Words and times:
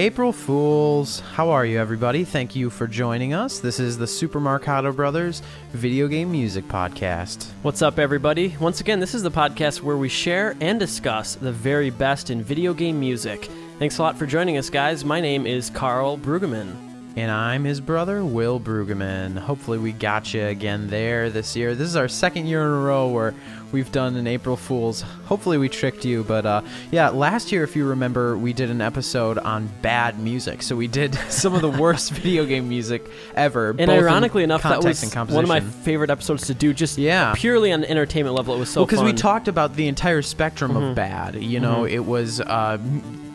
April 0.00 0.32
Fools. 0.32 1.20
How 1.20 1.50
are 1.50 1.66
you, 1.66 1.78
everybody? 1.78 2.24
Thank 2.24 2.56
you 2.56 2.70
for 2.70 2.86
joining 2.86 3.34
us. 3.34 3.58
This 3.58 3.78
is 3.78 3.98
the 3.98 4.06
Super 4.06 4.40
Marcato 4.40 4.96
Brothers 4.96 5.42
Video 5.72 6.08
Game 6.08 6.32
Music 6.32 6.64
Podcast. 6.68 7.50
What's 7.60 7.82
up, 7.82 7.98
everybody? 7.98 8.56
Once 8.58 8.80
again, 8.80 8.98
this 8.98 9.14
is 9.14 9.22
the 9.22 9.30
podcast 9.30 9.82
where 9.82 9.98
we 9.98 10.08
share 10.08 10.56
and 10.62 10.80
discuss 10.80 11.34
the 11.34 11.52
very 11.52 11.90
best 11.90 12.30
in 12.30 12.42
video 12.42 12.72
game 12.72 12.98
music. 12.98 13.50
Thanks 13.78 13.98
a 13.98 14.02
lot 14.02 14.16
for 14.16 14.24
joining 14.24 14.56
us, 14.56 14.70
guys. 14.70 15.04
My 15.04 15.20
name 15.20 15.46
is 15.46 15.68
Carl 15.68 16.16
Brueggemann. 16.16 16.89
And 17.16 17.30
I'm 17.30 17.64
his 17.64 17.80
brother, 17.80 18.24
Will 18.24 18.60
Brueggemann. 18.60 19.36
Hopefully, 19.36 19.78
we 19.78 19.90
got 19.90 20.32
you 20.32 20.44
again 20.44 20.86
there 20.86 21.28
this 21.28 21.56
year. 21.56 21.74
This 21.74 21.88
is 21.88 21.96
our 21.96 22.06
second 22.06 22.46
year 22.46 22.62
in 22.62 22.68
a 22.68 22.80
row 22.80 23.08
where 23.08 23.34
we've 23.72 23.90
done 23.90 24.14
an 24.14 24.28
April 24.28 24.56
Fool's. 24.56 25.02
Hopefully, 25.24 25.58
we 25.58 25.68
tricked 25.68 26.04
you. 26.04 26.22
But 26.22 26.46
uh, 26.46 26.62
yeah, 26.92 27.08
last 27.08 27.50
year, 27.50 27.64
if 27.64 27.74
you 27.74 27.88
remember, 27.88 28.38
we 28.38 28.52
did 28.52 28.70
an 28.70 28.80
episode 28.80 29.38
on 29.38 29.68
bad 29.82 30.20
music. 30.20 30.62
So 30.62 30.76
we 30.76 30.86
did 30.86 31.14
some 31.28 31.54
of 31.54 31.62
the 31.62 31.70
worst 31.70 32.12
video 32.12 32.46
game 32.46 32.68
music 32.68 33.04
ever. 33.34 33.74
And 33.76 33.90
ironically 33.90 34.44
enough, 34.44 34.62
that 34.62 34.84
was 34.84 35.12
one 35.12 35.44
of 35.44 35.48
my 35.48 35.60
favorite 35.60 36.10
episodes 36.10 36.46
to 36.46 36.54
do, 36.54 36.72
just 36.72 36.96
yeah. 36.96 37.34
purely 37.36 37.72
on 37.72 37.80
the 37.80 37.90
entertainment 37.90 38.36
level. 38.36 38.54
It 38.54 38.60
was 38.60 38.70
so 38.70 38.82
well, 38.82 38.86
because 38.86 39.02
we 39.02 39.12
talked 39.12 39.48
about 39.48 39.74
the 39.74 39.88
entire 39.88 40.22
spectrum 40.22 40.72
mm-hmm. 40.72 40.82
of 40.84 40.94
bad. 40.94 41.42
You 41.42 41.58
know, 41.58 41.82
mm-hmm. 41.82 41.94
it 41.94 42.04
was 42.04 42.40
uh, 42.40 42.78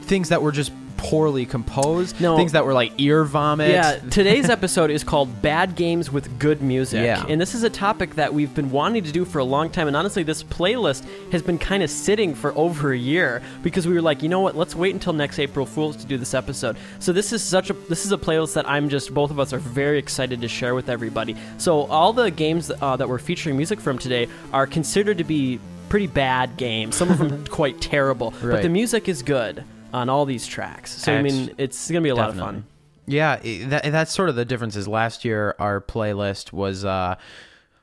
things 0.06 0.30
that 0.30 0.42
were 0.42 0.52
just 0.52 0.72
poorly 0.98 1.46
composed. 1.46 2.20
No. 2.20 2.36
Things 2.36 2.54
that 2.54 2.66
were 2.66 2.74
like 2.74 2.94
ear 2.98 3.24
vomit. 3.24 3.72
Yeah, 3.72 4.00
today's 4.10 4.50
episode 4.50 4.90
is 4.90 5.04
called 5.04 5.42
Bad 5.42 5.76
Games 5.76 6.12
with 6.12 6.40
Good 6.40 6.62
Music. 6.62 7.04
Yeah. 7.04 7.26
And 7.28 7.40
this 7.40 7.54
is 7.54 7.64
a 7.64 7.70
topic 7.70 8.16
that 8.16 8.34
we've 8.34 8.54
been 8.54 8.72
wanting 8.72 9.04
to 9.04 9.12
do 9.12 9.26
for 9.26 9.40
a 9.40 9.44
long 9.44 9.70
time. 9.70 9.88
And 9.88 9.96
honestly, 9.96 10.24
this 10.24 10.44
playlist 10.44 11.06
has 11.32 11.42
been 11.42 11.58
kind 11.58 11.84
of 11.84 11.90
sitting 11.90 12.34
for 12.34 12.56
over 12.58 12.92
a 12.92 12.98
year 12.98 13.42
because 13.62 13.88
we 13.88 13.94
were 13.94 14.02
like, 14.02 14.24
you 14.24 14.30
know 14.30 14.40
what, 14.40 14.56
let's 14.56 14.76
wait 14.76 14.94
until 14.94 15.14
next 15.14 15.40
April 15.40 15.66
Fool's 15.66 15.96
to 15.98 16.06
do 16.06 16.18
this 16.18 16.34
episode. 16.34 16.78
So 17.00 17.14
this 17.14 17.34
is 17.34 17.44
such 17.44 17.70
a 17.70 17.74
this 17.74 18.06
is 18.06 18.12
a 18.12 18.18
playlist 18.18 18.54
that 18.54 18.68
I'm 18.68 18.90
just 18.90 19.14
both 19.14 19.32
of 19.32 19.40
us 19.40 19.54
are 19.54 19.60
very 19.60 20.00
excited 20.00 20.42
to 20.42 20.48
share 20.48 20.76
with 20.76 20.90
everybody. 20.90 21.36
So 21.58 21.82
all 21.86 22.14
the 22.14 22.32
games 22.32 22.72
uh, 22.82 22.96
that 22.96 23.08
we're 23.08 23.20
featuring 23.20 23.58
music 23.58 23.80
from 23.80 23.98
today 23.98 24.28
are 24.54 24.68
considered 24.68 25.18
to 25.20 25.24
be 25.24 25.60
pretty 25.90 26.08
bad 26.08 26.58
games. 26.58 26.96
Some 26.96 27.12
of 27.12 27.20
them 27.20 27.46
quite 27.50 27.80
terrible, 27.80 28.32
right. 28.32 28.56
but 28.56 28.62
the 28.64 28.70
music 28.70 29.08
is 29.08 29.22
good 29.22 29.64
on 29.96 30.10
all 30.10 30.26
these 30.26 30.46
tracks. 30.46 30.92
So 30.92 31.16
I 31.16 31.22
mean, 31.22 31.52
it's 31.58 31.90
gonna 31.90 32.02
be 32.02 32.10
a 32.10 32.16
Definitely. 32.16 32.42
lot 32.42 32.50
of 32.50 32.56
fun. 32.56 32.66
Yeah, 33.08 33.68
that, 33.70 33.84
that's 33.92 34.12
sort 34.12 34.30
of 34.30 34.36
the 34.36 34.44
difference. 34.46 34.76
Is 34.76 34.88
last 34.88 35.24
year 35.24 35.56
our 35.58 35.80
playlist 35.80 36.52
was 36.52 36.84
uh, 36.84 37.16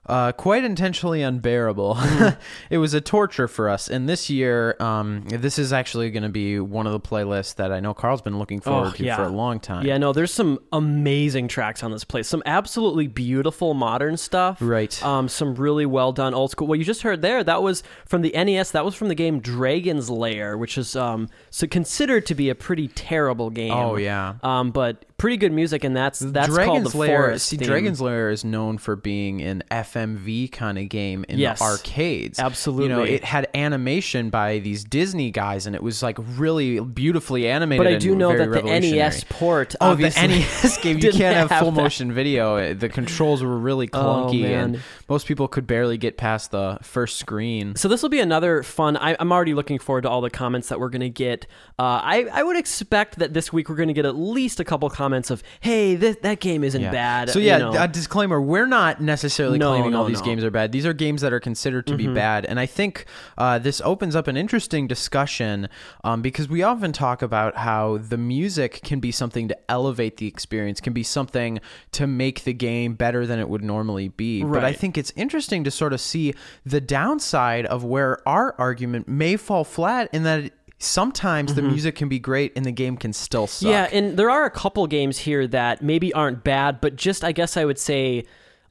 uh, 0.07 0.33
quite 0.33 0.65
intentionally 0.65 1.23
unbearable. 1.23 1.95
Mm-hmm. 1.95 2.41
it 2.71 2.79
was 2.79 2.93
a 2.93 3.01
torture 3.01 3.47
for 3.47 3.69
us. 3.69 3.89
And 3.89 4.09
this 4.09 4.29
year, 4.29 4.77
um, 4.81 5.25
this 5.29 5.59
is 5.59 5.73
actually 5.73 6.11
going 6.11 6.25
to 6.25 6.29
be 6.29 6.59
one 6.59 6.87
of 6.87 6.93
the 6.93 7.01
playlists 7.01 7.55
that 7.57 7.73
I 7.73 7.79
know 7.79 7.95
Carl's 7.95 8.21
been 8.21 8.39
looking 8.39 8.61
forward 8.61 8.89
oh, 8.89 8.97
to 8.97 9.05
yeah. 9.05 9.17
for 9.17 9.23
a 9.23 9.29
long 9.29 9.61
time. 9.61 9.87
Yeah, 9.87 9.99
no, 9.99 10.13
there's 10.13 10.33
some 10.33 10.59
amazing 10.73 11.47
tracks 11.47 11.85
on 11.85 11.93
this 11.93 12.03
place. 12.03 12.27
Some 12.27 12.43
absolutely 12.47 13.07
beautiful 13.07 13.75
modern 13.75 14.17
stuff. 14.17 14.59
Right. 14.61 15.01
Um, 15.05 15.29
some 15.29 15.55
really 15.55 15.87
well 15.87 16.13
done 16.13 16.35
old 16.35 16.51
school. 16.51 16.67
What 16.67 16.81
you 16.81 16.85
just 16.85 17.03
heard 17.03 17.23
there, 17.23 17.45
that 17.45 17.63
was 17.63 17.85
from 18.05 18.23
the 18.23 18.33
NES. 18.33 18.73
That 18.73 18.85
was 18.85 18.97
from 18.97 19.07
the 19.07 19.15
game 19.15 19.39
Dragon's 19.39 20.11
Lair, 20.11 20.59
which 20.59 20.77
is 20.79 20.97
um, 20.97 21.29
so 21.51 21.69
considered 21.69 22.27
to 22.27 22.35
be 22.35 22.49
a 22.49 22.57
pretty 22.57 22.89
terrible 22.89 23.51
game. 23.51 23.73
Oh 23.73 23.97
yeah. 23.97 24.35
Um, 24.43 24.73
but 24.73 25.05
pretty 25.23 25.37
good 25.37 25.53
music, 25.53 25.85
and 25.85 25.97
that's 25.97 26.19
that's 26.19 26.49
Dragon's 26.49 26.83
called 26.83 26.93
the 26.93 26.99
Lair. 26.99 27.17
Forest. 27.17 27.47
See, 27.47 27.57
theme. 27.57 27.69
Dragon's 27.69 28.01
Lair 28.01 28.31
is 28.31 28.45
known 28.45 28.77
for 28.77 28.97
being 28.97 29.41
an 29.41 29.63
FMV 29.71 30.51
kind 30.51 30.77
of 30.79 30.89
game 30.89 31.25
in 31.29 31.39
yes, 31.39 31.61
the 31.61 31.65
arcades. 31.65 32.41
Absolutely, 32.41 32.87
you 32.87 32.89
know, 32.89 33.03
it 33.05 33.23
had 33.23 33.49
animation 33.55 34.31
by 34.31 34.59
these 34.59 34.83
Disney 34.83 35.31
guys, 35.31 35.65
and 35.65 35.77
it 35.77 35.83
was 35.83 36.03
like 36.03 36.19
really 36.19 36.81
beautifully 36.81 37.49
animated. 37.49 37.85
But 37.85 37.93
I 37.93 37.99
do 37.99 38.17
know 38.17 38.37
that 38.37 38.51
the 38.51 38.63
NES 38.63 39.23
port, 39.29 39.77
oh, 39.81 39.95
the 39.95 40.11
NES 40.11 40.79
game, 40.83 40.99
you 40.99 41.13
can't 41.13 41.37
have, 41.37 41.51
have 41.51 41.61
full 41.61 41.71
that. 41.71 41.83
motion 41.83 42.13
video. 42.13 42.75
The 42.75 42.89
controls 42.89 43.45
were 43.45 43.57
really 43.57 43.89
oh, 43.93 44.03
clunky, 44.03 44.43
oh, 44.43 44.59
and 44.59 44.81
most 45.09 45.29
people 45.29 45.47
could 45.47 45.69
barely 45.69 45.99
get 45.99 46.17
past 46.17 46.51
the 46.51 46.79
first 46.83 47.19
screen. 47.19 47.77
So 47.77 47.87
this 47.87 48.03
will 48.03 48.09
be 48.09 48.21
another 48.21 48.65
fun. 48.65 48.97
I, 48.97 49.13
am 49.21 49.31
already 49.31 49.55
looking 49.55 49.79
forward 49.79 50.03
to 50.03 50.11
all 50.11 50.21
the 50.21 50.31
comments 50.31 50.69
that 50.71 50.81
we're 50.81 50.91
going 50.91 51.01
to 51.01 51.11
get. 51.11 51.47
Uh, 51.79 52.03
I 52.03 52.27
I 52.33 52.43
would 52.43 52.57
expect 52.57 53.21
that 53.21 53.35
this 53.35 53.53
week 53.53 53.69
we're 53.69 53.77
going 53.77 53.87
to 53.87 53.95
get 53.95 54.05
at 54.05 54.17
least 54.17 54.59
a 54.59 54.65
couple 54.65 54.91
comments 54.91 55.12
comments 55.13 55.31
of, 55.31 55.43
"Hey, 55.61 55.97
th- 55.97 56.21
that 56.23 56.41
game 56.41 56.65
isn't 56.65 56.81
yeah. 56.81 56.91
bad." 56.91 57.31
So 57.31 57.39
yeah, 57.39 57.59
you 57.59 57.65
know. 57.65 57.83
a 57.83 57.89
disclaimer: 57.89 58.41
we're 58.41 58.67
not 58.67 59.01
necessarily 59.01 59.59
no, 59.59 59.73
claiming 59.73 59.93
no, 59.93 59.99
all 59.99 60.05
these 60.05 60.21
no. 60.21 60.25
games 60.25 60.43
are 60.43 60.51
bad. 60.51 60.73
These 60.73 60.87
are 60.87 60.95
games 60.95 61.21
that 61.21 61.33
are 61.33 61.41
considered 61.41 61.87
to 61.89 61.95
mm-hmm. 61.95 62.09
be 62.09 62.15
bad, 62.15 62.47
and 62.47 62.59
I 62.59 62.67
think 62.67 63.05
uh, 63.37 63.59
this 63.59 63.83
opens 63.85 64.17
up 64.17 64.27
an 64.27 64.37
interesting 64.37 64.87
discussion 64.87 65.69
um, 66.03 66.23
because 66.23 66.49
we 66.49 66.63
often 66.63 66.93
talk 66.93 67.21
about 67.21 67.57
how 67.57 67.99
the 67.99 68.17
music 68.17 68.81
can 68.83 69.01
be 69.01 69.13
something 69.13 69.49
to 69.49 69.71
elevate 69.71 70.17
the 70.17 70.27
experience, 70.27 70.81
can 70.81 70.95
be 70.95 71.03
something 71.03 71.61
to 71.93 72.07
make 72.07 72.45
the 72.45 72.55
game 72.55 72.95
better 72.95 73.27
than 73.27 73.39
it 73.39 73.49
would 73.49 73.63
normally 73.63 74.09
be. 74.09 74.43
But 74.43 74.65
I 74.65 74.73
think 74.73 74.97
it's 74.97 75.13
interesting 75.17 75.65
to 75.65 75.71
sort 75.71 75.93
of 75.93 76.01
see 76.01 76.35
the 76.65 76.81
downside 76.81 77.67
of 77.67 77.85
where 77.85 78.27
our 78.27 78.55
argument 78.59 79.09
may 79.09 79.37
fall 79.37 79.65
flat 79.65 80.09
in 80.13 80.23
that. 80.23 80.41
It, 80.41 80.53
sometimes 80.83 81.53
mm-hmm. 81.53 81.61
the 81.61 81.63
music 81.63 81.95
can 81.95 82.09
be 82.09 82.19
great 82.19 82.53
and 82.57 82.65
the 82.65 82.73
game 82.73 82.97
can 82.97 83.13
still 83.13 83.47
suck. 83.47 83.71
Yeah, 83.71 83.89
and 83.93 84.17
there 84.17 84.31
are 84.31 84.45
a 84.45 84.51
couple 84.51 84.87
games 84.87 85.19
here 85.19 85.47
that 85.49 85.83
maybe 85.83 86.13
aren't 86.13 86.45
bad, 86.45 86.81
but 86.81 86.97
just 86.97 87.25
I 87.25 87.33
guess 87.33 87.57
I 87.57 87.65
would 87.65 87.79
say 87.79 88.25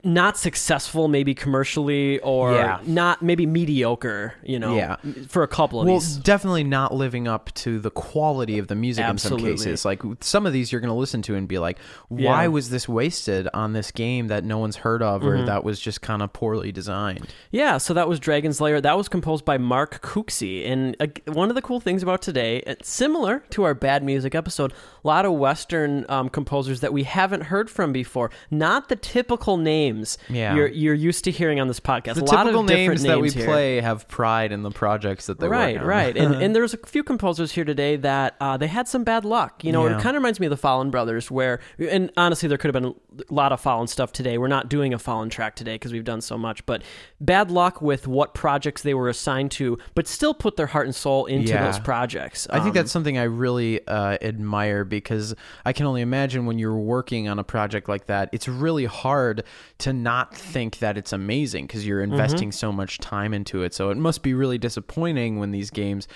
not 0.04 0.36
successful 0.36 1.06
maybe 1.06 1.34
commercially 1.34 2.18
or 2.20 2.54
yeah. 2.54 2.80
not 2.84 3.22
maybe 3.22 3.46
mediocre 3.46 4.34
you 4.42 4.58
know 4.58 4.74
yeah. 4.74 4.96
for 5.28 5.44
a 5.44 5.48
couple 5.48 5.80
of 5.80 5.86
well, 5.86 5.98
these 6.00 6.16
definitely 6.16 6.64
not 6.64 6.92
living 6.92 7.28
up 7.28 7.52
to 7.54 7.78
the 7.78 7.90
quality 7.90 8.58
of 8.58 8.66
the 8.66 8.74
music 8.74 9.04
Absolutely. 9.04 9.52
in 9.52 9.58
some 9.58 9.64
cases 9.64 9.84
like 9.84 10.02
some 10.20 10.44
of 10.44 10.52
these 10.52 10.72
you're 10.72 10.80
going 10.80 10.92
to 10.92 10.94
listen 10.94 11.22
to 11.22 11.36
and 11.36 11.46
be 11.46 11.58
like 11.58 11.78
why 12.08 12.42
yeah. 12.42 12.48
was 12.48 12.70
this 12.70 12.88
wasted 12.88 13.48
on 13.54 13.74
this 13.74 13.92
game 13.92 14.26
that 14.26 14.44
no 14.44 14.58
one's 14.58 14.76
heard 14.76 15.02
of 15.02 15.24
or 15.24 15.36
mm-hmm. 15.36 15.46
that 15.46 15.62
was 15.62 15.78
just 15.78 16.02
kind 16.02 16.20
of 16.20 16.32
poorly 16.32 16.72
designed 16.72 17.28
yeah 17.52 17.78
so 17.78 17.94
that 17.94 18.08
was 18.08 18.18
dragon's 18.18 18.60
lair 18.60 18.80
that 18.80 18.96
was 18.96 19.08
composed 19.08 19.44
by 19.44 19.56
mark 19.56 20.02
Cooksey. 20.02 20.66
and 20.66 20.96
uh, 20.98 21.06
one 21.32 21.48
of 21.48 21.54
the 21.54 21.62
cool 21.62 21.78
things 21.78 22.02
about 22.02 22.22
today 22.22 22.62
similar 22.82 23.44
to 23.50 23.62
our 23.62 23.74
bad 23.74 24.02
music 24.02 24.34
episode 24.34 24.72
a 24.72 25.06
lot 25.06 25.24
of 25.24 25.32
western 25.32 26.04
um, 26.08 26.28
composers 26.28 26.80
that 26.80 26.92
we 26.92 27.04
haven't 27.04 27.42
heard 27.42 27.70
from 27.70 27.92
before 27.92 28.30
not 28.50 28.88
the 28.88 28.96
typical 28.96 29.56
name 29.56 29.91
names 29.92 30.18
yeah. 30.28 30.54
you're 30.54 30.68
you're 30.68 30.94
used 30.94 31.24
to 31.24 31.30
hearing 31.30 31.60
on 31.60 31.68
this 31.68 31.80
podcast. 31.80 32.14
The 32.14 32.22
a 32.22 32.24
lot 32.24 32.46
of 32.46 32.54
names, 32.64 32.68
names 32.68 33.02
that 33.02 33.20
we 33.20 33.30
here. 33.30 33.44
play 33.44 33.80
have 33.80 34.08
pride 34.08 34.52
in 34.52 34.62
the 34.62 34.70
projects 34.70 35.26
that 35.26 35.38
they 35.38 35.48
right, 35.48 35.74
work 35.74 35.82
on. 35.82 35.88
Right, 35.88 36.16
and 36.16 36.34
and 36.42 36.54
there's 36.54 36.74
a 36.74 36.78
few 36.78 37.02
composers 37.02 37.52
here 37.52 37.64
today 37.64 37.96
that 37.96 38.36
uh, 38.40 38.56
they 38.56 38.66
had 38.66 38.88
some 38.88 39.04
bad 39.04 39.24
luck. 39.24 39.64
You 39.64 39.72
know, 39.72 39.86
yeah. 39.86 39.98
it 39.98 40.02
kind 40.02 40.16
of 40.16 40.22
reminds 40.22 40.40
me 40.40 40.46
of 40.46 40.50
the 40.50 40.56
Fallen 40.56 40.90
Brothers, 40.90 41.30
where 41.30 41.60
and 41.78 42.10
honestly, 42.16 42.48
there 42.48 42.58
could 42.58 42.74
have 42.74 42.82
been 42.82 42.94
a 43.28 43.32
lot 43.32 43.52
of 43.52 43.60
Fallen 43.60 43.86
stuff 43.86 44.12
today. 44.12 44.38
We're 44.38 44.48
not 44.48 44.68
doing 44.68 44.94
a 44.94 44.98
Fallen 44.98 45.30
track 45.30 45.56
today 45.56 45.74
because 45.74 45.92
we've 45.92 46.04
done 46.04 46.20
so 46.20 46.38
much, 46.38 46.64
but 46.66 46.82
bad 47.20 47.50
luck 47.50 47.82
with 47.82 48.06
what 48.06 48.34
projects 48.34 48.82
they 48.82 48.94
were 48.94 49.08
assigned 49.08 49.50
to, 49.52 49.78
but 49.94 50.06
still 50.06 50.34
put 50.34 50.56
their 50.56 50.66
heart 50.66 50.86
and 50.86 50.94
soul 50.94 51.26
into 51.26 51.52
yeah. 51.52 51.64
those 51.64 51.78
projects. 51.78 52.46
Um, 52.50 52.60
I 52.60 52.62
think 52.62 52.74
that's 52.74 52.90
um, 52.90 53.02
something 53.02 53.18
I 53.18 53.24
really 53.24 53.86
uh, 53.86 54.18
admire 54.20 54.84
because 54.84 55.34
I 55.64 55.72
can 55.72 55.86
only 55.86 56.02
imagine 56.02 56.46
when 56.46 56.58
you're 56.58 56.76
working 56.76 57.28
on 57.28 57.38
a 57.38 57.44
project 57.44 57.88
like 57.88 58.06
that, 58.06 58.28
it's 58.32 58.48
really 58.48 58.84
hard 58.84 59.44
to 59.82 59.92
not 59.92 60.34
think 60.34 60.78
that 60.78 60.96
it's 60.96 61.12
amazing 61.12 61.66
because 61.66 61.86
you're 61.86 62.02
mm-hmm. 62.02 62.12
investing 62.12 62.48
mm-hmm. 62.48 62.56
so 62.56 62.72
much 62.72 62.98
time 62.98 63.34
into 63.34 63.62
it. 63.62 63.74
So 63.74 63.90
it 63.90 63.96
must 63.96 64.22
be 64.22 64.34
really 64.34 64.58
disappointing 64.58 65.38
when 65.38 65.50
these 65.50 65.70
games 65.70 66.08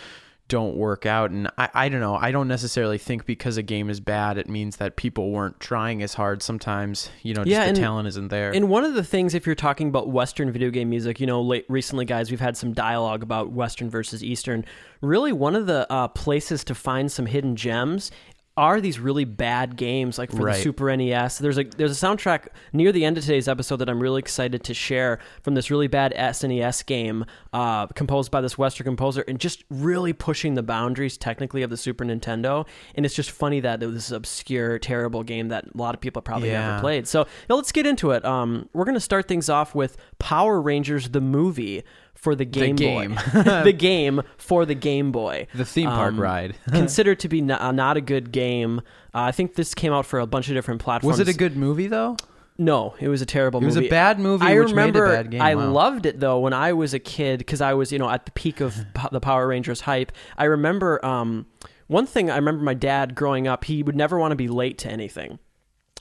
don't 0.48 0.76
work 0.76 1.06
out. 1.06 1.32
And 1.32 1.48
I, 1.58 1.68
I 1.74 1.88
don't 1.88 2.00
know. 2.00 2.14
I 2.14 2.30
don't 2.30 2.46
necessarily 2.46 2.98
think 2.98 3.26
because 3.26 3.56
a 3.56 3.62
game 3.62 3.90
is 3.90 3.98
bad, 3.98 4.38
it 4.38 4.48
means 4.48 4.76
that 4.76 4.94
people 4.94 5.32
weren't 5.32 5.58
trying 5.58 6.02
as 6.02 6.14
hard. 6.14 6.42
Sometimes, 6.42 7.10
you 7.22 7.34
know, 7.34 7.42
just 7.42 7.50
yeah, 7.50 7.72
the 7.72 7.78
talent 7.78 8.06
isn't 8.06 8.28
there. 8.28 8.52
And 8.52 8.68
one 8.68 8.84
of 8.84 8.94
the 8.94 9.02
things, 9.02 9.34
if 9.34 9.44
you're 9.44 9.56
talking 9.56 9.88
about 9.88 10.08
Western 10.08 10.52
video 10.52 10.70
game 10.70 10.88
music, 10.88 11.18
you 11.18 11.26
know, 11.26 11.42
late, 11.42 11.66
recently, 11.68 12.04
guys, 12.04 12.30
we've 12.30 12.38
had 12.38 12.56
some 12.56 12.72
dialogue 12.72 13.24
about 13.24 13.50
Western 13.50 13.90
versus 13.90 14.22
Eastern. 14.22 14.64
Really, 15.00 15.32
one 15.32 15.56
of 15.56 15.66
the 15.66 15.90
uh, 15.92 16.08
places 16.08 16.62
to 16.64 16.74
find 16.74 17.10
some 17.10 17.26
hidden 17.26 17.56
gems 17.56 18.12
are 18.56 18.80
these 18.80 18.98
really 18.98 19.24
bad 19.24 19.76
games 19.76 20.16
like 20.16 20.30
for 20.30 20.44
right. 20.44 20.56
the 20.56 20.62
Super 20.62 20.94
NES. 20.96 21.38
There's 21.38 21.58
a 21.58 21.64
there's 21.64 22.02
a 22.02 22.06
soundtrack 22.06 22.48
near 22.72 22.90
the 22.90 23.04
end 23.04 23.18
of 23.18 23.24
today's 23.24 23.48
episode 23.48 23.76
that 23.76 23.88
I'm 23.90 24.00
really 24.00 24.18
excited 24.18 24.64
to 24.64 24.74
share 24.74 25.18
from 25.42 25.54
this 25.54 25.70
really 25.70 25.88
bad 25.88 26.14
SNES 26.16 26.86
game 26.86 27.26
uh, 27.52 27.86
composed 27.88 28.30
by 28.30 28.40
this 28.40 28.56
Western 28.56 28.86
composer 28.86 29.24
and 29.28 29.38
just 29.38 29.64
really 29.68 30.14
pushing 30.14 30.54
the 30.54 30.62
boundaries 30.62 31.18
technically 31.18 31.62
of 31.62 31.70
the 31.70 31.76
Super 31.76 32.04
Nintendo. 32.04 32.66
And 32.94 33.04
it's 33.04 33.14
just 33.14 33.30
funny 33.30 33.60
that 33.60 33.80
this 33.80 34.10
obscure, 34.10 34.78
terrible 34.78 35.22
game 35.22 35.48
that 35.48 35.66
a 35.74 35.76
lot 35.76 35.94
of 35.94 36.00
people 36.00 36.22
probably 36.22 36.50
yeah. 36.50 36.68
never 36.68 36.80
played. 36.80 37.06
So 37.06 37.26
let's 37.50 37.72
get 37.72 37.86
into 37.86 38.12
it. 38.12 38.24
Um, 38.24 38.70
we're 38.72 38.86
gonna 38.86 39.00
start 39.00 39.28
things 39.28 39.50
off 39.50 39.74
with 39.74 39.98
Power 40.18 40.62
Rangers 40.62 41.10
the 41.10 41.20
movie 41.20 41.84
for 42.16 42.34
the 42.34 42.44
Game, 42.44 42.76
the 42.76 42.84
game. 42.84 43.14
Boy. 43.14 43.42
the 43.64 43.72
game 43.72 44.22
for 44.38 44.66
the 44.66 44.74
Game 44.74 45.12
Boy. 45.12 45.46
The 45.54 45.64
theme 45.64 45.88
park 45.88 46.14
um, 46.14 46.20
ride. 46.20 46.56
considered 46.70 47.20
to 47.20 47.28
be 47.28 47.40
not, 47.40 47.60
uh, 47.60 47.72
not 47.72 47.96
a 47.96 48.00
good 48.00 48.32
game. 48.32 48.80
Uh, 49.14 49.22
I 49.22 49.32
think 49.32 49.54
this 49.54 49.74
came 49.74 49.92
out 49.92 50.06
for 50.06 50.18
a 50.18 50.26
bunch 50.26 50.48
of 50.48 50.54
different 50.54 50.80
platforms. 50.80 51.18
Was 51.18 51.28
it 51.28 51.32
a 51.32 51.36
good 51.36 51.56
movie 51.56 51.86
though? 51.86 52.16
No, 52.58 52.94
it 52.98 53.08
was 53.08 53.20
a 53.20 53.26
terrible 53.26 53.60
movie. 53.60 53.78
It 53.78 53.80
was 53.80 53.86
a 53.86 53.90
bad 53.90 54.18
movie. 54.18 54.46
I 54.46 54.52
remember 54.52 55.28
I 55.40 55.54
wow. 55.54 55.70
loved 55.70 56.06
it 56.06 56.20
though 56.20 56.40
when 56.40 56.54
I 56.54 56.72
was 56.72 56.94
a 56.94 56.98
kid 56.98 57.38
because 57.38 57.60
I 57.60 57.74
was 57.74 57.92
you 57.92 57.98
know 57.98 58.08
at 58.08 58.24
the 58.24 58.32
peak 58.32 58.60
of 58.60 58.76
the 59.12 59.20
Power 59.20 59.46
Rangers 59.46 59.82
hype. 59.82 60.10
I 60.38 60.44
remember 60.44 61.04
um, 61.04 61.46
one 61.86 62.06
thing 62.06 62.30
I 62.30 62.36
remember 62.36 62.64
my 62.64 62.74
dad 62.74 63.14
growing 63.14 63.46
up, 63.46 63.64
he 63.64 63.82
would 63.82 63.96
never 63.96 64.18
want 64.18 64.32
to 64.32 64.36
be 64.36 64.48
late 64.48 64.78
to 64.78 64.90
anything 64.90 65.38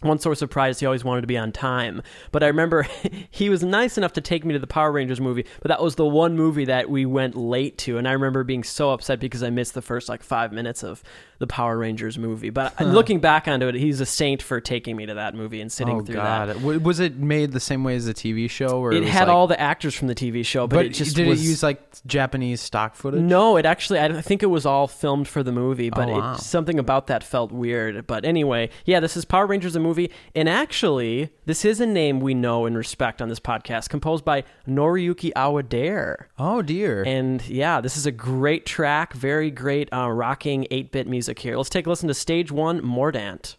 one 0.06 0.20
source 0.20 0.42
of 0.42 0.50
pride 0.50 0.70
is 0.70 0.80
he 0.80 0.86
always 0.86 1.04
wanted 1.04 1.22
to 1.22 1.28
be 1.28 1.38
on 1.38 1.52
time. 1.52 2.02
But 2.32 2.44
I 2.44 2.48
remember 2.48 2.88
he 3.32 3.50
was 3.50 3.64
nice 3.64 3.98
enough 3.98 4.14
to 4.14 4.22
take 4.22 4.46
me 4.46 4.54
to 4.54 4.60
the 4.60 4.68
Power 4.68 4.92
Rangers 4.92 5.20
movie, 5.20 5.46
but 5.62 5.70
that 5.70 5.82
was 5.82 5.96
the 5.96 6.06
one 6.06 6.36
movie 6.36 6.66
that 6.66 6.90
we 6.90 7.06
went 7.06 7.36
late 7.36 7.78
to. 7.80 7.98
And 7.98 8.08
I 8.08 8.12
remember 8.12 8.44
being 8.44 8.64
so 8.64 8.92
upset 8.92 9.20
because 9.20 9.44
I 9.44 9.50
missed 9.50 9.74
the 9.74 9.82
first 9.82 10.08
like 10.10 10.24
five 10.24 10.54
minutes 10.54 10.84
of 10.84 11.04
the 11.40 11.48
Power 11.48 11.78
Rangers 11.78 12.18
movie. 12.18 12.50
But 12.50 12.74
huh. 12.78 12.86
looking 12.86 13.20
back 13.20 13.48
onto 13.48 13.68
it, 13.68 13.76
he's 13.76 14.00
a 14.02 14.06
saint 14.06 14.42
for 14.42 14.62
taking 14.62 14.96
me 14.96 15.06
to 15.06 15.16
that 15.16 15.36
movie 15.36 15.62
and 15.62 15.72
sitting 15.72 15.98
oh, 15.98 16.02
through 16.02 16.16
God. 16.16 16.50
that. 16.50 16.62
Was 16.62 17.00
it 17.00 17.18
made 17.18 17.52
the 17.52 17.60
same 17.60 17.84
way 17.84 17.96
as 17.96 18.06
the 18.06 18.14
TV 18.14 18.50
show? 18.50 18.80
Or 18.80 18.92
it, 18.92 19.04
it 19.04 19.10
had 19.10 19.28
like... 19.28 19.36
all 19.36 19.48
the 19.48 19.60
actors 19.60 19.96
from 19.96 20.08
the 20.08 20.16
TV 20.16 20.46
show, 20.46 20.68
but, 20.68 20.78
but 20.78 20.86
it 20.86 20.90
just 20.90 21.16
did 21.16 21.28
was... 21.28 21.42
it 21.42 21.48
use 21.48 21.64
like 21.64 21.82
Japanese 22.06 22.62
stock 22.62 22.96
footage? 22.96 23.22
No, 23.22 23.58
it 23.58 23.66
actually. 23.66 24.00
I 24.00 24.22
think 24.22 24.44
it 24.44 24.48
was 24.48 24.66
all 24.66 24.88
filmed 24.88 25.28
for 25.28 25.44
the 25.44 25.52
movie, 25.52 25.90
but 25.90 26.10
oh, 26.10 26.20
wow. 26.20 26.34
it, 26.34 26.40
something 26.40 26.80
about 26.80 27.08
that 27.08 27.24
felt 27.24 27.52
weird. 27.52 28.08
But 28.08 28.26
anyway, 28.26 28.70
yeah, 28.86 29.00
this 29.00 29.18
is 29.18 29.26
Power 29.26 29.48
Rangers, 29.48 29.76
a 29.76 29.80
movie, 29.80 30.12
and 30.34 30.48
actually, 30.48 31.30
this 31.46 31.66
is 31.66 31.80
a 31.80 31.86
name 31.86 32.20
we 32.20 32.34
know 32.34 32.66
and 32.66 32.78
respect 32.78 33.22
on 33.22 33.30
this 33.30 33.40
podcast, 33.40 33.90
composed 33.90 34.26
by 34.26 34.44
Noriyuki 34.68 35.32
Iwadare. 35.34 36.26
Oh 36.38 36.62
dear. 36.62 37.04
And 37.04 37.46
yeah, 37.48 37.82
this 37.82 37.98
is 37.98 38.06
a 38.06 38.12
great 38.12 38.66
track, 38.66 39.14
very 39.14 39.52
great 39.52 39.92
uh, 39.94 40.10
rocking 40.10 40.68
8-bit 40.72 41.08
music 41.08 41.25
here. 41.40 41.58
Let's 41.58 41.70
take 41.70 41.88
a 41.88 41.90
listen 41.90 42.08
to 42.08 42.14
stage 42.14 42.52
one, 42.52 42.84
Mordant. 42.84 43.58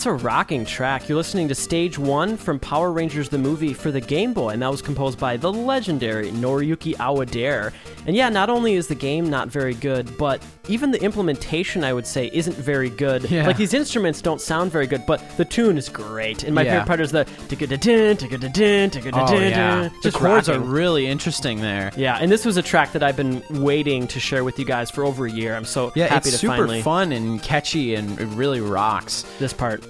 That's 0.00 0.06
a 0.06 0.24
rocking 0.24 0.64
track. 0.64 1.10
You're 1.10 1.18
listening 1.18 1.48
to 1.48 1.54
Stage 1.54 1.98
1 1.98 2.38
from 2.38 2.58
Power 2.58 2.90
Rangers 2.90 3.28
the 3.28 3.36
movie 3.36 3.74
for 3.74 3.92
the 3.92 4.00
Game 4.00 4.32
Boy, 4.32 4.48
and 4.48 4.62
that 4.62 4.70
was 4.70 4.80
composed 4.80 5.20
by 5.20 5.36
the 5.36 5.52
legendary 5.52 6.30
Noriyuki 6.30 6.96
Iwadare. 6.96 7.74
And 8.06 8.16
yeah, 8.16 8.28
not 8.28 8.48
only 8.50 8.74
is 8.74 8.86
the 8.88 8.94
game 8.94 9.28
not 9.28 9.48
very 9.48 9.74
good, 9.74 10.16
but 10.16 10.42
even 10.68 10.90
the 10.90 11.02
implementation, 11.02 11.84
I 11.84 11.92
would 11.92 12.06
say, 12.06 12.30
isn't 12.32 12.56
very 12.56 12.88
good. 12.90 13.30
Yeah. 13.30 13.46
Like 13.46 13.56
these 13.56 13.74
instruments 13.74 14.20
don't 14.22 14.40
sound 14.40 14.72
very 14.72 14.86
good, 14.86 15.04
but 15.06 15.22
the 15.36 15.44
tune 15.44 15.76
is 15.78 15.88
great. 15.88 16.42
And 16.44 16.54
my 16.54 16.62
Yeah. 16.62 16.72
favorite 16.72 16.86
part 16.86 17.00
is 17.00 17.12
the 17.12 17.24
tick-a-da-din, 17.48 18.16
tick-a-da-din, 18.16 18.90
tick-a-da-din. 18.90 19.36
Oh 19.42 19.48
yeah. 19.48 19.82
The 19.82 19.90
Just 20.02 20.16
chords 20.16 20.48
rocking. 20.48 20.62
are 20.62 20.64
really 20.66 21.06
interesting 21.06 21.60
there. 21.60 21.92
Yeah, 21.96 22.18
and 22.20 22.30
this 22.32 22.44
was 22.44 22.56
a 22.56 22.62
track 22.62 22.92
that 22.92 23.02
I've 23.02 23.16
been 23.16 23.42
waiting 23.50 24.06
to 24.08 24.20
share 24.20 24.44
with 24.44 24.58
you 24.58 24.64
guys 24.64 24.90
for 24.90 25.04
over 25.04 25.26
a 25.26 25.30
year. 25.30 25.54
I'm 25.54 25.64
so 25.64 25.92
Yeah, 25.94 26.06
happy 26.06 26.28
it's 26.28 26.30
to 26.32 26.38
super 26.38 26.56
finally 26.56 26.82
fun 26.82 27.12
and 27.12 27.42
catchy, 27.42 27.94
and 27.94 28.18
it 28.20 28.26
really 28.28 28.60
rocks. 28.60 29.24
this 29.38 29.52
part. 29.52 29.82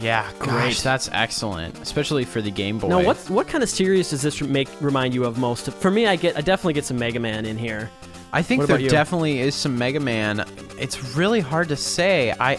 Yeah, 0.00 0.28
Great. 0.38 0.50
gosh, 0.50 0.80
that's 0.82 1.08
excellent, 1.12 1.78
especially 1.80 2.24
for 2.24 2.42
the 2.42 2.50
Game 2.50 2.78
Boy. 2.78 2.88
Now, 2.88 3.02
what 3.02 3.16
what 3.30 3.46
kind 3.48 3.62
of 3.62 3.70
series 3.70 4.10
does 4.10 4.22
this 4.22 4.40
make 4.42 4.68
remind 4.80 5.14
you 5.14 5.24
of 5.24 5.38
most? 5.38 5.70
For 5.70 5.90
me, 5.90 6.06
I 6.06 6.16
get 6.16 6.36
I 6.36 6.40
definitely 6.40 6.74
get 6.74 6.84
some 6.84 6.98
Mega 6.98 7.20
Man 7.20 7.46
in 7.46 7.56
here. 7.56 7.90
I 8.32 8.42
think 8.42 8.60
What 8.62 8.68
there 8.68 8.78
definitely 8.88 9.38
is 9.38 9.54
some 9.54 9.78
Mega 9.78 10.00
Man. 10.00 10.44
It's 10.78 11.14
really 11.16 11.40
hard 11.40 11.68
to 11.68 11.76
say. 11.76 12.32
I 12.38 12.58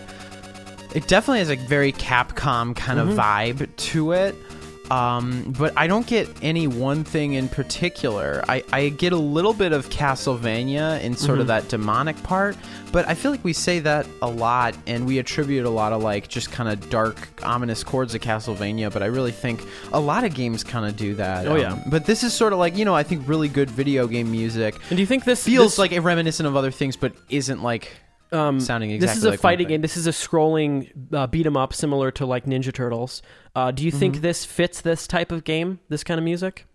it 0.96 1.08
definitely 1.10 1.40
has 1.40 1.50
a 1.50 1.56
very 1.58 1.92
Capcom 1.92 2.74
kind 2.76 3.00
Mm-hmm. 3.00 3.10
of 3.12 3.18
vibe 3.18 3.76
to 3.76 4.14
it. 4.14 4.36
Um, 4.92 5.54
but 5.58 5.74
I 5.76 5.88
don't 5.88 6.06
get 6.06 6.30
any 6.42 6.68
one 6.68 7.04
thing 7.04 7.34
in 7.34 7.50
particular. 7.50 8.44
I, 8.48 8.64
I 8.72 8.90
get 8.90 9.14
a 9.14 9.18
little 9.18 9.54
bit 9.54 9.72
of 9.74 9.90
Castlevania 9.90 11.02
in 11.02 11.16
sort 11.16 11.36
Mm-hmm. 11.36 11.42
of 11.42 11.48
that 11.48 11.68
demonic 11.70 12.22
part, 12.24 12.56
but 12.92 13.08
I 13.08 13.14
feel 13.14 13.32
like 13.32 13.44
we 13.44 13.52
say 13.52 13.80
that 13.80 14.08
a 14.22 14.30
lot 14.30 14.76
and 14.88 15.06
we 15.06 15.20
attribute 15.20 15.66
a 15.66 15.70
lot 15.70 15.92
of 15.92 16.02
like 16.04 16.28
just 16.30 16.52
kind 16.52 16.70
of 16.70 16.90
dark, 16.90 17.28
ominous 17.44 17.84
chords 17.84 18.14
to 18.14 18.20
Castlevania, 18.20 18.92
but 18.94 19.04
I 19.04 19.08
really 19.08 19.32
think 19.32 19.62
a 19.92 20.00
lot 20.00 20.24
of 20.24 20.34
games 20.34 20.64
kind 20.64 20.86
of 20.86 20.96
do 20.96 21.14
that. 21.16 21.48
Oh, 21.48 21.56
yeah. 21.56 21.74
Um, 21.74 21.82
but 21.88 22.06
this 22.06 22.24
is 22.24 22.34
sort 22.34 22.54
of 22.54 22.60
like, 22.60 22.78
you 22.78 22.86
know, 22.86 22.96
I 22.96 23.04
think 23.04 23.28
really 23.28 23.50
good 23.50 23.70
video 23.70 24.08
game 24.08 24.32
music 24.32 24.76
And 24.90 24.98
do 24.98 25.02
you 25.02 25.08
think 25.08 25.26
this 25.26 25.44
feels 25.44 25.74
this, 25.74 25.80
like 25.80 25.92
a 25.92 26.00
reminiscent 26.00 26.48
of 26.48 26.56
other 26.56 26.72
things, 26.72 26.96
but 26.96 27.14
isn't 27.30 27.62
like 27.62 27.92
um, 28.32 28.60
sounding 28.60 29.00
This 29.00 29.16
is 29.18 29.24
a 29.26 29.32
like 29.32 29.40
fighting 29.40 29.68
game. 29.68 29.82
This 29.82 29.98
is 29.98 30.08
a 30.08 30.12
scrolling 30.12 30.92
uh, 31.14 31.28
beat 31.28 31.46
'em 31.46 31.56
up, 31.58 31.74
similar 31.74 32.12
to 32.12 32.26
like 32.26 32.46
Ninja 32.46 32.74
Turtles. 32.74 33.22
Uh, 33.56 33.72
do 33.72 33.84
you 33.84 33.92
Mm-hmm. 33.92 34.00
think 34.00 34.22
this 34.22 34.46
fits 34.46 34.82
this 34.82 35.08
type 35.08 35.32
of 35.32 35.44
game? 35.44 35.80
This 35.90 36.04
kind 36.04 36.18
of 36.18 36.24
music? 36.24 36.66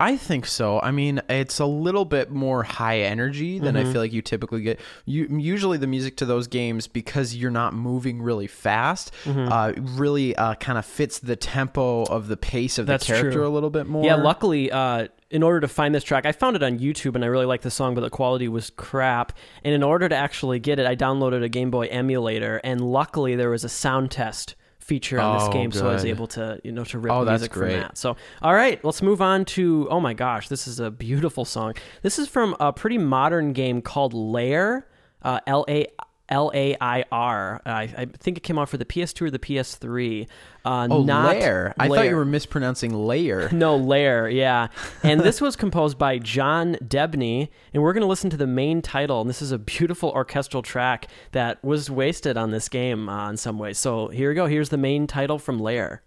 I 0.00 0.16
think 0.16 0.46
so. 0.46 0.80
I 0.80 0.90
mean, 0.90 1.20
it's 1.28 1.60
a 1.60 1.66
little 1.66 2.04
bit 2.06 2.30
more 2.30 2.62
high 2.62 3.00
energy 3.00 3.58
than 3.58 3.74
Mm-hmm. 3.74 3.88
I 3.88 3.92
feel 3.92 4.00
like 4.00 4.12
you 4.12 4.22
typically 4.22 4.62
get. 4.62 4.80
You 5.04 5.26
usually 5.38 5.76
the 5.78 5.86
music 5.86 6.16
to 6.16 6.24
those 6.24 6.46
games 6.48 6.86
because 6.88 7.36
you're 7.36 7.50
not 7.50 7.74
moving 7.74 8.22
really 8.22 8.46
fast, 8.46 9.12
Mm-hmm. 9.24 9.52
uh, 9.52 9.72
really 9.96 10.34
uh, 10.34 10.54
kind 10.54 10.78
of 10.78 10.86
fits 10.86 11.18
the 11.18 11.36
tempo 11.36 12.04
of 12.04 12.28
the 12.28 12.36
pace 12.36 12.78
of 12.78 12.86
the 12.86 12.92
That's 12.94 13.06
character 13.06 13.30
true. 13.32 13.46
a 13.46 13.50
little 13.50 13.70
bit 13.70 13.86
more. 13.86 14.04
Yeah, 14.04 14.14
luckily, 14.16 14.72
uh, 14.72 15.08
in 15.30 15.42
order 15.42 15.60
to 15.60 15.68
find 15.68 15.94
this 15.94 16.02
track, 16.02 16.24
I 16.26 16.32
found 16.32 16.56
it 16.56 16.62
on 16.62 16.78
YouTube 16.78 17.14
and 17.14 17.22
I 17.22 17.28
really 17.28 17.46
liked 17.46 17.62
the 17.62 17.70
song, 17.70 17.94
but 17.94 18.00
the 18.00 18.10
quality 18.10 18.48
was 18.48 18.70
crap. 18.70 19.32
And 19.62 19.74
in 19.74 19.82
order 19.82 20.08
to 20.08 20.16
actually 20.16 20.58
get 20.58 20.78
it, 20.78 20.86
I 20.86 20.96
downloaded 20.96 21.44
a 21.44 21.48
Game 21.48 21.70
Boy 21.70 21.86
emulator, 21.88 22.60
and 22.64 22.80
luckily 22.80 23.36
there 23.36 23.50
was 23.50 23.62
a 23.64 23.68
sound 23.68 24.10
test 24.10 24.56
feature 24.90 25.18
on 25.20 25.38
this 25.38 25.48
Oh, 25.48 25.52
game, 25.52 25.70
so 25.72 25.88
I 25.88 25.92
was 25.94 26.04
able 26.04 26.26
to 26.36 26.60
you 26.64 26.72
know 26.72 26.84
to 26.84 26.98
rip 26.98 27.12
Oh, 27.12 27.24
music 27.24 27.52
great. 27.52 27.72
from 27.72 27.80
that. 27.82 27.96
So 27.96 28.16
all 28.42 28.54
right, 28.54 28.82
let's 28.84 29.02
move 29.02 29.20
on 29.22 29.44
to 29.56 29.86
oh 29.90 30.00
my 30.00 30.14
gosh, 30.14 30.48
this 30.48 30.66
is 30.66 30.80
a 30.80 30.90
beautiful 30.90 31.44
song. 31.44 31.74
This 32.02 32.18
is 32.18 32.26
from 32.28 32.56
a 32.58 32.72
pretty 32.72 32.98
modern 32.98 33.52
game 33.52 33.80
called 33.82 34.12
Lair, 34.14 34.86
uh, 35.22 35.38
L 35.46 35.64
A. 35.68 35.86
L 36.30 36.50
A 36.54 36.76
I 36.80 37.04
R. 37.10 37.60
I 37.66 37.82
I 37.82 38.06
think 38.18 38.38
it 38.38 38.40
came 38.40 38.58
out 38.58 38.68
for 38.68 38.76
the 38.76 38.84
PS2 38.84 39.22
or 39.22 39.30
the 39.30 39.38
PS3. 39.38 40.26
Uh, 40.64 40.88
Oh, 40.90 41.02
not 41.02 41.36
layer. 41.36 41.74
I 41.78 41.88
thought 41.88 42.06
you 42.06 42.16
were 42.16 42.24
mispronouncing 42.24 42.94
layer. 42.94 43.48
No, 43.60 43.76
Lair, 43.76 44.28
yeah. 44.28 44.68
And 45.02 45.20
this 45.20 45.40
was 45.40 45.56
composed 45.56 45.98
by 45.98 46.18
John 46.18 46.76
Debney, 46.76 47.48
and 47.74 47.82
we're 47.82 47.92
going 47.92 48.02
to 48.02 48.06
listen 48.06 48.30
to 48.30 48.36
the 48.36 48.46
main 48.46 48.82
title. 48.82 49.20
And 49.20 49.28
this 49.28 49.42
is 49.42 49.52
a 49.52 49.58
beautiful 49.58 50.10
orchestral 50.10 50.62
track 50.62 51.06
that 51.32 51.62
was 51.64 51.90
wasted 51.90 52.36
on 52.36 52.50
this 52.50 52.68
game 52.68 53.08
uh, 53.08 53.30
in 53.30 53.36
some 53.36 53.58
ways. 53.58 53.78
So 53.78 54.08
here 54.08 54.30
we 54.30 54.34
go. 54.34 54.46
Here's 54.46 54.68
the 54.70 54.78
main 54.78 55.06
title 55.06 55.38
from 55.38 55.58
Lair. 55.58 56.02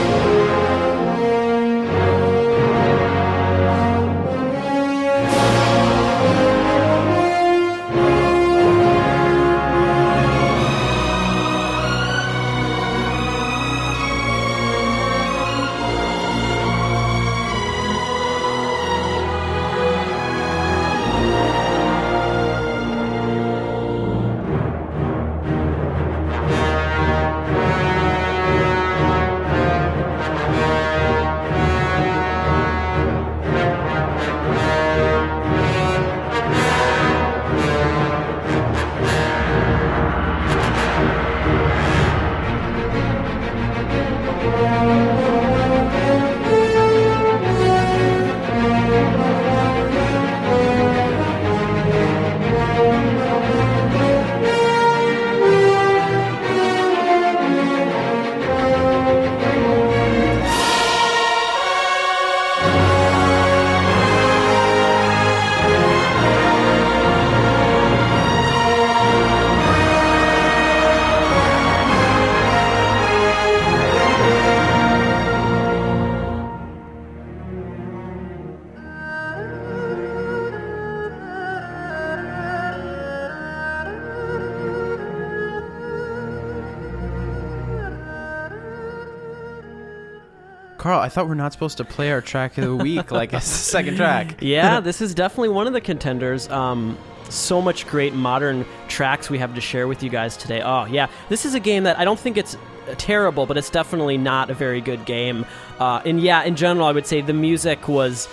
Carl, 90.81 91.00
I 91.00 91.09
thought 91.09 91.27
we're 91.27 91.35
not 91.35 91.53
supposed 91.53 91.77
to 91.77 91.85
play 91.85 92.11
our 92.11 92.21
track 92.21 92.57
of 92.57 92.63
the 92.63 92.75
week 92.75 93.11
like 93.21 93.33
a 93.33 93.39
second 93.39 93.97
track. 93.97 94.38
yeah, 94.41 94.79
this 94.79 95.00
is 95.00 95.13
definitely 95.13 95.50
one 95.50 95.67
of 95.67 95.73
the 95.73 95.79
contenders. 95.79 96.50
Um, 96.50 96.97
so 97.29 97.61
much 97.61 97.85
great 97.85 98.15
modern 98.15 98.65
tracks 98.88 99.29
we 99.29 99.38
have 99.38 99.53
to 99.53 99.61
share 99.61 99.88
with 99.88 100.01
you 100.01 100.09
guys 100.09 100.35
today. 100.35 100.63
Oh, 100.63 100.85
yeah. 100.85 101.05
This 101.29 101.45
is 101.45 101.53
a 101.53 101.59
game 101.59 101.83
that 101.83 102.00
I 102.00 102.03
don't 102.03 102.19
think 102.19 102.35
it's 102.35 102.57
terrible, 102.97 103.45
but 103.45 103.57
it's 103.57 103.69
definitely 103.69 104.17
not 104.17 104.50
a 104.50 104.55
very 104.55 104.81
good 104.81 105.05
game. 105.05 105.45
Uh, 105.79 106.01
and 106.03 106.19
yeah, 106.19 106.41
in 106.41 106.55
general, 106.55 106.88
I 106.88 106.93
would 106.93 107.05
say 107.05 107.21
the 107.21 107.31
music 107.31 107.88
was 107.88 108.27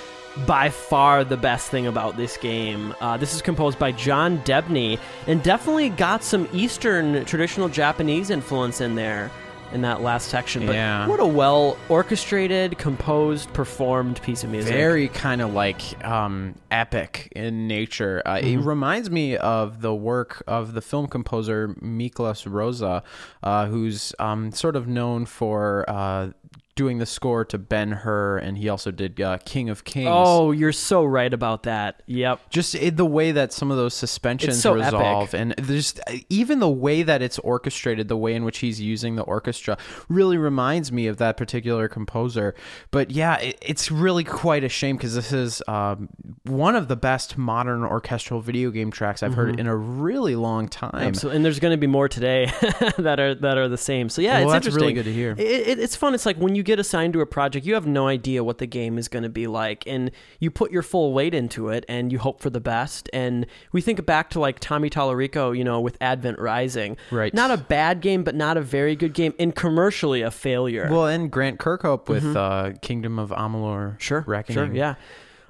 by 0.46 0.70
far 0.70 1.24
the 1.24 1.36
best 1.36 1.68
thing 1.68 1.86
about 1.86 2.16
this 2.16 2.38
game. 2.38 2.94
Uh, 3.02 3.18
this 3.18 3.34
is 3.34 3.42
composed 3.42 3.78
by 3.78 3.92
John 3.92 4.38
Debney 4.44 4.98
and 5.26 5.42
definitely 5.42 5.90
got 5.90 6.24
some 6.24 6.48
Eastern 6.54 7.26
traditional 7.26 7.68
Japanese 7.68 8.30
influence 8.30 8.80
in 8.80 8.94
there 8.94 9.30
in 9.72 9.82
that 9.82 10.00
last 10.00 10.28
section. 10.28 10.66
But 10.66 10.74
Yeah. 10.74 11.06
what 11.06 11.20
a 11.20 11.26
well 11.26 11.76
orchestrated, 11.88 12.78
composed, 12.78 13.52
performed 13.52 14.20
piece 14.22 14.44
of 14.44 14.50
music. 14.50 14.72
Very 14.72 15.08
kind 15.08 15.40
of 15.40 15.52
like 15.54 15.82
um, 16.04 16.54
epic 16.70 17.32
in 17.36 17.66
nature. 17.68 18.22
Uh, 18.24 18.40
It 18.42 18.58
reminds 18.58 19.10
me 19.10 19.36
of 19.36 19.80
the 19.80 19.94
work 19.94 20.42
of 20.46 20.72
the 20.74 20.80
film 20.80 21.06
composer 21.06 21.68
Miklos 21.82 22.46
Rozsa, 22.50 23.02
uh, 23.42 23.66
who's 23.66 24.14
um, 24.18 24.52
sort 24.52 24.76
of 24.76 24.88
known 24.88 25.26
for 25.26 25.84
uh, 25.88 26.30
doing 26.78 26.98
the 26.98 27.06
score 27.06 27.44
to 27.44 27.58
Ben 27.58 27.90
Hur, 27.90 28.38
and 28.38 28.56
he 28.56 28.68
also 28.68 28.90
did 28.92 29.20
uh, 29.20 29.38
King 29.44 29.68
of 29.68 29.82
Kings. 29.82 30.08
Oh, 30.10 30.52
you're 30.52 30.70
so 30.72 31.04
right 31.04 31.34
about 31.34 31.64
that. 31.64 32.02
Yep. 32.06 32.50
just 32.50 32.74
it, 32.76 32.96
the 32.96 33.04
way 33.04 33.32
that 33.32 33.52
some 33.52 33.70
of 33.72 33.76
those 33.76 33.94
suspensions 33.94 34.62
so 34.62 34.74
resolve 34.74 35.34
epic. 35.34 35.40
and 35.58 35.66
there's 35.66 35.94
even 36.30 36.60
the 36.60 36.68
way 36.70 37.02
that 37.02 37.20
it's 37.20 37.38
orchestrated 37.40 38.06
the 38.08 38.16
way 38.16 38.34
in 38.34 38.44
which 38.44 38.58
he's 38.58 38.80
using 38.80 39.16
the 39.16 39.22
orchestra 39.22 39.76
really 40.08 40.36
reminds 40.38 40.92
me 40.92 41.06
of 41.08 41.16
that 41.16 41.36
particular 41.36 41.88
composer 41.88 42.54
but 42.92 43.10
yeah 43.10 43.36
it, 43.38 43.58
it's 43.60 43.90
really 43.90 44.22
quite 44.24 44.62
a 44.64 44.68
shame 44.68 44.96
because 44.96 45.14
this 45.14 45.32
is 45.32 45.62
um, 45.68 46.08
one 46.44 46.76
of 46.76 46.86
the 46.88 46.96
best 46.96 47.36
modern 47.36 47.82
orchestral 47.84 48.40
video 48.40 48.70
game 48.70 48.90
tracks 48.90 49.22
i've 49.22 49.32
Mm-hmm. 49.32 49.40
heard 49.40 49.60
in 49.60 49.66
a 49.66 49.76
really 49.76 50.36
long 50.36 50.68
time 50.68 51.08
Absolutely. 51.08 51.36
And 51.36 51.44
there's 51.44 51.58
going 51.60 51.72
to 51.72 51.76
be 51.78 51.86
more 51.86 52.08
today 52.08 52.46
that 52.98 53.18
are 53.20 53.34
that 53.34 53.58
are 53.58 53.68
the 53.68 53.76
same. 53.76 54.08
So 54.08 54.22
yeah, 54.22 54.38
Well, 54.40 54.42
it's 54.44 54.52
that's 54.52 54.66
interesting. 54.66 54.80
really 54.82 54.94
good 54.94 55.04
to 55.04 55.12
hear. 55.12 55.32
It, 55.32 55.68
it, 55.68 55.78
it's 55.78 55.96
fun. 55.96 56.14
It's 56.14 56.24
like 56.26 56.36
when 56.36 56.54
you 56.54 56.62
get 56.68 56.78
assigned 56.78 57.14
to 57.14 57.20
a 57.20 57.26
project, 57.26 57.64
you 57.66 57.74
have 57.74 57.86
no 57.86 58.06
idea 58.06 58.44
what 58.44 58.58
the 58.58 58.66
game 58.66 58.98
is 58.98 59.08
going 59.08 59.22
to 59.22 59.28
be 59.28 59.46
like, 59.46 59.86
and 59.86 60.10
you 60.38 60.50
put 60.50 60.70
your 60.70 60.82
full 60.82 61.12
weight 61.14 61.34
into 61.34 61.70
it, 61.70 61.84
and 61.88 62.12
you 62.12 62.18
hope 62.18 62.40
for 62.40 62.50
the 62.50 62.60
best. 62.60 63.08
And 63.12 63.46
we 63.72 63.80
think 63.80 64.04
back 64.04 64.28
to 64.30 64.40
like 64.40 64.60
Tommy 64.60 64.90
Tallarico, 64.90 65.56
you 65.56 65.64
know, 65.64 65.80
with 65.80 65.96
Advent 66.00 66.38
Rising. 66.38 66.96
Right. 67.10 67.32
Not 67.32 67.50
a 67.50 67.56
bad 67.56 68.02
game, 68.02 68.22
but 68.22 68.34
not 68.34 68.56
a 68.56 68.60
very 68.60 68.94
good 68.94 69.14
game, 69.14 69.34
and 69.38 69.54
commercially 69.54 70.20
a 70.22 70.30
failure. 70.30 70.88
well 70.90 71.06
and 71.06 71.30
grant 71.30 71.58
kirkhope 71.58 72.08
with 72.08 72.36
uh, 72.36 72.72
kingdom 72.82 73.18
of 73.18 73.30
amalur 73.30 73.78
Mm-hmm. 73.78 73.98
Sure, 73.98 74.24
reckoning 74.26 74.68
sure, 74.68 74.74
yeah. 74.74 74.94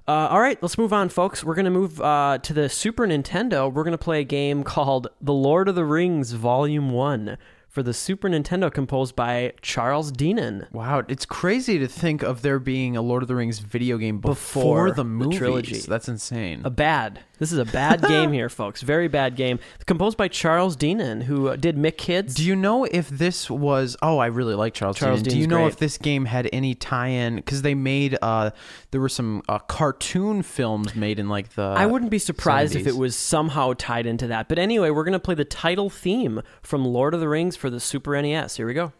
Uh, 0.06 0.28
all 0.30 0.40
right, 0.40 0.62
let's 0.62 0.78
move 0.78 0.92
on, 0.92 1.08
folks. 1.08 1.44
We're 1.44 1.54
going 1.54 1.66
to 1.66 1.70
move 1.70 2.00
uh, 2.00 2.38
to 2.38 2.52
the 2.54 2.68
Super 2.68 3.06
Nintendo. 3.06 3.70
We're 3.70 3.84
going 3.84 3.92
to 3.92 3.98
play 3.98 4.20
a 4.20 4.24
game 4.24 4.64
called 4.64 5.08
The 5.20 5.34
Lord 5.34 5.68
of 5.68 5.74
the 5.74 5.84
Rings 5.84 6.32
Volume 6.32 6.90
1 6.90 7.36
for 7.68 7.82
the 7.82 7.92
Super 7.94 8.28
Nintendo, 8.28 8.72
composed 8.72 9.14
by 9.14 9.52
Charles 9.62 10.10
Deenen. 10.10 10.70
Wow, 10.72 11.04
it's 11.08 11.26
crazy 11.26 11.78
to 11.78 11.86
think 11.86 12.22
of 12.22 12.42
there 12.42 12.58
being 12.58 12.96
a 12.96 13.02
Lord 13.02 13.22
of 13.22 13.28
the 13.28 13.34
Rings 13.36 13.58
video 13.58 13.98
game 13.98 14.18
before, 14.18 14.34
Before 14.34 14.88
the 14.90 14.94
the 14.96 15.04
movies. 15.04 15.38
trilogy. 15.38 15.78
That's 15.80 16.08
insane. 16.08 16.62
A 16.64 16.70
bad. 16.70 17.20
This 17.38 17.52
is 17.52 17.58
a 17.58 17.64
bad 17.64 18.02
game 18.08 18.32
here, 18.32 18.48
folks. 18.48 18.82
Very 18.82 19.08
bad 19.08 19.36
game. 19.36 19.58
Composed 19.86 20.16
by 20.16 20.28
Charles 20.28 20.76
Deenen, 20.76 21.22
who 21.22 21.48
uh, 21.48 21.56
did 21.56 21.76
Mick 21.76 21.96
Kids. 21.96 22.34
Do 22.34 22.44
you 22.44 22.56
know 22.56 22.84
if 22.84 23.08
this 23.08 23.50
was? 23.50 23.96
Oh, 24.02 24.18
I 24.18 24.26
really 24.26 24.54
like 24.54 24.74
Charles. 24.74 24.96
Charles 24.96 25.22
Deenen. 25.22 25.30
Do 25.30 25.38
you 25.38 25.46
know 25.46 25.58
great. 25.58 25.68
if 25.68 25.76
this 25.76 25.98
game 25.98 26.24
had 26.24 26.48
any 26.52 26.74
tie-in? 26.74 27.36
Because 27.36 27.62
they 27.62 27.74
made, 27.74 28.18
uh, 28.20 28.50
there 28.90 29.00
were 29.00 29.08
some 29.08 29.42
uh, 29.48 29.58
cartoon 29.58 30.42
films 30.42 30.94
made 30.94 31.18
in 31.18 31.28
like 31.28 31.50
the. 31.54 31.62
I 31.62 31.86
wouldn't 31.86 32.10
be 32.10 32.18
surprised 32.18 32.74
if 32.74 32.86
it 32.86 32.96
was 32.96 33.16
somehow 33.16 33.72
tied 33.76 34.06
into 34.06 34.26
that. 34.28 34.48
But 34.48 34.58
anyway, 34.58 34.90
we're 34.90 35.04
going 35.04 35.12
to 35.12 35.18
play 35.18 35.34
the 35.34 35.44
title 35.44 35.90
theme 35.90 36.42
from 36.62 36.84
Lord 36.84 37.14
of 37.14 37.20
the 37.20 37.28
Rings 37.28 37.56
for 37.56 37.70
the 37.70 37.80
Super 37.80 38.20
NES. 38.20 38.56
Here 38.56 38.66
we 38.66 38.74
go. 38.74 38.92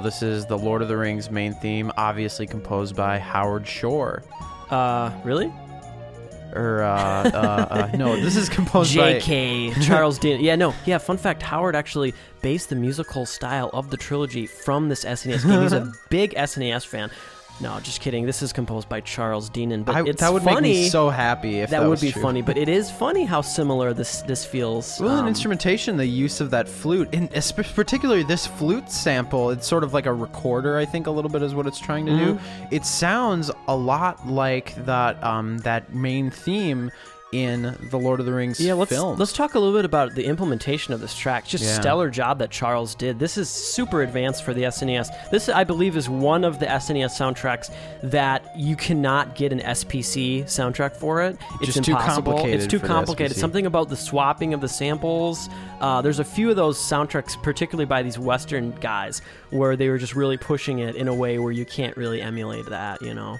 This 0.00 0.22
is 0.22 0.46
the 0.46 0.58
Lord 0.58 0.82
of 0.82 0.88
the 0.88 0.96
Rings 0.96 1.30
main 1.30 1.54
theme, 1.54 1.90
obviously 1.96 2.46
composed 2.46 2.96
by 2.96 3.18
Howard 3.18 3.66
Shore. 3.66 4.22
Uh, 4.70 5.10
really? 5.24 5.52
Or 6.54 6.82
uh, 6.82 7.30
uh, 7.30 7.66
uh, 7.70 7.96
no, 7.96 8.16
this 8.16 8.36
is 8.36 8.48
composed 8.48 8.96
by. 8.96 9.14
J.K. 9.14 9.72
Charles 9.82 10.18
Dean. 10.18 10.40
Yeah, 10.40 10.56
no. 10.56 10.74
Yeah, 10.86 10.98
fun 10.98 11.18
fact 11.18 11.42
Howard 11.42 11.76
actually 11.76 12.14
based 12.40 12.70
the 12.70 12.76
musical 12.76 13.26
style 13.26 13.70
of 13.72 13.90
the 13.90 13.96
trilogy 13.96 14.46
from 14.46 14.88
this 14.88 15.04
SNES 15.04 15.46
game. 15.46 15.62
He's 15.62 15.72
a 15.72 15.92
big 16.10 16.34
SNES 16.34 16.86
fan. 16.86 17.10
No, 17.60 17.80
just 17.80 18.00
kidding. 18.00 18.24
This 18.24 18.42
is 18.42 18.52
composed 18.52 18.88
by 18.88 19.00
Charles 19.00 19.50
Deenen. 19.50 19.84
But 19.84 19.96
I, 19.96 20.04
it's 20.06 20.20
that 20.20 20.32
would 20.32 20.42
funny. 20.42 20.72
make 20.72 20.82
me 20.84 20.88
so 20.88 21.10
happy 21.10 21.60
if 21.60 21.70
that, 21.70 21.80
that 21.80 21.88
would 21.88 22.00
be 22.00 22.12
true. 22.12 22.22
funny, 22.22 22.42
but 22.42 22.56
it 22.56 22.68
is 22.68 22.90
funny 22.98 23.24
how 23.24 23.40
similar 23.40 23.92
this 23.92 24.22
this 24.22 24.44
feels. 24.44 25.00
Well, 25.00 25.14
in 25.14 25.20
um, 25.20 25.28
instrumentation, 25.28 25.96
the 25.96 26.06
use 26.06 26.40
of 26.40 26.50
that 26.50 26.68
flute, 26.68 27.08
and 27.12 27.30
particularly 27.74 28.22
this 28.22 28.46
flute 28.46 28.90
sample, 28.90 29.50
it's 29.50 29.66
sort 29.66 29.82
of 29.82 29.92
like 29.92 30.06
a 30.06 30.12
recorder. 30.12 30.76
I 30.76 30.84
think 30.84 31.06
a 31.06 31.10
little 31.10 31.30
bit 31.30 31.42
is 31.42 31.54
what 31.54 31.66
it's 31.66 31.80
trying 31.80 32.06
to 32.06 32.16
do. 32.16 32.34
Mm-hmm. 32.34 32.74
It 32.74 32.84
sounds 32.84 33.50
a 33.66 33.76
lot 33.76 34.26
like 34.26 34.74
that 34.84 35.22
um, 35.24 35.58
that 35.58 35.92
main 35.94 36.30
theme 36.30 36.90
in 37.32 37.76
the 37.90 37.98
Lord 37.98 38.20
of 38.20 38.26
the 38.26 38.32
Rings 38.32 38.58
Yeah, 38.58 38.72
let's 38.74 38.90
films. 38.90 39.18
let's 39.18 39.32
talk 39.34 39.54
a 39.54 39.58
little 39.58 39.74
bit 39.76 39.84
about 39.84 40.14
the 40.14 40.24
implementation 40.24 40.94
of 40.94 41.00
this 41.00 41.14
track. 41.14 41.46
Just 41.46 41.64
Yeah. 41.64 41.80
stellar 41.80 42.08
job 42.10 42.38
that 42.38 42.50
Charles 42.50 42.94
did. 42.94 43.18
This 43.18 43.36
is 43.36 43.50
super 43.50 44.02
advanced 44.02 44.42
for 44.44 44.54
the 44.54 44.64
SNES. 44.64 45.10
This, 45.30 45.48
I 45.48 45.64
believe, 45.64 45.96
is 45.96 46.08
one 46.08 46.42
of 46.44 46.58
the 46.58 46.66
SNES 46.66 47.12
soundtracks 47.18 47.70
that 48.02 48.44
you 48.56 48.76
cannot 48.76 49.34
get 49.34 49.52
an 49.52 49.60
SPC 49.60 50.44
soundtrack 50.44 50.96
for 50.96 51.22
it. 51.22 51.36
It's 51.60 51.74
Just 51.74 51.84
too 51.84 51.94
complicated 51.94 52.54
It's 52.54 52.66
too 52.66 52.80
complicated. 52.80 53.36
Something 53.36 53.66
about 53.66 53.88
the 53.90 53.96
swapping 53.96 54.54
of 54.54 54.60
the 54.60 54.68
samples. 54.68 55.50
Uh, 55.80 56.00
there's 56.00 56.18
a 56.20 56.24
few 56.24 56.48
of 56.50 56.56
those 56.56 56.78
soundtracks, 56.78 57.40
particularly 57.42 57.86
by 57.86 58.02
these 58.02 58.18
Western 58.18 58.70
guys, 58.80 59.20
where 59.50 59.76
they 59.76 59.88
were 59.90 59.98
just 59.98 60.14
really 60.14 60.36
pushing 60.38 60.78
it 60.78 60.96
in 60.96 61.08
a 61.08 61.14
way 61.14 61.38
where 61.38 61.52
you 61.52 61.64
can't 61.64 61.96
really 61.96 62.22
emulate 62.22 62.66
that. 62.66 63.02
You 63.02 63.14
know. 63.14 63.38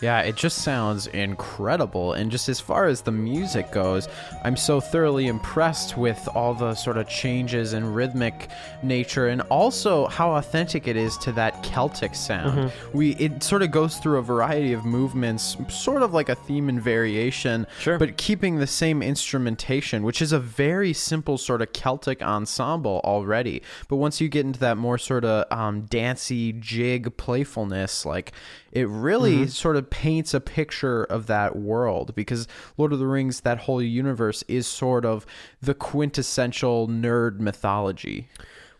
Yeah, 0.00 0.20
it 0.20 0.36
just 0.36 0.58
sounds 0.58 1.08
incredible. 1.08 2.12
And 2.12 2.30
just 2.30 2.48
as 2.48 2.60
far 2.60 2.86
as 2.86 3.02
the 3.02 3.10
music 3.10 3.70
goes, 3.72 4.08
I'm 4.44 4.56
so 4.56 4.80
thoroughly 4.80 5.26
impressed 5.26 5.96
with 5.96 6.28
all 6.34 6.54
the 6.54 6.74
sort 6.74 6.98
of 6.98 7.08
changes 7.08 7.72
in 7.72 7.92
rhythmic 7.92 8.48
nature 8.82 9.28
and 9.28 9.42
also 9.42 10.06
how 10.06 10.32
authentic 10.32 10.86
it 10.86 10.96
is 10.96 11.16
to 11.18 11.32
that 11.32 11.62
Celtic 11.62 12.14
sound. 12.14 12.58
Mm-hmm. 12.58 12.96
We 12.96 13.16
it 13.16 13.42
sort 13.42 13.62
of 13.62 13.70
goes 13.70 13.98
through 13.98 14.18
a 14.18 14.22
variety 14.22 14.72
of 14.72 14.84
movements, 14.84 15.56
sort 15.68 16.02
of 16.02 16.14
like 16.14 16.28
a 16.28 16.34
theme 16.34 16.68
and 16.68 16.80
variation, 16.80 17.66
sure. 17.80 17.98
but 17.98 18.16
keeping 18.16 18.56
the 18.56 18.66
same 18.66 19.02
instrumentation, 19.02 20.02
which 20.02 20.22
is 20.22 20.32
a 20.32 20.38
very 20.38 20.92
simple 20.92 21.38
sort 21.38 21.62
of 21.62 21.72
Celtic 21.72 22.22
ensemble 22.22 23.00
already. 23.04 23.62
But 23.88 23.96
once 23.96 24.20
you 24.20 24.28
get 24.28 24.46
into 24.46 24.60
that 24.60 24.76
more 24.76 24.98
sort 24.98 25.24
of 25.24 25.50
um, 25.50 25.82
dancey 25.82 26.52
jig 26.52 27.16
playfulness, 27.16 28.06
like 28.06 28.32
it 28.72 28.88
really 28.88 29.36
mm-hmm. 29.36 29.46
sort 29.46 29.76
of 29.76 29.90
paints 29.90 30.34
a 30.34 30.40
picture 30.40 31.04
of 31.04 31.26
that 31.26 31.56
world 31.56 32.14
because 32.14 32.46
Lord 32.76 32.92
of 32.92 32.98
the 32.98 33.06
Rings, 33.06 33.40
that 33.40 33.58
whole 33.58 33.82
universe, 33.82 34.44
is 34.48 34.66
sort 34.66 35.04
of 35.04 35.26
the 35.60 35.74
quintessential 35.74 36.88
nerd 36.88 37.40
mythology. 37.40 38.28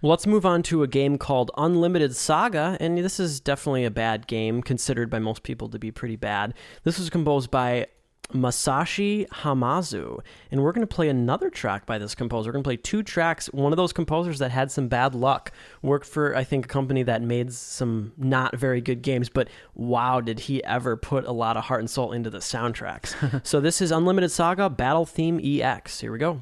Well, 0.00 0.11
let's 0.11 0.28
move 0.28 0.47
on 0.47 0.62
to 0.64 0.85
a 0.85 0.87
game 0.87 1.18
called 1.18 1.50
Unlimited 1.57 2.14
Saga, 2.14 2.76
and 2.78 2.97
this 2.99 3.18
is 3.18 3.40
definitely 3.40 3.85
a 3.85 3.90
bad 3.90 4.28
game, 4.28 4.62
considered 4.62 5.11
by 5.11 5.18
most 5.18 5.42
people 5.42 5.68
to 5.71 5.78
be 5.78 5.90
pretty 5.90 6.14
bad. 6.14 6.54
This 6.85 7.00
was 7.00 7.11
composed 7.11 7.50
by 7.50 7.88
Masashi 8.33 9.27
Hamauzu. 9.29 10.21
And 10.51 10.63
we're 10.63 10.73
going 10.73 10.87
to 10.87 10.95
play 10.95 11.09
another 11.09 11.51
track 11.51 11.87
by 11.87 11.99
this 11.99 12.15
composer. 12.15 12.49
We're 12.49 12.53
going 12.53 12.65
to 12.65 12.69
play 12.69 12.77
two 12.77 13.03
tracks. 13.03 13.47
One 13.49 13.73
of 13.73 13.77
those 13.77 13.93
composers 13.93 14.39
that 14.39 14.51
had 14.51 14.71
some 14.71 14.89
bad 14.89 15.15
luck 15.15 15.53
worked 15.83 16.07
for, 16.07 16.37
I 16.37 16.45
think, 16.45 16.67
a 16.67 16.69
company 16.69 17.03
that 17.05 17.23
made 17.23 17.53
some 17.53 18.13
not 18.17 18.57
very 18.57 18.81
good 18.81 19.03
games, 19.03 19.29
but 19.29 19.49
wow, 19.75 20.21
did 20.21 20.41
he 20.41 20.63
ever 20.65 20.97
put 20.97 21.25
a 21.27 21.33
lot 21.33 21.57
of 21.57 21.65
heart 21.65 21.81
and 21.81 21.91
soul 21.91 22.13
into 22.13 22.31
the 22.31 22.39
soundtracks. 22.39 23.47
so 23.47 23.61
this 23.61 23.81
is 23.81 23.91
Unlimited 23.91 24.31
Saga 24.31 24.69
Battle 24.69 25.07
Theme 25.07 25.41
EX. 25.43 26.01
Here 26.01 26.13
we 26.13 26.19
go. 26.19 26.41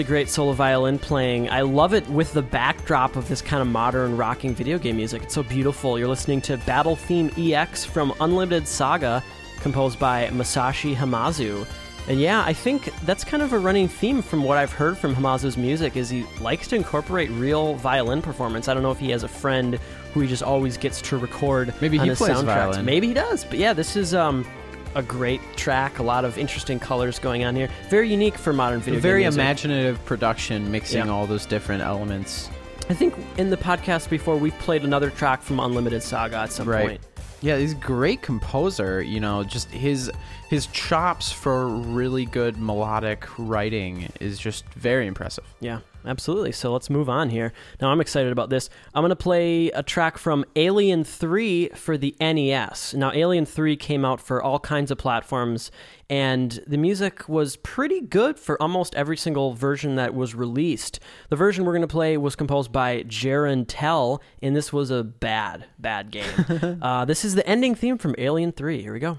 Really 0.00 0.08
great 0.08 0.30
solo 0.30 0.52
violin 0.52 0.98
playing. 0.98 1.50
I 1.50 1.60
love 1.60 1.92
it 1.92 2.08
with 2.08 2.32
the 2.32 2.40
backdrop 2.40 3.16
of 3.16 3.28
this 3.28 3.42
kind 3.42 3.60
of 3.60 3.68
modern 3.68 4.16
rocking 4.16 4.54
video 4.54 4.78
game 4.78 4.96
music. 4.96 5.24
It's 5.24 5.34
so 5.34 5.42
beautiful. 5.42 5.98
You're 5.98 6.08
listening 6.08 6.40
to 6.42 6.56
Battle 6.56 6.96
Theme 6.96 7.30
EX 7.36 7.84
from 7.84 8.14
Unlimited 8.18 8.66
Saga, 8.66 9.22
composed 9.60 9.98
by 9.98 10.28
Masashi 10.28 10.96
Hamauzu. 10.96 11.66
And 12.08 12.18
yeah, 12.18 12.42
I 12.46 12.54
think 12.54 12.86
that's 13.04 13.24
kind 13.24 13.42
of 13.42 13.52
a 13.52 13.58
running 13.58 13.88
theme 13.88 14.22
from 14.22 14.42
what 14.42 14.56
I've 14.56 14.72
heard 14.72 14.96
from 14.96 15.14
Hamauzu's 15.14 15.58
music 15.58 15.98
is 15.98 16.08
he 16.08 16.24
likes 16.40 16.66
to 16.68 16.76
incorporate 16.76 17.28
real 17.32 17.74
violin 17.74 18.22
performance. 18.22 18.68
I 18.68 18.72
don't 18.74 18.82
know 18.82 18.92
if 18.92 18.98
he 18.98 19.10
has 19.10 19.22
a 19.22 19.28
friend 19.28 19.78
who 20.14 20.20
he 20.20 20.28
just 20.28 20.42
always 20.42 20.78
gets 20.78 21.02
to 21.02 21.18
record 21.18 21.74
Maybe 21.82 21.98
he 21.98 22.06
plays 22.14 22.38
soundtracks. 22.38 22.44
violin. 22.46 22.84
Maybe 22.86 23.08
he 23.08 23.12
does. 23.12 23.44
But 23.44 23.58
yeah, 23.58 23.74
this 23.74 23.96
is 23.96 24.14
um 24.14 24.46
a 24.94 25.02
great 25.02 25.40
track. 25.56 25.98
A 25.98 26.02
lot 26.02 26.24
of 26.24 26.38
interesting 26.38 26.78
colors 26.78 27.18
going 27.18 27.44
on 27.44 27.54
here. 27.54 27.68
Very 27.88 28.10
unique 28.10 28.36
for 28.36 28.52
modern 28.52 28.80
video. 28.80 29.00
Very 29.00 29.22
game 29.22 29.32
eh? 29.32 29.34
imaginative 29.34 30.04
production, 30.04 30.70
mixing 30.70 31.06
yeah. 31.06 31.12
all 31.12 31.26
those 31.26 31.46
different 31.46 31.82
elements. 31.82 32.48
I 32.88 32.94
think 32.94 33.14
in 33.38 33.50
the 33.50 33.56
podcast 33.56 34.10
before 34.10 34.36
we've 34.36 34.58
played 34.58 34.82
another 34.82 35.10
track 35.10 35.42
from 35.42 35.60
Unlimited 35.60 36.02
Saga 36.02 36.38
at 36.38 36.52
some 36.52 36.68
right. 36.68 36.88
point. 36.88 37.00
Yeah, 37.40 37.56
he's 37.56 37.72
a 37.72 37.76
great 37.76 38.20
composer. 38.20 39.00
You 39.00 39.20
know, 39.20 39.44
just 39.44 39.70
his 39.70 40.10
his 40.48 40.66
chops 40.66 41.30
for 41.32 41.68
really 41.68 42.26
good 42.26 42.58
melodic 42.58 43.26
writing 43.38 44.10
is 44.20 44.38
just 44.38 44.64
very 44.74 45.06
impressive. 45.06 45.44
Yeah, 45.60 45.80
absolutely. 46.04 46.52
So 46.52 46.72
let's 46.72 46.90
move 46.90 47.08
on 47.08 47.30
here. 47.30 47.52
Now 47.80 47.90
I'm 47.90 48.00
excited 48.00 48.32
about 48.32 48.50
this. 48.50 48.70
I'm 48.94 49.02
going 49.02 49.10
to 49.10 49.16
play 49.16 49.68
a 49.70 49.82
track 49.82 50.18
from 50.18 50.44
Alien 50.56 51.04
3 51.04 51.70
for 51.70 51.96
the 51.96 52.14
NES. 52.20 52.94
Now 52.94 53.12
Alien 53.12 53.46
3 53.46 53.76
came 53.76 54.04
out 54.04 54.20
for 54.20 54.42
all 54.42 54.58
kinds 54.58 54.90
of 54.90 54.98
platforms 54.98 55.70
and 56.08 56.60
the 56.66 56.76
music 56.76 57.28
was 57.28 57.56
pretty 57.56 58.00
good 58.00 58.38
for 58.38 58.60
almost 58.60 58.94
every 58.94 59.16
single 59.16 59.54
version 59.54 59.96
that 59.96 60.14
was 60.14 60.34
released. 60.34 61.00
The 61.28 61.36
version 61.36 61.64
we're 61.64 61.72
going 61.72 61.82
to 61.82 61.88
play 61.88 62.16
was 62.16 62.36
composed 62.36 62.72
by 62.72 63.02
Jeroen 63.04 63.64
Tel 63.66 64.20
and 64.42 64.56
this 64.56 64.72
was 64.72 64.90
a 64.90 65.04
bad 65.04 65.66
bad 65.78 66.10
game. 66.10 66.78
uh, 66.82 67.04
this 67.04 67.24
is 67.24 67.34
the 67.34 67.46
ending 67.46 67.74
theme 67.74 67.98
from 67.98 68.14
Alien 68.18 68.52
3. 68.52 68.82
Here 68.82 68.92
we 68.92 68.98
go. 68.98 69.18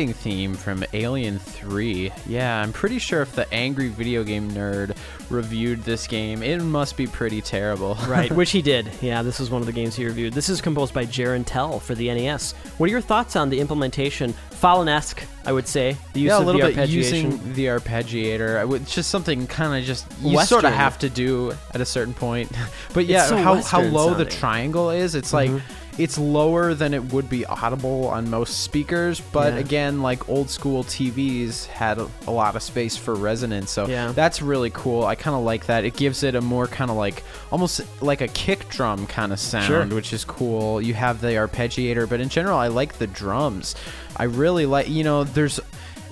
Ending 0.00 0.14
theme 0.14 0.54
from 0.54 0.82
Alien 0.94 1.38
3. 1.38 2.10
Yeah, 2.24 2.62
I'm 2.62 2.72
pretty 2.72 2.98
sure 2.98 3.20
if 3.20 3.34
the 3.34 3.46
angry 3.52 3.88
video 3.88 4.24
game 4.24 4.50
nerd 4.50 4.96
reviewed 5.28 5.82
this 5.82 6.06
game, 6.06 6.42
it 6.42 6.62
must 6.62 6.96
be 6.96 7.06
pretty 7.06 7.42
terrible. 7.42 7.96
right, 8.08 8.32
which 8.32 8.50
he 8.50 8.62
did. 8.62 8.90
Yeah, 9.02 9.20
this 9.20 9.40
is 9.40 9.50
one 9.50 9.60
of 9.60 9.66
the 9.66 9.74
games 9.74 9.94
he 9.94 10.06
reviewed. 10.06 10.32
This 10.32 10.48
is 10.48 10.62
composed 10.62 10.94
by 10.94 11.04
Jeroen 11.04 11.44
Tel 11.44 11.78
for 11.78 11.94
the 11.94 12.06
NES. 12.14 12.52
What 12.78 12.88
are 12.88 12.90
your 12.90 13.02
thoughts 13.02 13.36
on 13.36 13.50
the 13.50 13.60
implementation? 13.60 14.32
Fallen-esque, 14.52 15.22
I 15.44 15.52
would 15.52 15.68
say. 15.68 15.98
The 16.14 16.20
use 16.20 16.30
yeah, 16.30 16.38
a 16.38 16.40
little 16.40 16.62
bit 16.62 16.88
using 16.88 17.52
the 17.52 17.66
arpeggiator. 17.66 18.74
It's 18.80 18.94
just 18.94 19.10
something 19.10 19.46
kind 19.48 19.78
of 19.78 19.84
just 19.84 20.06
you 20.22 20.40
sort 20.44 20.64
of 20.64 20.72
have 20.72 20.98
to 21.00 21.10
do 21.10 21.52
at 21.74 21.82
a 21.82 21.86
certain 21.86 22.14
point. 22.14 22.50
but 22.94 23.04
yeah, 23.04 23.26
so 23.26 23.36
how, 23.36 23.56
how 23.56 23.82
low 23.82 24.08
sounding. 24.08 24.24
the 24.24 24.30
triangle 24.30 24.88
is, 24.88 25.14
it's 25.14 25.32
mm-hmm. 25.32 25.56
like 25.56 25.62
it's 25.98 26.18
lower 26.18 26.74
than 26.74 26.94
it 26.94 27.12
would 27.12 27.28
be 27.28 27.44
audible 27.46 28.08
on 28.08 28.30
most 28.30 28.60
speakers, 28.60 29.20
but 29.20 29.54
yeah. 29.54 29.58
again, 29.60 30.02
like 30.02 30.28
old 30.28 30.50
school 30.50 30.84
TVs 30.84 31.66
had 31.66 31.98
a, 31.98 32.08
a, 32.26 32.30
lot 32.30 32.56
of 32.56 32.62
space 32.62 32.96
for 32.96 33.14
resonance, 33.14 33.70
so 33.70 33.86
yeah. 33.86 34.12
that's 34.12 34.40
really 34.40 34.70
cool. 34.70 35.04
I 35.04 35.14
kind 35.14 35.36
of 35.36 35.42
like 35.42 35.66
that. 35.66 35.84
It 35.84 35.96
gives 35.96 36.22
it 36.22 36.34
a 36.34 36.40
more 36.40 36.66
kind 36.66 36.90
of 36.90 36.96
like 36.96 37.22
almost 37.50 37.80
like 38.02 38.20
a 38.20 38.28
kick 38.28 38.68
drum 38.68 39.06
kind 39.06 39.32
of 39.32 39.40
sound, 39.40 39.66
sure. 39.66 39.86
which 39.86 40.12
is 40.12 40.24
cool. 40.24 40.80
You 40.80 40.94
have 40.94 41.20
the 41.20 41.28
arpeggiator, 41.28 42.08
but 42.08 42.20
in 42.20 42.28
general, 42.28 42.58
I 42.58 42.68
like 42.68 42.98
the 42.98 43.06
drums. 43.06 43.74
I 44.16 44.24
really 44.24 44.66
like, 44.66 44.88
you 44.88 45.04
know, 45.04 45.24
there's 45.24 45.60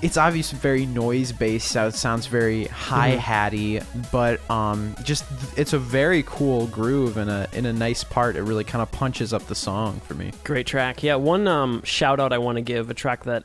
it's 0.03 0.17
obviously 0.17 0.59
very 0.59 0.87
noise 0.87 1.33
based. 1.33 1.69
So 1.69 1.89
it 1.89 1.95
sounds 1.95 2.27
very 2.27 2.67
hi 2.67 3.11
hatty, 3.11 3.77
mm-hmm. 3.77 4.03
but 4.13 4.49
um, 4.51 4.95
just 5.03 5.25
it's 5.57 5.73
a 5.73 5.79
very 5.79 6.23
cool 6.27 6.67
groove 6.69 7.17
and 7.17 7.31
a 7.31 7.49
in 7.53 7.67
a 7.67 7.73
nice 7.73 8.05
part. 8.05 8.37
It 8.37 8.43
really 8.43 8.65
kind 8.65 8.83
of 8.83 8.91
punches 8.93 9.33
up 9.33 9.47
the 9.47 9.55
song 9.55 10.01
for 10.01 10.15
me. 10.15 10.33
Great 10.45 10.67
track. 10.67 11.03
Yeah, 11.03 11.17
one 11.17 11.49
um, 11.49 11.83
shout 11.83 12.21
out 12.21 12.33
I 12.33 12.39
want 12.39 12.57
to 12.57 12.63
give 12.63 12.91
a 12.91 12.95
track 12.95 13.25
that 13.25 13.45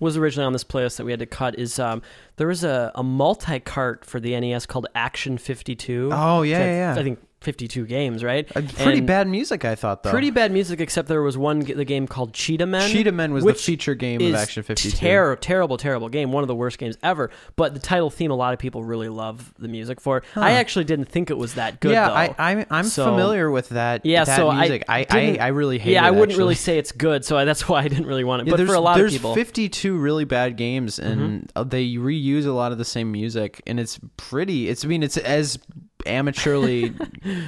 was 0.00 0.16
originally 0.16 0.46
on 0.46 0.52
this 0.52 0.64
playlist 0.64 0.96
that 0.96 1.04
we 1.04 1.12
had 1.12 1.20
to 1.20 1.26
cut 1.26 1.56
is 1.58 1.78
um, 1.78 2.02
there 2.36 2.48
was 2.48 2.64
a, 2.64 2.90
a 2.96 3.04
multi 3.04 3.60
cart 3.60 4.04
for 4.04 4.18
the 4.18 4.38
NES 4.38 4.66
called 4.66 4.86
Action 4.94 5.38
52. 5.38 6.10
Oh 6.12 6.42
yeah, 6.42 6.64
yeah. 6.64 6.94
I 6.98 7.02
think 7.04 7.20
52 7.42 7.86
games, 7.86 8.24
right? 8.24 8.48
Uh, 8.56 8.62
pretty 8.62 8.98
and 8.98 9.06
bad 9.06 9.28
music, 9.28 9.64
I 9.64 9.74
thought, 9.74 10.02
though. 10.02 10.10
Pretty 10.10 10.30
bad 10.30 10.52
music, 10.52 10.80
except 10.80 11.08
there 11.08 11.22
was 11.22 11.36
one 11.36 11.60
the 11.60 11.84
game 11.84 12.06
called 12.06 12.32
Cheetah 12.32 12.66
Men. 12.66 12.90
Cheetah 12.90 13.12
Men 13.12 13.32
was 13.32 13.44
the 13.44 13.54
feature 13.54 13.94
game 13.94 14.20
of 14.20 14.34
Action 14.34 14.62
52. 14.62 14.96
Ter- 14.96 15.36
terrible, 15.36 15.76
terrible 15.76 16.08
game. 16.08 16.32
One 16.32 16.42
of 16.44 16.48
the 16.48 16.54
worst 16.54 16.78
games 16.78 16.96
ever. 17.02 17.30
But 17.56 17.74
the 17.74 17.80
title 17.80 18.10
theme, 18.10 18.30
a 18.30 18.34
lot 18.34 18.52
of 18.52 18.58
people 18.58 18.84
really 18.84 19.08
love 19.08 19.52
the 19.58 19.68
music 19.68 20.00
for. 20.00 20.22
Huh. 20.34 20.40
I 20.40 20.52
actually 20.52 20.84
didn't 20.84 21.06
think 21.06 21.30
it 21.30 21.38
was 21.38 21.54
that 21.54 21.80
good. 21.80 21.92
Yeah, 21.92 22.08
though. 22.08 22.14
I, 22.14 22.34
I'm, 22.38 22.66
I'm 22.70 22.84
so, 22.84 23.04
familiar 23.04 23.50
with 23.50 23.70
that. 23.70 24.04
Yeah, 24.06 24.24
that 24.24 24.36
so 24.36 24.52
music. 24.52 24.84
I, 24.88 25.06
I, 25.10 25.38
I, 25.40 25.46
really 25.48 25.78
hate. 25.78 25.90
It. 25.90 25.94
Yeah, 25.94 26.06
I 26.06 26.10
wouldn't 26.10 26.30
actually. 26.30 26.38
really 26.38 26.54
say 26.54 26.78
it's 26.78 26.92
good, 26.92 27.24
so 27.24 27.44
that's 27.44 27.68
why 27.68 27.82
I 27.82 27.88
didn't 27.88 28.06
really 28.06 28.24
want 28.24 28.42
it. 28.42 28.48
Yeah, 28.48 28.56
but 28.56 28.66
for 28.66 28.74
a 28.74 28.80
lot 28.80 29.00
of 29.00 29.10
people, 29.10 29.34
there's 29.34 29.46
52 29.46 29.96
really 29.96 30.24
bad 30.24 30.56
games, 30.56 30.98
and 30.98 31.48
mm-hmm. 31.48 31.68
they 31.68 31.86
reuse 31.94 32.46
a 32.46 32.52
lot 32.52 32.72
of 32.72 32.78
the 32.78 32.84
same 32.84 33.12
music, 33.12 33.60
and 33.66 33.78
it's 33.78 33.98
pretty. 34.16 34.68
It's 34.68 34.84
I 34.84 34.88
mean, 34.88 35.02
it's 35.02 35.16
as 35.16 35.58
amateurly 36.06 36.94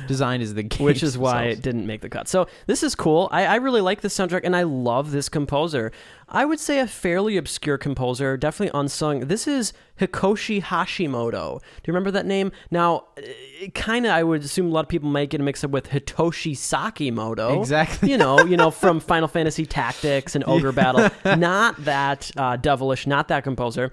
designed 0.07 0.43
as 0.43 0.55
the 0.55 0.63
game, 0.63 0.85
which 0.85 1.03
is 1.03 1.17
why 1.17 1.45
it 1.45 1.63
didn't 1.63 1.87
make 1.87 2.01
the 2.01 2.09
cut. 2.09 2.29
So 2.29 2.47
this 2.67 2.83
is 2.83 2.95
cool. 2.95 3.29
I, 3.33 3.47
I 3.47 3.55
really 3.57 3.81
like 3.81 4.01
this 4.01 4.17
soundtrack, 4.17 4.43
and 4.45 4.55
I 4.55 4.63
love 4.63 5.11
this 5.11 5.29
composer. 5.29 5.93
I 6.35 6.45
would 6.45 6.59
say 6.59 6.81
a 6.81 6.89
fairly 6.89 7.37
obscure 7.37 7.79
composer, 7.79 8.37
definitely 8.37 8.77
unsung. 8.77 9.21
This 9.21 9.47
is 9.47 9.73
Hikoshi 10.01 10.61
Hashimoto. 10.61 11.61
Do 11.61 11.65
you 11.87 11.93
remember 11.95 12.11
that 12.11 12.27
name? 12.27 12.51
Now, 12.73 13.05
kind 13.77 14.05
of, 14.05 14.11
I 14.11 14.25
would 14.25 14.43
assume 14.43 14.67
a 14.67 14.71
lot 14.71 14.81
of 14.81 14.89
people 14.89 15.09
might 15.09 15.31
get 15.31 15.41
mixed 15.41 15.65
up 15.65 15.71
with 15.71 15.91
Hitoshi 15.91 16.57
Sakimoto. 16.57 17.61
Exactly. 17.61 18.11
You 18.11 18.19
know, 18.19 18.41
you 18.41 18.57
know, 18.57 18.71
from 18.73 18.99
Final 18.99 19.29
Fantasy 19.29 19.65
Tactics 19.65 20.35
and 20.35 20.43
Ogre 20.49 20.73
Battle. 20.73 21.09
Not 21.39 21.85
that 21.85 22.33
uh, 22.37 22.57
devilish, 22.57 23.07
not 23.07 23.29
that 23.29 23.45
composer. 23.45 23.93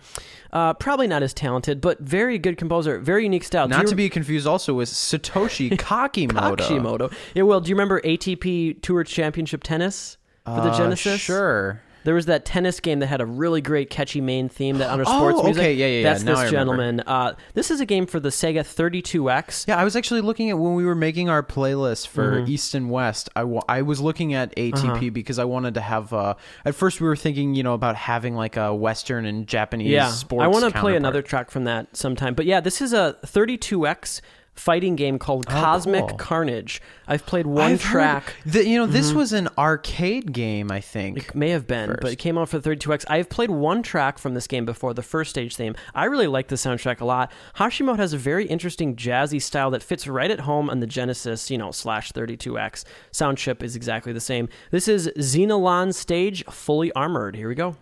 Uh, 0.52 0.74
probably 0.74 1.06
not 1.06 1.22
as 1.22 1.36
talented, 1.36 1.80
but 1.80 2.00
very 2.00 2.40
good 2.40 2.58
composer, 2.58 2.98
very 3.00 3.24
unique 3.24 3.44
style. 3.44 3.68
Not 3.68 3.86
to 3.88 3.96
be 3.96 4.10
confused 4.10 4.48
also 4.48 4.74
with 4.74 4.90
Satoshi 4.90 5.70
Kakimoto. 5.78 6.58
Kakimoto. 6.58 7.14
Yeah, 7.36 7.44
well, 7.44 7.62
do 7.62 7.70
you 7.70 7.76
remember 7.76 8.02
ATP 8.02 8.82
Tour 8.82 9.04
Championship 9.04 9.62
Tennis 9.62 10.18
for 10.44 10.56
the 10.56 10.72
uh, 10.72 10.78
Genesis? 10.78 11.22
Sure. 11.22 11.82
There 12.04 12.16
was 12.16 12.26
that 12.28 12.46
tennis 12.46 12.80
game 12.80 13.00
that 13.00 13.08
had 13.08 13.22
a 13.22 13.26
really 13.26 13.62
great 13.62 13.90
catchy 13.90 14.22
main 14.22 14.50
theme 14.50 14.78
that 14.80 14.90
under 14.90 15.06
sports 15.06 15.40
oh, 15.40 15.44
music. 15.44 15.62
okay, 15.62 15.74
yeah, 15.74 15.86
yeah, 15.88 16.04
That's 16.04 16.24
yeah. 16.24 16.36
this 16.36 16.52
gentleman. 16.52 17.02
Uh, 17.02 17.36
this 17.54 17.72
is 17.72 17.80
a 17.80 17.86
game 17.86 18.06
for 18.06 18.20
the 18.20 18.30
Sega 18.30 18.62
32X. 18.62 19.68
Yeah, 19.68 19.78
I 19.78 19.84
was 19.84 19.96
actually 19.96 20.22
looking 20.22 20.50
at 20.50 20.58
when 20.58 20.76
we 20.76 20.86
were 20.86 20.96
making 20.96 21.30
our 21.30 21.44
playlist 21.44 22.08
for 22.08 22.38
mm-hmm. 22.38 22.52
East 22.52 22.76
and 22.76 22.90
West. 22.90 23.30
I, 23.36 23.42
w- 23.42 23.62
I 23.68 23.82
was 23.82 24.00
looking 24.00 24.34
at 24.34 24.56
ATP 24.56 24.84
uh-huh. 24.84 25.10
because 25.12 25.40
I 25.40 25.46
wanted 25.46 25.76
to 25.76 25.82
have. 25.82 26.14
Uh, 26.14 26.36
at 26.66 26.76
first, 26.76 27.02
we 27.02 27.08
were 27.08 27.16
thinking, 27.16 27.56
you 27.56 27.64
know, 27.64 27.74
about 27.74 27.96
having 27.96 28.36
like 28.36 28.58
a 28.58 28.74
Western 28.74 29.26
and 29.26 29.48
Japanese 29.48 29.90
yeah, 29.90 30.10
sports. 30.10 30.44
I 30.44 30.48
want 30.48 30.74
to 30.74 30.80
play 30.80 30.96
another 30.96 31.22
track 31.22 31.52
from 31.52 31.66
that 31.66 31.96
sometime. 31.96 32.34
But 32.34 32.46
yeah, 32.46 32.60
this 32.60 32.82
is 32.82 32.94
a 32.94 33.18
32X 33.26 34.22
fighting 34.54 34.96
game 34.96 35.18
called 35.18 35.46
oh, 35.50 35.52
Cosmic 35.52 36.08
cool. 36.08 36.18
Carnage. 36.18 36.82
I've 37.08 37.26
played 37.26 37.46
one 37.46 37.74
I've 37.74 37.82
track. 37.82 38.36
That 38.46 38.66
you 38.68 38.78
know, 38.78 38.86
this 38.86 39.10
mm-hmm. 39.10 39.18
was 39.18 39.34
an 39.34 39.50
arcade 39.58 40.32
game, 40.34 40.72
I 40.72 40.82
think. 40.82 41.30
It 41.30 41.36
may 41.36 41.50
have 41.50 41.68
been, 41.68 41.90
first. 41.90 42.02
but 42.02 42.12
it 42.12 42.18
came 42.18 42.38
out 42.38 42.50
for 42.50 42.60
the 42.60 42.70
32X. 42.70 43.06
I've 43.10 43.30
played 43.30 43.50
one 43.50 43.84
track 43.84 44.18
from 44.18 44.34
this 44.34 44.48
game 44.48 44.66
before, 44.66 44.94
the 44.94 45.02
first 45.02 45.30
stage 45.30 45.56
theme. 45.56 45.76
I 45.96 46.06
really 46.06 46.28
like 46.28 46.48
the 46.48 46.56
soundtrack 46.56 47.02
a 47.02 47.06
lot. 47.06 47.32
Hashimoto 47.56 47.98
has 47.98 48.14
a 48.14 48.18
very 48.18 48.46
interesting 48.46 48.96
jazzy 48.96 49.42
style 49.42 49.72
that 49.72 49.84
fits 49.84 50.08
right 50.08 50.32
at 50.32 50.42
home 50.42 50.70
on 50.70 50.80
the 50.80 50.88
Genesis, 50.88 51.50
you 51.50 51.58
know, 51.58 51.72
slash 51.72 52.12
32X. 52.12 52.84
Sound 53.12 53.38
chip 53.38 53.64
is 53.64 53.76
exactly 53.76 54.14
the 54.14 54.20
same. 54.20 54.50
This 54.72 54.88
is 54.88 55.10
Xenolan 55.18 55.94
Stage 55.94 56.46
Fully 56.46 56.92
Armored. 56.94 57.36
Here 57.36 57.48
we 57.48 57.56
go. 57.56 57.76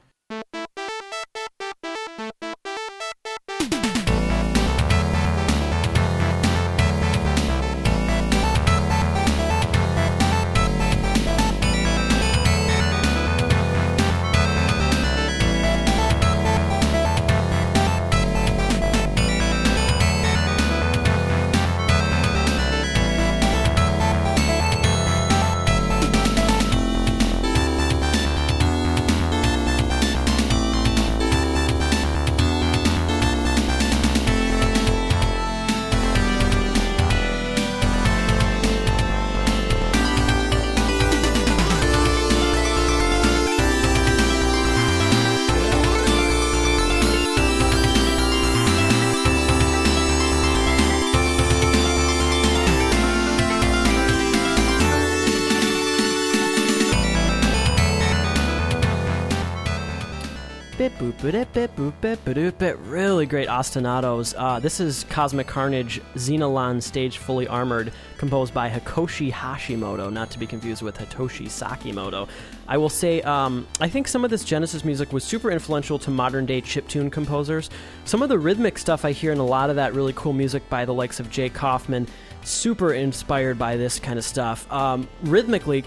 Really 62.86 63.26
great 63.26 63.50
ostinatos. 63.50 64.34
Uh, 64.38 64.60
this 64.60 64.80
is 64.80 65.06
Cosmic 65.10 65.46
Carnage 65.46 66.02
Xenolan 66.16 66.82
Stage 66.82 67.18
Fully 67.18 67.48
Armored, 67.48 67.92
composed 68.18 68.54
by 68.54 68.70
Hikoshi 68.70 69.30
Hashimoto, 69.30 70.10
not 70.10 70.32
to 70.32 70.40
be 70.40 70.48
confused 70.48 70.82
with 70.82 70.98
Hitoshi 70.98 71.48
Sakimoto. 71.48 72.30
I 72.66 72.78
will 72.78 72.88
say, 72.88 73.22
um, 73.24 73.68
I 73.82 73.90
think 73.90 74.08
some 74.08 74.24
of 74.24 74.30
this 74.30 74.46
Genesis 74.46 74.86
music 74.86 75.12
was 75.12 75.26
super 75.26 75.52
influential 75.52 76.00
to 76.00 76.10
modern 76.12 76.46
day 76.46 76.62
chiptune 76.62 77.12
composers. 77.12 77.70
Some 78.06 78.22
of 78.22 78.30
the 78.30 78.40
rhythmic 78.40 78.78
stuff 78.78 79.04
I 79.04 79.12
hear 79.12 79.34
in 79.34 79.40
a 79.40 79.46
lot 79.46 79.70
of 79.70 79.76
that 79.76 79.94
really 79.94 80.14
cool 80.16 80.34
music 80.34 80.70
by 80.70 80.86
the 80.86 80.94
likes 80.94 81.20
of 81.20 81.30
Jake 81.30 81.54
Kaufman, 81.54 82.08
super 82.42 82.94
inspired 82.94 83.60
by 83.60 83.76
this 83.76 84.00
kind 84.00 84.18
of 84.18 84.24
stuff. 84.24 84.72
Um, 84.72 85.10
rhythmically, 85.24 85.84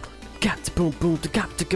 boom 0.74 0.90
boom 0.92 1.18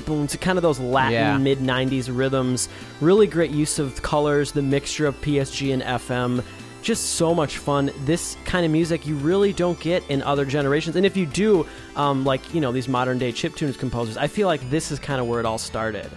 boom 0.04 0.26
to 0.26 0.38
kind 0.38 0.58
of 0.58 0.62
those 0.62 0.78
Latin 0.80 1.12
yeah. 1.12 1.38
mid 1.38 1.58
'90s 1.58 2.08
rhythms. 2.14 2.68
Really 3.00 3.26
great 3.26 3.50
use 3.50 3.78
of 3.78 4.00
colors, 4.02 4.52
the 4.52 4.62
mixture 4.62 5.06
of 5.06 5.20
PSG 5.20 5.72
and 5.72 5.82
FM. 5.82 6.42
Just 6.82 7.14
so 7.14 7.34
much 7.34 7.58
fun. 7.58 7.90
This 8.04 8.36
kind 8.44 8.64
of 8.64 8.70
music 8.70 9.06
you 9.06 9.16
really 9.16 9.52
don't 9.52 9.78
get 9.80 10.08
in 10.08 10.22
other 10.22 10.44
generations, 10.44 10.96
and 10.96 11.04
if 11.04 11.16
you 11.16 11.26
do, 11.26 11.66
um, 11.96 12.24
like 12.24 12.54
you 12.54 12.60
know 12.60 12.72
these 12.72 12.88
modern 12.88 13.18
day 13.18 13.32
chip 13.32 13.56
tunes 13.56 13.76
composers, 13.76 14.16
I 14.16 14.28
feel 14.28 14.46
like 14.46 14.68
this 14.70 14.90
is 14.90 14.98
kind 14.98 15.20
of 15.20 15.26
where 15.26 15.40
it 15.40 15.46
all 15.46 15.58
started. 15.58 16.10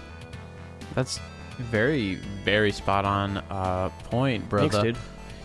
That's 0.96 1.20
very 1.58 2.16
very 2.44 2.72
spot 2.72 3.06
on 3.06 3.38
uh, 3.50 3.90
point, 4.06 4.48
bro. 4.48 4.62
Thanks, 4.68 4.78
dude. 4.78 4.98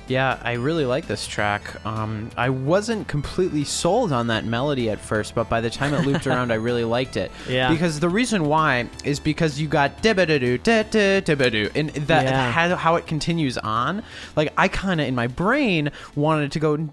Yeah, 0.06 0.38
I 0.42 0.52
really 0.54 0.84
like 0.84 1.06
this 1.06 1.26
track. 1.26 1.84
Um, 1.86 2.30
I 2.36 2.50
wasn't 2.50 3.08
completely 3.08 3.64
sold 3.64 4.12
on 4.12 4.26
that 4.26 4.44
melody 4.44 4.90
at 4.90 5.00
first, 5.00 5.34
but 5.34 5.48
by 5.48 5.60
the 5.60 5.70
time 5.70 5.94
it 5.94 6.06
looped 6.06 6.26
around, 6.26 6.52
I 6.52 6.56
really 6.56 6.84
liked 6.84 7.16
it. 7.16 7.32
Yeah. 7.48 7.70
Because 7.70 8.00
the 8.00 8.08
reason 8.08 8.44
why 8.44 8.88
is 9.04 9.18
because 9.18 9.60
you 9.60 9.66
got 9.66 10.02
dibba-doo, 10.02 10.58
dibba-doo, 10.58 11.70
and 11.74 11.90
that 11.90 12.24
yeah. 12.24 12.76
how 12.76 12.96
it 12.96 13.06
continues 13.06 13.56
on. 13.58 14.02
Like 14.36 14.52
I 14.58 14.68
kind 14.68 15.00
of 15.00 15.08
in 15.08 15.14
my 15.14 15.26
brain 15.26 15.90
wanted 16.14 16.52
to 16.52 16.60
go 16.60 16.88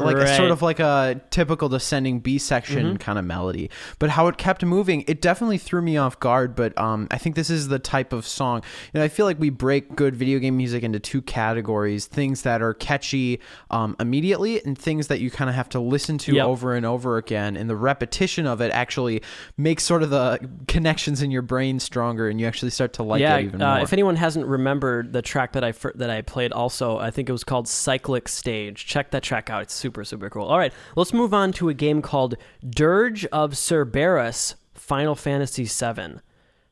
like 0.00 0.16
right. 0.16 0.36
sort 0.36 0.50
of 0.50 0.62
like 0.62 0.80
a 0.80 1.20
typical 1.30 1.68
descending 1.68 2.18
B 2.18 2.38
section 2.38 2.86
mm-hmm. 2.86 2.96
kind 2.96 3.18
of 3.18 3.24
melody. 3.24 3.70
But 3.98 4.10
how 4.10 4.26
it 4.26 4.36
kept 4.36 4.64
moving, 4.64 5.04
it 5.06 5.20
definitely 5.20 5.58
threw 5.58 5.80
me 5.80 5.96
off 5.96 6.18
guard. 6.18 6.56
But 6.56 6.76
um, 6.78 7.06
I 7.10 7.18
think 7.18 7.36
this 7.36 7.50
is 7.50 7.68
the 7.68 7.78
type 7.78 8.12
of 8.12 8.26
song. 8.26 8.62
You 8.92 9.00
know, 9.00 9.04
I 9.04 9.08
feel 9.08 9.26
like 9.26 9.38
we 9.38 9.50
break 9.50 9.94
good 9.94 10.16
video 10.16 10.38
game 10.38 10.56
music 10.56 10.82
into 10.82 10.98
two 10.98 11.22
categories: 11.22 12.06
things 12.06 12.42
that 12.42 12.60
are 12.62 12.74
catchy 12.74 13.40
um, 13.70 13.94
immediately, 14.00 14.62
and 14.64 14.76
things 14.76 15.06
that 15.06 15.20
you 15.20 15.30
kind 15.30 15.48
of 15.48 15.54
have 15.54 15.68
to 15.70 15.80
listen 15.80 16.18
to 16.18 16.34
yep. 16.34 16.46
over 16.46 16.74
and 16.74 16.84
over 16.84 17.16
again. 17.16 17.56
And 17.56 17.70
the 17.70 17.76
repetition 17.76 18.46
of 18.46 18.60
it 18.60 18.72
actually 18.72 19.22
makes 19.56 19.84
sort 19.84 20.02
of 20.02 20.10
the 20.10 20.40
connections 20.66 21.22
in 21.22 21.30
your 21.30 21.42
brain 21.42 21.78
stronger, 21.78 22.28
and 22.28 22.40
you 22.40 22.46
actually 22.46 22.70
start 22.70 22.94
to 22.94 23.04
like 23.04 23.20
yeah, 23.20 23.36
it 23.36 23.44
even 23.44 23.62
uh, 23.62 23.76
more. 23.76 23.84
If 23.84 23.92
anyone 23.92 24.16
hasn't 24.16 24.46
remembered 24.46 25.12
the 25.12 25.22
track 25.22 25.52
that 25.52 25.62
I 25.62 25.72
that 25.94 26.10
I 26.10 26.22
played 26.22 26.52
also. 26.56 26.98
I 26.98 27.10
think 27.10 27.28
it 27.28 27.32
was 27.32 27.44
called 27.44 27.68
Cyclic 27.68 28.28
Stage. 28.28 28.86
Check 28.86 29.10
that 29.12 29.22
track 29.22 29.50
out. 29.50 29.62
It's 29.62 29.74
super, 29.74 30.04
super 30.04 30.30
cool. 30.30 30.46
All 30.46 30.58
right, 30.58 30.72
let's 30.96 31.12
move 31.12 31.32
on 31.32 31.52
to 31.52 31.68
a 31.68 31.74
game 31.74 32.02
called 32.02 32.36
Dirge 32.68 33.26
of 33.26 33.56
Cerberus 33.56 34.56
Final 34.74 35.14
Fantasy 35.14 35.64
VII. 35.64 36.20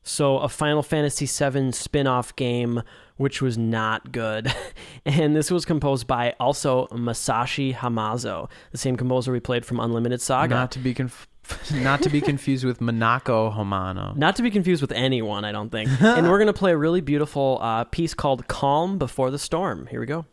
So, 0.07 0.39
a 0.39 0.49
Final 0.51 0.83
Fantasy 0.83 1.25
VII 1.25 1.73
spin 1.73 2.07
off 2.07 2.37
game, 2.37 2.83
which 3.17 3.41
was 3.41 3.57
not 3.57 4.13
good. 4.13 4.53
and 5.07 5.35
this 5.35 5.51
was 5.51 5.65
composed 5.65 6.07
by 6.07 6.35
also 6.39 6.87
Masashi 6.89 7.75
Hamauzu, 7.75 8.51
the 8.71 8.79
same 8.79 8.97
composer 8.97 9.33
we 9.33 9.41
played 9.41 9.65
from 9.65 9.81
Unlimited 9.81 10.21
Saga. 10.21 10.55
Not 10.55 10.73
to 10.73 10.79
be 10.79 10.93
conf- 10.93 11.27
not 11.75 12.03
to 12.03 12.11
be 12.11 12.21
confused 12.21 12.65
with 12.65 12.81
Minako 12.81 13.55
Hamano. 13.55 14.17
Not 14.17 14.37
to 14.37 14.43
be 14.43 14.51
confused 14.51 14.83
with 14.83 14.93
anyone, 14.93 15.45
I 15.45 15.53
don't 15.53 15.71
think. 15.71 15.91
and 16.01 16.29
we're 16.29 16.39
going 16.39 16.47
to 16.47 16.53
play 16.53 16.73
a 16.73 16.77
really 16.77 17.01
beautiful 17.01 17.59
uh, 17.61 17.85
piece 17.85 18.15
called 18.15 18.47
Calm 18.49 18.99
Before 18.99 19.31
the 19.31 19.39
Storm. 19.39 19.87
Here 19.87 20.01
we 20.01 20.07
go. 20.07 20.27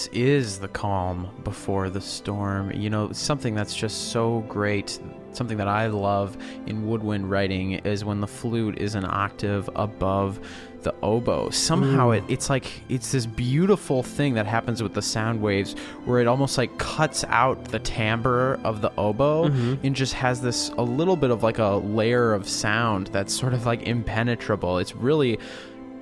This 0.00 0.08
is 0.14 0.58
the 0.58 0.68
calm 0.68 1.28
before 1.44 1.90
the 1.90 2.00
storm. 2.00 2.72
You 2.72 2.88
know, 2.88 3.12
something 3.12 3.54
that's 3.54 3.74
just 3.74 4.10
so 4.12 4.40
great, 4.48 4.98
something 5.32 5.58
that 5.58 5.68
I 5.68 5.88
love 5.88 6.38
in 6.64 6.88
woodwind 6.88 7.30
writing 7.30 7.72
is 7.72 8.02
when 8.02 8.22
the 8.22 8.26
flute 8.26 8.78
is 8.78 8.94
an 8.94 9.04
octave 9.04 9.68
above 9.76 10.40
the 10.84 10.94
oboe. 11.02 11.50
Somehow 11.50 12.08
mm. 12.08 12.16
it, 12.16 12.24
it's 12.28 12.48
like 12.48 12.66
it's 12.88 13.12
this 13.12 13.26
beautiful 13.26 14.02
thing 14.02 14.32
that 14.34 14.46
happens 14.46 14.82
with 14.82 14.94
the 14.94 15.02
sound 15.02 15.42
waves 15.42 15.74
where 16.06 16.18
it 16.18 16.26
almost 16.26 16.56
like 16.56 16.78
cuts 16.78 17.22
out 17.24 17.62
the 17.66 17.80
timbre 17.80 18.58
of 18.64 18.80
the 18.80 18.90
oboe 18.96 19.50
mm-hmm. 19.50 19.86
and 19.86 19.94
just 19.94 20.14
has 20.14 20.40
this 20.40 20.70
a 20.78 20.82
little 20.82 21.16
bit 21.16 21.30
of 21.30 21.42
like 21.42 21.58
a 21.58 21.76
layer 21.76 22.32
of 22.32 22.48
sound 22.48 23.08
that's 23.08 23.34
sort 23.34 23.52
of 23.52 23.66
like 23.66 23.82
impenetrable. 23.82 24.78
It's 24.78 24.96
really 24.96 25.38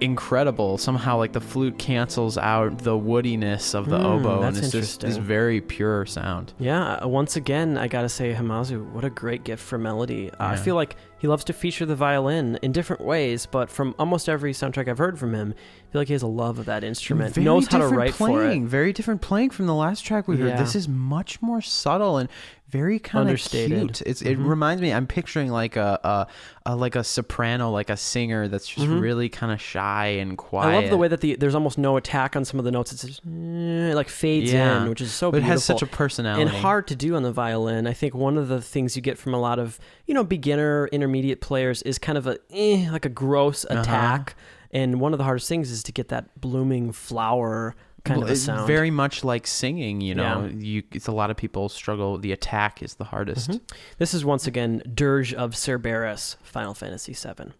incredible. 0.01 0.79
Somehow 0.79 1.17
like 1.19 1.33
the 1.33 1.41
flute 1.41 1.79
cancels 1.79 2.39
out 2.39 2.79
the 2.79 2.97
woodiness 2.99 3.75
of 3.75 3.89
the 3.89 3.99
Hmm, 3.99 4.07
oboe 4.07 4.43
and 4.43 4.57
it's 4.57 4.71
just 4.71 5.01
this 5.01 5.17
very 5.17 5.61
pure 5.61 6.07
sound. 6.07 6.53
Yeah, 6.59 6.95
uh, 7.03 7.09
once 7.09 7.37
again, 7.37 7.77
I 7.79 7.89
gotta 7.89 8.09
say, 8.09 8.33
Hamauzu, 8.35 8.91
what 8.93 9.05
a 9.05 9.11
great 9.11 9.45
gift 9.45 9.63
for 9.63 9.79
melody. 9.79 10.31
Uh, 10.33 10.37
I 10.41 10.57
feel 10.57 10.75
like 10.75 10.97
he 11.19 11.27
loves 11.27 11.45
to 11.45 11.53
feature 11.53 11.85
the 11.85 11.97
violin 11.97 12.59
in 12.63 12.71
different 12.73 13.05
ways, 13.05 13.47
but 13.47 13.69
from 13.71 13.95
almost 13.99 14.29
every 14.29 14.53
soundtrack 14.53 14.89
I've 14.89 14.99
heard 14.99 15.19
from 15.19 15.35
him, 15.35 15.53
I 15.89 15.93
feel 15.93 16.01
like 16.01 16.09
he 16.09 16.15
has 16.15 16.23
a 16.23 16.29
love 16.29 16.59
of 16.59 16.67
that 16.67 16.85
instrument. 16.85 17.35
Very 17.35 17.45
knows 17.45 17.67
how 17.67 17.79
to 17.79 17.89
write 17.89 18.13
playing, 18.13 18.63
for 18.63 18.67
it. 18.67 18.71
Very 18.71 18.93
different 18.93 19.21
playing 19.21 19.51
from 19.51 19.67
the 19.67 19.75
last 19.75 20.05
track 20.05 20.29
we 20.29 20.37
heard. 20.37 20.51
Yeah. 20.51 20.63
This 20.63 20.75
is 20.77 20.87
much 20.89 21.43
more 21.43 21.61
subtle 21.61 22.19
and 22.19 22.29
very 22.71 22.99
kind 22.99 23.23
of 23.23 23.29
Understated. 23.29 23.79
cute. 23.79 24.03
It's 24.03 24.21
it 24.23 24.39
Mhm. 24.39 24.47
reminds 24.47 24.83
me. 24.83 24.93
I'm 24.93 25.07
picturing 25.07 25.51
like 25.51 25.77
a, 25.77 25.99
a, 26.05 26.73
a 26.73 26.77
like 26.77 26.97
a 26.97 27.03
soprano, 27.05 27.71
like 27.71 27.89
a 27.89 27.97
singer 27.97 28.47
that's 28.47 28.69
just 28.69 28.87
Mhm. 28.87 29.01
really 29.01 29.29
kind 29.31 29.51
of 29.53 29.61
shy 29.61 30.07
and 30.21 30.37
quiet. 30.37 30.69
I 30.77 30.81
love 30.83 30.91
the 30.91 30.97
way 30.99 31.09
that 31.09 31.21
the 31.23 31.37
there's 31.37 31.55
almost 31.55 31.79
no 31.79 31.97
attack 31.97 32.37
on 32.37 32.45
some 32.45 32.59
of 32.59 32.65
the 32.67 32.71
notes. 32.71 32.93
It's 32.93 33.03
just 33.05 33.21
eh, 33.27 33.91
it 33.91 33.95
like 33.95 34.09
fades 34.11 34.53
Yeah. 34.53 34.83
in, 34.83 34.89
which 34.91 35.01
is 35.01 35.11
so 35.13 35.31
but 35.31 35.39
it 35.39 35.45
has 35.45 35.65
such 35.65 35.81
a 35.83 35.87
personality 35.87 36.43
and 36.43 36.51
hard 36.51 36.87
to 36.89 36.95
do 36.97 37.15
on 37.17 37.23
the 37.23 37.33
violin. 37.33 37.87
I 37.87 37.93
think 37.95 38.15
one 38.15 38.37
of 38.37 38.49
the 38.49 38.61
things 38.61 38.97
you 38.97 39.03
get 39.03 39.17
from 39.17 39.33
a 39.33 39.41
lot 39.41 39.59
of 39.59 39.79
you 40.07 40.13
know 40.15 40.23
beginner, 40.25 40.89
intermediate 40.93 41.41
players 41.41 41.81
is 41.83 41.99
kind 41.99 42.19
of 42.19 42.27
a 42.27 42.39
eh, 42.53 42.89
like 42.93 43.05
a 43.07 43.09
gross 43.11 43.65
Uh-huh. 43.65 43.81
attack. 43.81 44.35
And 44.71 45.01
one 45.01 45.15
of 45.15 45.19
the 45.19 45.25
hardest 45.25 45.49
things 45.49 45.71
is 45.71 45.83
to 45.85 45.93
get 45.93 46.09
that 46.09 46.39
blooming 46.39 46.93
flower 46.93 47.75
kind 48.09 48.19
Well, 48.19 48.25
of 48.25 48.31
a 48.31 48.33
it's 48.33 48.43
sound. 48.43 48.67
Very 48.67 48.91
much 48.91 49.23
like 49.25 49.47
singing, 49.47 50.01
you 50.01 50.15
know. 50.15 50.51
You 50.53 50.83
it's 50.93 51.07
a 51.07 51.13
lot 51.13 51.31
of 51.31 51.37
people 51.37 51.69
struggle. 51.69 52.19
The 52.19 52.33
attack 52.33 52.83
is 52.83 52.95
the 52.95 53.05
hardest. 53.05 53.51
Mhm. 53.51 53.61
This 53.99 54.15
is 54.15 54.25
once 54.25 54.47
again 54.47 54.83
Dirge 54.93 55.33
of 55.35 55.55
Cerberus, 55.55 56.37
Final 56.43 56.75
Fantasy 56.75 57.13
VII. 57.13 57.53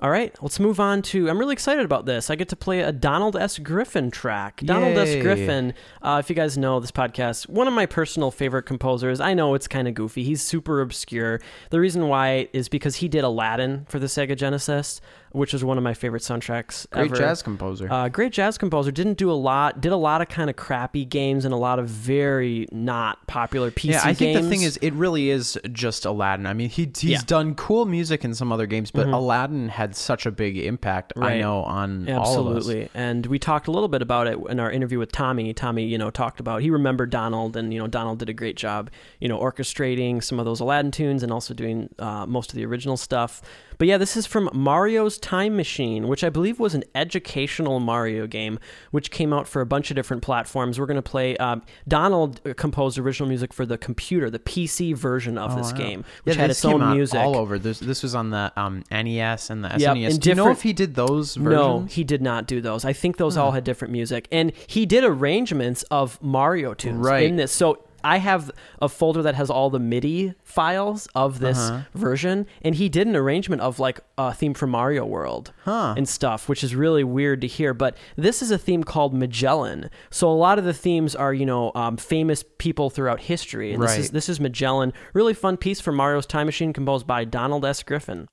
All 0.00 0.10
right, 0.10 0.36
let's 0.42 0.58
move 0.58 0.80
on 0.80 1.00
to. 1.02 1.30
I'm 1.30 1.38
really 1.38 1.52
excited 1.52 1.84
about 1.84 2.06
this. 2.06 2.28
I 2.28 2.34
get 2.34 2.48
to 2.48 2.56
play 2.56 2.80
a 2.80 2.90
Donald 2.90 3.36
S. 3.36 3.58
Griffin 3.60 4.10
track. 4.10 4.60
Donald 4.64 4.98
S. 4.98 5.22
Griffin, 5.22 5.74
uh, 6.02 6.16
if 6.18 6.28
you 6.28 6.34
guys 6.34 6.58
know 6.58 6.80
this 6.80 6.90
podcast, 6.90 7.48
one 7.48 7.68
of 7.68 7.72
my 7.72 7.86
personal 7.86 8.32
favorite 8.32 8.64
composers. 8.64 9.20
I 9.20 9.34
know 9.34 9.54
it's 9.54 9.68
kind 9.68 9.86
of 9.86 9.94
goofy. 9.94 10.24
He's 10.24 10.42
super 10.42 10.80
obscure. 10.80 11.40
The 11.70 11.78
reason 11.78 12.08
why 12.08 12.48
is 12.52 12.68
because 12.68 12.96
he 12.96 13.06
did 13.06 13.22
Aladdin 13.22 13.86
for 13.88 14.00
the 14.00 14.06
Sega 14.06 14.36
Genesis, 14.36 15.00
which 15.32 15.52
is 15.54 15.64
one 15.64 15.78
of 15.78 15.84
my 15.84 15.94
favorite 15.94 16.22
soundtracks 16.22 16.88
Great 16.90 17.06
ever. 17.06 17.16
jazz 17.16 17.42
composer. 17.42 17.90
Uh, 17.90 18.08
great 18.08 18.32
jazz 18.32 18.56
composer. 18.58 18.90
Didn't 18.90 19.18
do 19.18 19.30
a 19.30 19.34
lot. 19.34 19.80
Did 19.80 19.92
a 19.92 19.96
lot 19.96 20.20
of 20.22 20.28
kind 20.28 20.48
of 20.50 20.56
crappy 20.56 21.04
games 21.04 21.44
and 21.44 21.52
a 21.52 21.56
lot 21.56 21.78
of 21.78 21.88
very 21.88 22.66
not 22.70 23.26
popular 23.26 23.70
PC 23.70 23.90
yeah, 23.92 24.00
I 24.04 24.14
think 24.14 24.34
games. 24.36 24.44
the 24.44 24.50
thing 24.50 24.62
is, 24.62 24.76
it 24.82 24.92
really 24.92 25.30
is 25.30 25.58
just 25.72 26.04
Aladdin. 26.04 26.46
I 26.46 26.52
mean, 26.52 26.68
he 26.68 26.84
he's 26.96 27.04
Yeah. 27.10 27.18
done 27.26 27.54
cool 27.54 27.84
music 27.86 28.24
in 28.24 28.34
some 28.34 28.52
other 28.52 28.66
games, 28.66 28.90
but 28.90 29.06
Mhm. 29.06 29.14
Aladdin 29.14 29.68
had 29.68 29.96
such 29.96 30.26
a 30.26 30.30
big 30.30 30.56
impact. 30.58 31.12
I 31.16 31.38
know 31.38 31.62
on 31.62 32.08
all 32.10 32.38
of 32.38 32.46
us. 32.48 32.56
Absolutely. 32.56 32.88
And 32.94 33.26
we 33.26 33.38
talked 33.38 33.66
a 33.66 33.70
little 33.70 33.88
bit 33.88 34.02
about 34.02 34.26
it 34.26 34.38
in 34.48 34.60
our 34.60 34.70
interview 34.70 34.98
with 34.98 35.12
Tommy. 35.12 35.52
Tommy, 35.54 35.84
you 35.84 35.98
know, 35.98 36.10
talked 36.10 36.40
about 36.40 36.62
he 36.62 36.70
remembered 36.70 37.10
Donald 37.10 37.56
and 37.56 37.72
you 37.72 37.78
know 37.78 37.86
Donald 37.86 38.18
did 38.18 38.28
a 38.28 38.32
great 38.34 38.56
job, 38.56 38.90
you 39.20 39.28
know, 39.28 39.38
orchestrating 39.38 40.22
some 40.22 40.38
of 40.38 40.44
those 40.44 40.60
Aladdin 40.60 40.90
tunes 40.90 41.22
and 41.22 41.32
also 41.32 41.54
doing 41.54 41.88
uh, 41.98 42.26
most 42.26 42.50
of 42.50 42.56
the 42.56 42.64
original 42.66 42.96
stuff. 42.96 43.40
But 43.82 43.88
yeah, 43.88 43.98
this 43.98 44.16
is 44.16 44.28
from 44.28 44.48
Mario's 44.52 45.18
Time 45.18 45.56
Machine, 45.56 46.06
which 46.06 46.22
I 46.22 46.30
believe 46.30 46.60
was 46.60 46.72
an 46.76 46.84
educational 46.94 47.80
Mario 47.80 48.28
game, 48.28 48.60
which 48.92 49.10
came 49.10 49.32
out 49.32 49.48
for 49.48 49.60
a 49.60 49.66
bunch 49.66 49.90
of 49.90 49.96
different 49.96 50.22
platforms. 50.22 50.78
We're 50.78 50.86
going 50.86 50.94
to 50.98 51.02
play. 51.02 51.36
Um, 51.38 51.62
Donald 51.88 52.40
uh, 52.46 52.54
composed 52.54 52.96
original 52.96 53.28
music 53.28 53.52
for 53.52 53.66
the 53.66 53.76
computer, 53.76 54.30
the 54.30 54.38
PC 54.38 54.94
version 54.96 55.36
of 55.36 55.54
Oh, 55.54 55.56
this 55.56 55.72
wow. 55.72 55.78
game, 55.78 56.04
which 56.22 56.36
yeah, 56.36 56.42
had 56.42 56.50
its 56.50 56.64
own 56.64 56.94
music. 56.94 57.18
all 57.18 57.36
over. 57.36 57.58
This 57.58 57.80
this 57.80 58.04
was 58.04 58.14
on 58.14 58.30
the 58.30 58.52
um, 58.54 58.84
NES 58.92 59.50
and 59.50 59.64
the 59.64 59.70
SNES. 59.70 59.80
Yep, 60.12 60.20
Do 60.20 60.28
you 60.28 60.34
know 60.36 60.50
if 60.52 60.62
he 60.62 60.72
did 60.72 60.94
those 60.94 61.36
No, 61.36 61.80
he 61.80 62.04
did 62.04 62.22
not 62.22 62.46
do 62.46 62.60
those. 62.60 62.84
I 62.84 62.92
think 62.92 63.16
those 63.16 63.36
all 63.36 63.50
had 63.50 63.64
different 63.64 63.90
music, 63.90 64.28
and 64.30 64.52
he 64.68 64.86
did 64.86 65.02
arrangements 65.02 65.82
of 65.90 66.22
Mario 66.22 66.72
tunes 66.74 67.04
Right. 67.04 67.24
in 67.24 67.34
this. 67.34 67.50
So 67.50 67.82
I 68.04 68.18
have 68.18 68.50
a 68.80 68.88
folder 68.88 69.22
that 69.22 69.34
has 69.34 69.50
all 69.50 69.70
the 69.70 69.78
MIDI 69.78 70.34
files 70.42 71.06
of 71.14 71.38
this 71.38 71.58
Uh-huh. 71.58 71.80
version, 71.94 72.46
and 72.62 72.74
he 72.74 72.88
did 72.88 73.06
an 73.06 73.16
arrangement 73.16 73.62
of 73.62 73.78
like 73.78 74.00
a 74.18 74.32
theme 74.34 74.54
from 74.54 74.70
Mario 74.70 75.04
World 75.04 75.52
Huh. 75.64 75.94
and 75.96 76.08
stuff, 76.08 76.48
which 76.48 76.62
is 76.64 76.74
really 76.74 77.04
weird 77.04 77.40
to 77.42 77.46
hear. 77.46 77.74
But 77.74 77.96
this 78.16 78.42
is 78.42 78.50
a 78.50 78.58
theme 78.58 78.84
called 78.84 79.14
Magellan. 79.14 79.90
So 80.10 80.30
a 80.30 80.34
lot 80.34 80.58
of 80.58 80.64
the 80.64 80.74
themes 80.74 81.14
are 81.14 81.32
you 81.34 81.46
know 81.46 81.72
um, 81.74 81.96
famous 81.96 82.44
people 82.58 82.90
throughout 82.90 83.20
history, 83.20 83.72
and 83.72 83.82
this 83.82 83.92
is 83.98 84.06
Right. 84.06 84.12
this 84.12 84.28
is 84.28 84.40
Magellan. 84.40 84.92
Really 85.14 85.34
fun 85.34 85.56
piece 85.56 85.80
for 85.80 85.92
Mario's 85.92 86.26
Time 86.26 86.46
Machine, 86.46 86.72
composed 86.72 87.06
by 87.06 87.24
Donald 87.24 87.64
S. 87.64 87.82
Griffin. 87.82 88.28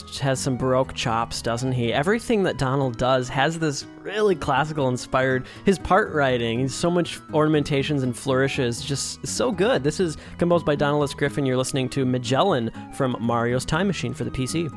Has 0.00 0.18
has 0.18 0.40
some 0.40 0.56
baroque 0.56 0.94
chops, 0.94 1.42
doesn't 1.42 1.72
he? 1.72 1.92
Everything 1.92 2.42
that 2.44 2.56
Donald 2.56 2.96
does 2.98 3.28
has 3.28 3.58
this 3.58 3.86
really 4.00 4.34
classical 4.34 4.88
inspired. 4.88 5.46
His 5.64 5.78
part 5.78 6.12
writing, 6.12 6.68
so 6.68 6.90
much 6.90 7.20
ornamentations 7.32 8.02
and 8.02 8.16
flourishes, 8.16 8.82
just 8.82 9.26
so 9.26 9.52
good. 9.52 9.84
This 9.84 10.00
is 10.00 10.16
composed 10.38 10.64
by 10.66 10.74
Donald 10.74 11.04
S. 11.04 11.14
Griffin. 11.14 11.46
You're 11.46 11.56
listening 11.56 11.88
to 11.90 12.04
Magellan 12.04 12.70
from 12.94 13.16
Mario's 13.20 13.64
Time 13.64 13.86
Machine 13.86 14.14
for 14.14 14.24
the 14.24 14.30
PC. 14.30 14.70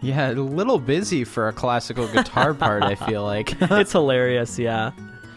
Yeah, 0.00 0.30
a 0.30 0.34
little 0.34 0.78
busy 0.78 1.22
for 1.22 1.48
a 1.48 1.52
classical 1.52 2.08
guitar 2.08 2.54
part. 2.54 2.82
I 2.82 2.94
feel 2.94 3.22
like 3.22 3.54
it's 3.60 3.92
hilarious. 3.92 4.58
Yeah. 4.58 4.86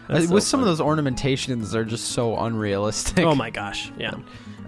Uh, 0.08 0.14
That's 0.14 0.28
With 0.28 0.42
so 0.44 0.48
some 0.50 0.60
of 0.60 0.66
those 0.66 0.80
ornamentations, 0.80 1.70
they're 1.72 1.84
just 1.84 2.08
so 2.12 2.36
unrealistic. 2.38 3.24
Oh 3.24 3.34
my 3.34 3.50
gosh! 3.50 3.92
Yeah. 3.98 4.14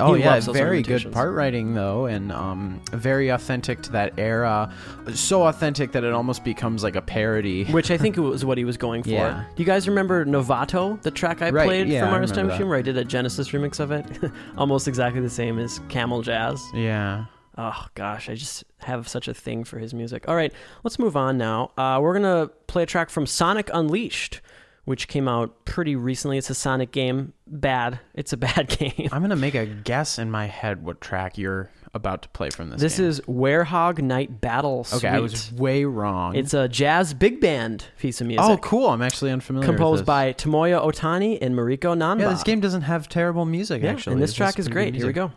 Oh 0.00 0.14
he 0.14 0.22
yeah, 0.22 0.40
very 0.40 0.82
good 0.82 1.10
part 1.12 1.34
writing 1.34 1.74
though, 1.74 2.06
and 2.06 2.30
um, 2.32 2.80
very 2.92 3.28
authentic 3.28 3.82
to 3.82 3.92
that 3.92 4.14
era. 4.18 4.72
So 5.14 5.46
authentic 5.46 5.92
that 5.92 6.04
it 6.04 6.12
almost 6.12 6.44
becomes 6.44 6.82
like 6.82 6.96
a 6.96 7.02
parody. 7.02 7.64
Which 7.72 7.90
I 7.90 7.98
think 7.98 8.16
was 8.16 8.44
what 8.44 8.58
he 8.58 8.64
was 8.64 8.76
going 8.76 9.02
for. 9.02 9.10
Yeah. 9.10 9.44
Do 9.54 9.62
you 9.62 9.66
guys 9.66 9.88
remember 9.88 10.24
Novato, 10.24 11.00
the 11.02 11.10
track 11.10 11.42
I 11.42 11.50
right, 11.50 11.66
played 11.66 11.88
yeah, 11.88 12.02
from 12.02 12.10
Mario's 12.10 12.32
Time 12.32 12.46
Machine, 12.46 12.68
where 12.68 12.78
I 12.78 12.82
did 12.82 12.96
a 12.96 13.04
Genesis 13.04 13.50
remix 13.50 13.80
of 13.80 13.90
it? 13.90 14.06
almost 14.56 14.88
exactly 14.88 15.20
the 15.20 15.30
same 15.30 15.58
as 15.58 15.80
Camel 15.88 16.22
Jazz. 16.22 16.62
Yeah. 16.74 17.26
Oh 17.56 17.86
gosh, 17.94 18.28
I 18.28 18.34
just 18.34 18.64
have 18.78 19.08
such 19.08 19.26
a 19.26 19.34
thing 19.34 19.64
for 19.64 19.78
his 19.78 19.92
music. 19.92 20.28
All 20.28 20.36
right, 20.36 20.52
let's 20.84 20.98
move 20.98 21.16
on 21.16 21.38
now. 21.38 21.72
Uh, 21.76 21.98
we're 22.00 22.14
gonna 22.14 22.48
play 22.68 22.84
a 22.84 22.86
track 22.86 23.10
from 23.10 23.26
Sonic 23.26 23.68
Unleashed 23.74 24.40
which 24.88 25.06
came 25.06 25.28
out 25.28 25.66
pretty 25.66 25.94
recently. 25.94 26.38
It's 26.38 26.48
a 26.48 26.54
Sonic 26.54 26.92
game. 26.92 27.34
Bad. 27.46 28.00
It's 28.14 28.32
a 28.32 28.36
bad 28.48 28.68
game. 28.68 29.10
I'm 29.12 29.20
gonna 29.20 29.36
make 29.36 29.54
a 29.54 29.66
guess 29.66 30.18
in 30.18 30.30
my 30.30 30.46
head 30.46 30.82
what 30.82 31.02
track 31.02 31.36
you're 31.36 31.70
about 31.92 32.22
to 32.22 32.28
play 32.30 32.48
from 32.48 32.70
this. 32.70 32.80
This 32.80 32.96
game. 32.96 33.06
is 33.06 33.20
Werehog 33.22 34.00
Night 34.00 34.40
Battle. 34.40 34.84
Suite. 34.84 35.04
Okay, 35.04 35.14
I 35.14 35.20
was 35.20 35.52
way 35.52 35.84
wrong. 35.84 36.34
It's 36.36 36.54
a 36.54 36.68
jazz 36.68 37.12
big 37.12 37.38
band 37.38 37.84
piece 37.98 38.22
of 38.22 38.26
oh, 38.26 38.28
music. 38.28 38.46
Oh, 38.46 38.56
cool! 38.56 38.88
I'm 38.88 39.02
actually 39.02 39.30
unfamiliar. 39.30 39.68
Composed 39.68 40.06
by 40.06 40.32
Tomoya 40.32 40.82
Otani 40.82 41.36
and 41.42 41.54
Mariko 41.54 41.94
Nanba. 41.94 42.20
Yeah, 42.20 42.30
this 42.30 42.42
game 42.42 42.60
doesn't 42.60 42.82
have 42.82 43.10
terrible 43.10 43.44
music. 43.44 43.82
Yeah, 43.82 43.90
actually, 43.90 44.14
and 44.14 44.22
this, 44.22 44.30
this 44.30 44.36
track 44.36 44.58
is 44.58 44.68
great. 44.68 44.94
Here 44.94 45.06
we 45.06 45.12
go. 45.12 45.32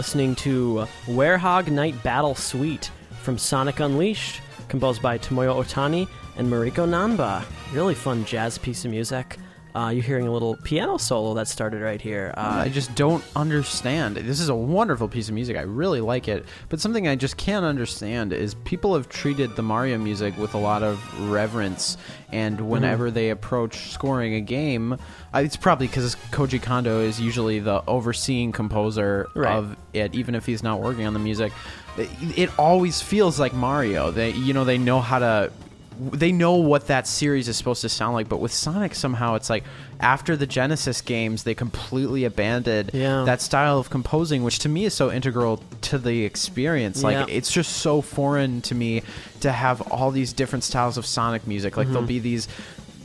Listening 0.00 0.34
to 0.36 0.86
Werehog 1.08 1.68
Night 1.68 2.02
Battle 2.02 2.34
Suite 2.34 2.90
from 3.20 3.36
Sonic 3.36 3.80
Unleashed, 3.80 4.40
composed 4.68 5.02
by 5.02 5.18
Tomoya 5.18 5.54
Otani 5.62 6.08
and 6.38 6.50
Mariko 6.50 6.88
Nanba. 6.88 7.44
Really 7.74 7.94
fun 7.94 8.24
jazz 8.24 8.56
piece 8.56 8.86
of 8.86 8.92
music. 8.92 9.36
Uh, 9.74 9.90
you're 9.94 10.02
hearing 10.02 10.26
a 10.26 10.32
little 10.32 10.56
piano 10.56 10.98
solo 10.98 11.34
that 11.34 11.48
started 11.48 11.80
right 11.80 12.00
here. 12.00 12.34
Uh, 12.36 12.62
I 12.64 12.68
just 12.68 12.94
don't 12.94 13.24
understand. 13.36 14.16
This 14.16 14.40
is 14.40 14.48
a 14.48 14.54
wonderful 14.54 15.08
piece 15.08 15.28
of 15.28 15.34
music. 15.34 15.56
I 15.56 15.62
really 15.62 16.00
like 16.00 16.28
it. 16.28 16.44
But 16.68 16.80
something 16.80 17.06
I 17.06 17.16
just 17.16 17.36
can't 17.36 17.64
understand 17.64 18.32
is 18.32 18.54
people 18.54 18.94
have 18.94 19.08
treated 19.08 19.54
the 19.56 19.62
Mario 19.62 19.98
music 19.98 20.36
with 20.36 20.54
a 20.54 20.58
lot 20.58 20.82
of 20.82 21.30
reverence. 21.30 21.96
And 22.32 22.60
whenever 22.68 23.06
mm-hmm. 23.06 23.14
they 23.14 23.30
approach 23.30 23.90
scoring 23.92 24.34
a 24.34 24.40
game, 24.40 24.94
uh, 25.34 25.38
it's 25.38 25.56
probably 25.56 25.86
because 25.86 26.16
Koji 26.30 26.60
Kondo 26.62 27.00
is 27.00 27.20
usually 27.20 27.60
the 27.60 27.82
overseeing 27.86 28.52
composer 28.52 29.28
right. 29.34 29.54
of 29.54 29.76
it, 29.92 30.14
even 30.14 30.34
if 30.34 30.46
he's 30.46 30.62
not 30.62 30.80
working 30.80 31.06
on 31.06 31.12
the 31.12 31.20
music. 31.20 31.52
It, 31.96 32.38
it 32.38 32.58
always 32.58 33.00
feels 33.00 33.38
like 33.38 33.52
Mario. 33.52 34.10
They, 34.10 34.30
you 34.32 34.52
know, 34.52 34.64
they 34.64 34.78
know 34.78 35.00
how 35.00 35.18
to 35.18 35.52
they 36.00 36.32
know 36.32 36.54
what 36.54 36.86
that 36.86 37.06
series 37.06 37.48
is 37.48 37.56
supposed 37.56 37.82
to 37.82 37.88
sound 37.88 38.14
like, 38.14 38.28
but 38.28 38.40
with 38.40 38.52
Sonic 38.52 38.94
somehow 38.94 39.34
it's 39.34 39.50
like 39.50 39.64
after 40.00 40.36
the 40.36 40.46
Genesis 40.46 41.02
games 41.02 41.44
they 41.44 41.54
completely 41.54 42.24
abandoned 42.24 42.90
yeah. 42.94 43.24
that 43.24 43.40
style 43.42 43.78
of 43.78 43.90
composing, 43.90 44.42
which 44.42 44.60
to 44.60 44.68
me 44.68 44.86
is 44.86 44.94
so 44.94 45.10
integral 45.10 45.62
to 45.82 45.98
the 45.98 46.24
experience. 46.24 47.02
Like 47.02 47.28
yeah. 47.28 47.34
it's 47.34 47.52
just 47.52 47.78
so 47.78 48.00
foreign 48.00 48.62
to 48.62 48.74
me 48.74 49.02
to 49.40 49.52
have 49.52 49.80
all 49.92 50.10
these 50.10 50.32
different 50.32 50.64
styles 50.64 50.96
of 50.96 51.04
Sonic 51.04 51.46
music. 51.46 51.76
Like 51.76 51.86
mm-hmm. 51.86 51.92
there'll 51.94 52.08
be 52.08 52.18
these 52.18 52.48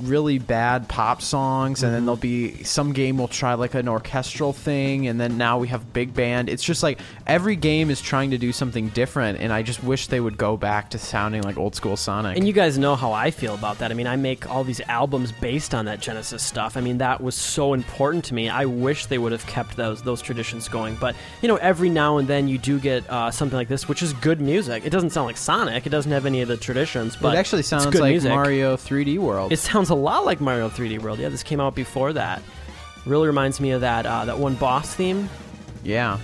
really 0.01 0.39
bad 0.39 0.87
pop 0.87 1.21
songs 1.21 1.83
and 1.83 1.93
then 1.93 2.05
there'll 2.05 2.17
be 2.17 2.63
some 2.63 2.93
game 2.93 3.17
will 3.17 3.27
try 3.27 3.53
like 3.53 3.73
an 3.73 3.87
orchestral 3.87 4.53
thing 4.53 5.07
and 5.07 5.19
then 5.19 5.37
now 5.37 5.57
we 5.57 5.67
have 5.67 5.93
big 5.93 6.13
band. 6.13 6.49
It's 6.49 6.63
just 6.63 6.83
like 6.83 6.99
every 7.25 7.55
game 7.55 7.89
is 7.89 8.01
trying 8.01 8.31
to 8.31 8.37
do 8.37 8.51
something 8.51 8.89
different 8.89 9.39
and 9.39 9.51
i 9.53 9.61
just 9.61 9.83
wish 9.83 10.07
they 10.07 10.19
would 10.19 10.37
go 10.37 10.57
back 10.57 10.89
to 10.91 10.97
sounding 10.97 11.41
like 11.43 11.57
old 11.57 11.75
school 11.75 11.95
sonic. 11.95 12.37
And 12.37 12.45
you 12.45 12.53
guys 12.53 12.77
know 12.77 12.95
how 12.95 13.13
i 13.13 13.31
feel 13.31 13.53
about 13.53 13.79
that. 13.79 13.91
I 13.91 13.93
mean 13.93 14.07
i 14.07 14.15
make 14.15 14.49
all 14.49 14.63
these 14.63 14.81
albums 14.81 15.31
based 15.31 15.73
on 15.73 15.85
that 15.85 15.99
genesis 16.01 16.43
stuff. 16.43 16.77
I 16.77 16.81
mean 16.81 16.97
that 16.99 17.21
was 17.21 17.35
so 17.35 17.73
important 17.73 18.25
to 18.25 18.33
me. 18.33 18.49
I 18.49 18.65
wish 18.65 19.05
they 19.05 19.17
would 19.17 19.31
have 19.31 19.45
kept 19.47 19.75
those 19.75 20.01
those 20.01 20.21
traditions 20.21 20.67
going. 20.67 20.95
But 20.95 21.15
you 21.41 21.47
know 21.47 21.57
every 21.57 21.89
now 21.89 22.17
and 22.17 22.27
then 22.27 22.47
you 22.47 22.57
do 22.57 22.79
get 22.79 23.09
uh, 23.09 23.31
something 23.31 23.57
like 23.57 23.67
this 23.67 23.87
which 23.87 24.01
is 24.01 24.13
good 24.13 24.41
music. 24.41 24.85
It 24.85 24.89
doesn't 24.89 25.11
sound 25.11 25.27
like 25.27 25.37
sonic. 25.37 25.85
It 25.85 25.89
doesn't 25.89 26.11
have 26.11 26.25
any 26.25 26.41
of 26.41 26.47
the 26.47 26.57
traditions 26.57 27.15
but 27.15 27.33
it 27.33 27.37
actually 27.37 27.63
sounds 27.63 27.85
like 27.85 28.11
music. 28.11 28.31
mario 28.31 28.75
3d 28.75 29.17
world. 29.17 29.51
It 29.51 29.57
sounds 29.57 29.84
sounds 29.85 29.99
a 29.99 30.01
lot 30.01 30.25
like 30.25 30.41
Mario 30.41 30.67
3D 30.69 30.99
World. 30.99 31.19
Yeah, 31.19 31.29
this 31.29 31.43
came 31.43 31.59
out 31.59 31.75
before 31.75 32.13
that. 32.13 32.41
Really 33.05 33.27
reminds 33.27 33.59
me 33.59 33.71
of 33.71 33.81
that 33.81 34.05
uh, 34.05 34.25
that 34.25 34.37
one 34.37 34.55
boss 34.55 34.95
theme. 34.95 35.29
Yeah. 35.83 36.17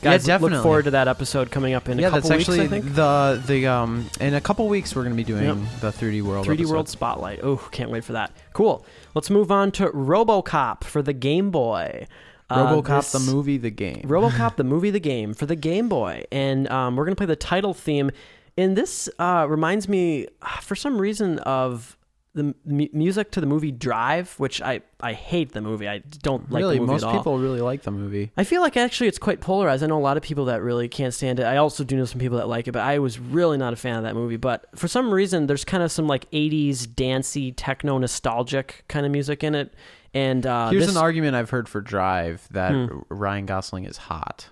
Guys, 0.00 0.26
yeah, 0.26 0.34
definitely. 0.34 0.56
look 0.56 0.62
forward 0.62 0.84
to 0.86 0.90
that 0.92 1.06
episode 1.06 1.50
coming 1.50 1.74
up 1.74 1.88
in 1.88 1.98
yeah, 1.98 2.08
a 2.08 2.10
couple 2.10 2.30
weeks. 2.30 2.46
that's 2.46 2.58
actually 2.58 2.80
weeks. 2.80 2.96
The 2.96 3.42
the 3.46 3.66
um 3.66 4.10
in 4.20 4.34
a 4.34 4.40
couple 4.40 4.66
weeks 4.68 4.96
we're 4.96 5.02
going 5.02 5.14
to 5.14 5.16
be 5.16 5.22
doing 5.22 5.44
yep. 5.44 5.56
the 5.80 5.90
3D 5.90 6.22
World 6.22 6.46
3D 6.46 6.54
episode. 6.54 6.72
World 6.72 6.88
Spotlight. 6.88 7.40
Oh, 7.42 7.56
can't 7.70 7.90
wait 7.90 8.04
for 8.04 8.14
that. 8.14 8.32
Cool. 8.54 8.84
Let's 9.14 9.28
move 9.28 9.52
on 9.52 9.70
to 9.72 9.90
RoboCop 9.90 10.82
for 10.82 11.02
the 11.02 11.12
Game 11.12 11.50
Boy. 11.50 12.06
Uh, 12.48 12.72
RoboCop 12.72 13.12
the 13.12 13.32
movie, 13.32 13.58
the 13.58 13.70
game. 13.70 14.02
RoboCop 14.02 14.56
the 14.56 14.64
movie, 14.64 14.90
the 14.90 14.98
game 15.00 15.34
for 15.34 15.46
the 15.46 15.56
Game 15.56 15.88
Boy, 15.88 16.24
and 16.32 16.68
um, 16.68 16.96
we're 16.96 17.04
gonna 17.04 17.16
play 17.16 17.26
the 17.26 17.36
title 17.36 17.74
theme. 17.74 18.10
And 18.56 18.76
this 18.76 19.08
uh, 19.18 19.46
reminds 19.48 19.88
me, 19.88 20.26
for 20.60 20.74
some 20.74 20.98
reason, 20.98 21.38
of 21.40 21.96
the 22.34 22.54
m- 22.66 22.88
music 22.92 23.30
to 23.32 23.40
the 23.40 23.46
movie 23.46 23.70
Drive, 23.70 24.34
which 24.38 24.62
I, 24.62 24.80
I 25.00 25.12
hate 25.12 25.52
the 25.52 25.60
movie. 25.60 25.88
I 25.88 25.98
don't 25.98 26.50
like 26.50 26.60
really, 26.60 26.76
the 26.76 26.80
movie 26.80 26.92
most 26.92 27.02
at 27.02 27.08
all. 27.08 27.16
people 27.18 27.38
really 27.38 27.60
like 27.60 27.82
the 27.82 27.90
movie. 27.90 28.30
I 28.36 28.44
feel 28.44 28.62
like 28.62 28.76
actually 28.76 29.08
it's 29.08 29.18
quite 29.18 29.40
polarized. 29.40 29.82
I 29.82 29.86
know 29.86 29.98
a 29.98 30.00
lot 30.00 30.16
of 30.16 30.22
people 30.22 30.46
that 30.46 30.62
really 30.62 30.88
can't 30.88 31.12
stand 31.12 31.40
it. 31.40 31.44
I 31.44 31.58
also 31.58 31.84
do 31.84 31.96
know 31.96 32.04
some 32.04 32.20
people 32.20 32.38
that 32.38 32.48
like 32.48 32.68
it, 32.68 32.72
but 32.72 32.82
I 32.82 32.98
was 32.98 33.18
really 33.18 33.58
not 33.58 33.72
a 33.72 33.76
fan 33.76 33.96
of 33.96 34.04
that 34.04 34.14
movie. 34.14 34.36
But 34.36 34.66
for 34.74 34.88
some 34.88 35.12
reason, 35.12 35.46
there's 35.46 35.64
kind 35.64 35.82
of 35.82 35.92
some 35.92 36.06
like 36.06 36.30
'80s 36.30 36.92
dancey, 36.94 37.52
techno, 37.52 37.98
nostalgic 37.98 38.84
kind 38.88 39.04
of 39.04 39.12
music 39.12 39.44
in 39.44 39.54
it. 39.54 39.74
And 40.14 40.46
uh, 40.46 40.70
here's 40.70 40.86
this, 40.86 40.96
an 40.96 41.02
argument 41.02 41.36
I've 41.36 41.50
heard 41.50 41.68
for 41.68 41.80
Drive 41.80 42.46
that 42.50 42.72
hmm. 42.72 42.98
Ryan 43.08 43.46
Gosling 43.46 43.84
is 43.84 43.96
hot. 43.96 44.48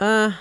Uh, 0.00 0.32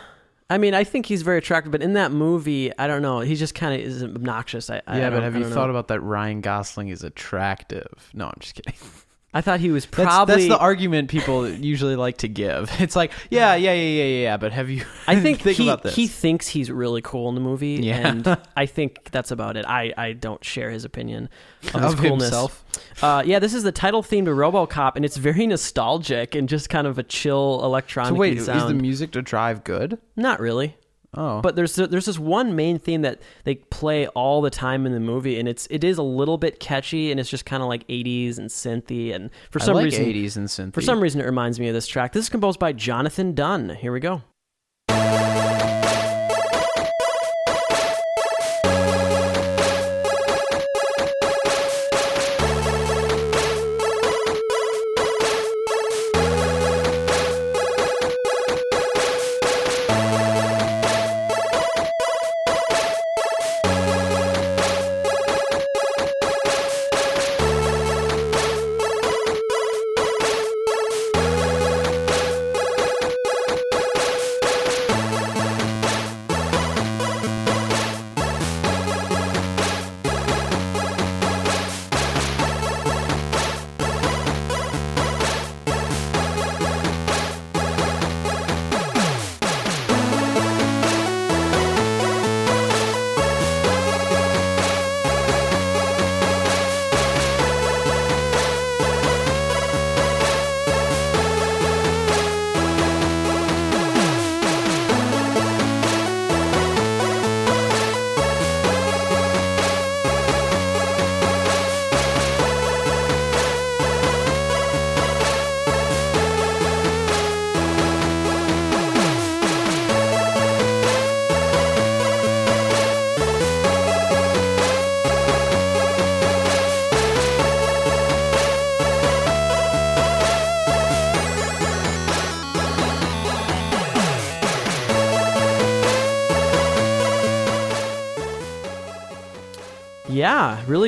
I 0.51 0.57
mean, 0.57 0.73
I 0.73 0.83
think 0.83 1.05
he's 1.05 1.21
very 1.21 1.37
attractive, 1.37 1.71
but 1.71 1.81
in 1.81 1.93
that 1.93 2.11
movie, 2.11 2.77
I 2.77 2.85
don't 2.85 3.01
know. 3.01 3.21
He 3.21 3.35
just 3.35 3.55
kind 3.55 3.73
of 3.73 3.87
is 3.87 4.03
obnoxious. 4.03 4.69
I, 4.69 4.81
yeah, 4.85 5.07
I 5.07 5.09
but 5.09 5.23
have 5.23 5.33
you 5.37 5.45
thought 5.45 5.67
know. 5.67 5.69
about 5.69 5.87
that? 5.87 6.01
Ryan 6.01 6.41
Gosling 6.41 6.89
is 6.89 7.05
attractive. 7.05 8.09
No, 8.13 8.25
I'm 8.25 8.35
just 8.37 8.55
kidding. 8.55 8.73
I 9.33 9.39
thought 9.39 9.61
he 9.61 9.71
was 9.71 9.85
That's, 9.85 10.03
probably. 10.03 10.35
that's 10.35 10.47
the 10.49 10.57
argument 10.57 11.09
people 11.09 11.47
usually 11.47 11.95
like 11.95 12.17
to 12.17 12.27
give. 12.27 12.69
It's 12.81 12.97
like, 12.97 13.13
yeah, 13.29 13.55
yeah, 13.55 13.71
yeah, 13.71 14.03
yeah, 14.03 14.21
yeah. 14.23 14.37
But 14.37 14.51
have 14.51 14.69
you? 14.69 14.83
I 15.07 15.15
think, 15.19 15.39
think 15.41 15.55
he, 15.57 15.69
about 15.69 15.83
this. 15.83 15.95
he 15.95 16.07
thinks 16.07 16.47
he's 16.49 16.69
really 16.69 17.01
cool 17.01 17.29
in 17.29 17.35
the 17.35 17.41
movie, 17.41 17.79
Yeah. 17.81 18.07
and 18.09 18.37
I 18.57 18.65
think 18.65 19.09
that's 19.11 19.31
about 19.31 19.55
it. 19.55 19.65
I, 19.65 19.93
I 19.97 20.13
don't 20.13 20.43
share 20.43 20.69
his 20.69 20.83
opinion 20.83 21.29
of, 21.73 21.81
his 21.81 21.95
coolness. 21.95 22.23
himself. 22.25 22.65
Uh, 23.01 23.23
yeah, 23.25 23.39
this 23.39 23.53
is 23.53 23.63
the 23.63 23.71
title 23.71 24.03
theme 24.03 24.25
to 24.25 24.31
RoboCop, 24.31 24.97
and 24.97 25.05
it's 25.05 25.15
very 25.17 25.47
nostalgic 25.47 26.35
and 26.35 26.49
just 26.49 26.69
kind 26.69 26.85
of 26.85 26.97
a 26.97 27.03
chill 27.03 27.61
electronic 27.63 28.09
So 28.09 28.15
wait, 28.15 28.41
sound. 28.41 28.57
is 28.59 28.65
the 28.67 28.73
music 28.73 29.11
to 29.11 29.21
drive 29.21 29.63
good? 29.63 29.97
Not 30.17 30.39
really. 30.41 30.75
Oh, 31.13 31.41
But 31.41 31.55
there's 31.57 31.75
there's 31.75 32.05
this 32.05 32.17
one 32.17 32.55
main 32.55 32.79
theme 32.79 33.01
that 33.01 33.21
they 33.43 33.55
play 33.55 34.07
all 34.07 34.41
the 34.41 34.49
time 34.49 34.85
in 34.85 34.93
the 34.93 34.99
movie, 35.01 35.37
and 35.39 35.49
it's 35.49 35.67
it 35.69 35.83
is 35.83 35.97
a 35.97 36.03
little 36.03 36.37
bit 36.37 36.59
catchy, 36.61 37.11
and 37.11 37.19
it's 37.19 37.29
just 37.29 37.45
kind 37.45 37.61
of 37.61 37.67
like 37.67 37.85
80s 37.89 38.37
and 38.37 38.49
synthy, 38.49 39.13
and 39.13 39.29
for 39.49 39.59
some 39.59 39.75
I 39.75 39.81
like 39.81 39.85
reason 39.85 40.05
80s 40.05 40.37
and 40.37 40.47
synth. 40.47 40.73
for 40.73 40.79
some 40.81 41.01
reason 41.01 41.19
it 41.19 41.25
reminds 41.25 41.59
me 41.59 41.67
of 41.67 41.73
this 41.73 41.85
track. 41.87 42.13
This 42.13 42.23
is 42.25 42.29
composed 42.29 42.59
by 42.59 42.71
Jonathan 42.71 43.33
Dunn. 43.35 43.69
Here 43.71 43.91
we 43.91 43.99
go. 43.99 44.21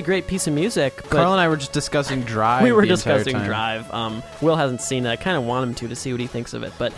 Great 0.03 0.27
piece 0.27 0.47
of 0.47 0.53
music. 0.53 0.95
But 0.97 1.09
Carl 1.11 1.31
and 1.31 1.41
I 1.41 1.47
were 1.47 1.57
just 1.57 1.73
discussing 1.73 2.21
Drive. 2.25 2.63
we 2.63 2.71
were 2.71 2.85
the 2.85 2.93
entire 2.93 3.17
discussing 3.17 3.33
time. 3.39 3.45
Drive. 3.45 3.93
Um, 3.93 4.23
Will 4.41 4.55
hasn't 4.55 4.81
seen 4.81 5.05
it. 5.05 5.09
I 5.09 5.15
kind 5.15 5.37
of 5.37 5.43
want 5.45 5.67
him 5.67 5.75
to 5.75 5.87
to 5.87 5.95
see 5.95 6.11
what 6.11 6.21
he 6.21 6.27
thinks 6.27 6.53
of 6.53 6.63
it, 6.63 6.73
but 6.77 6.93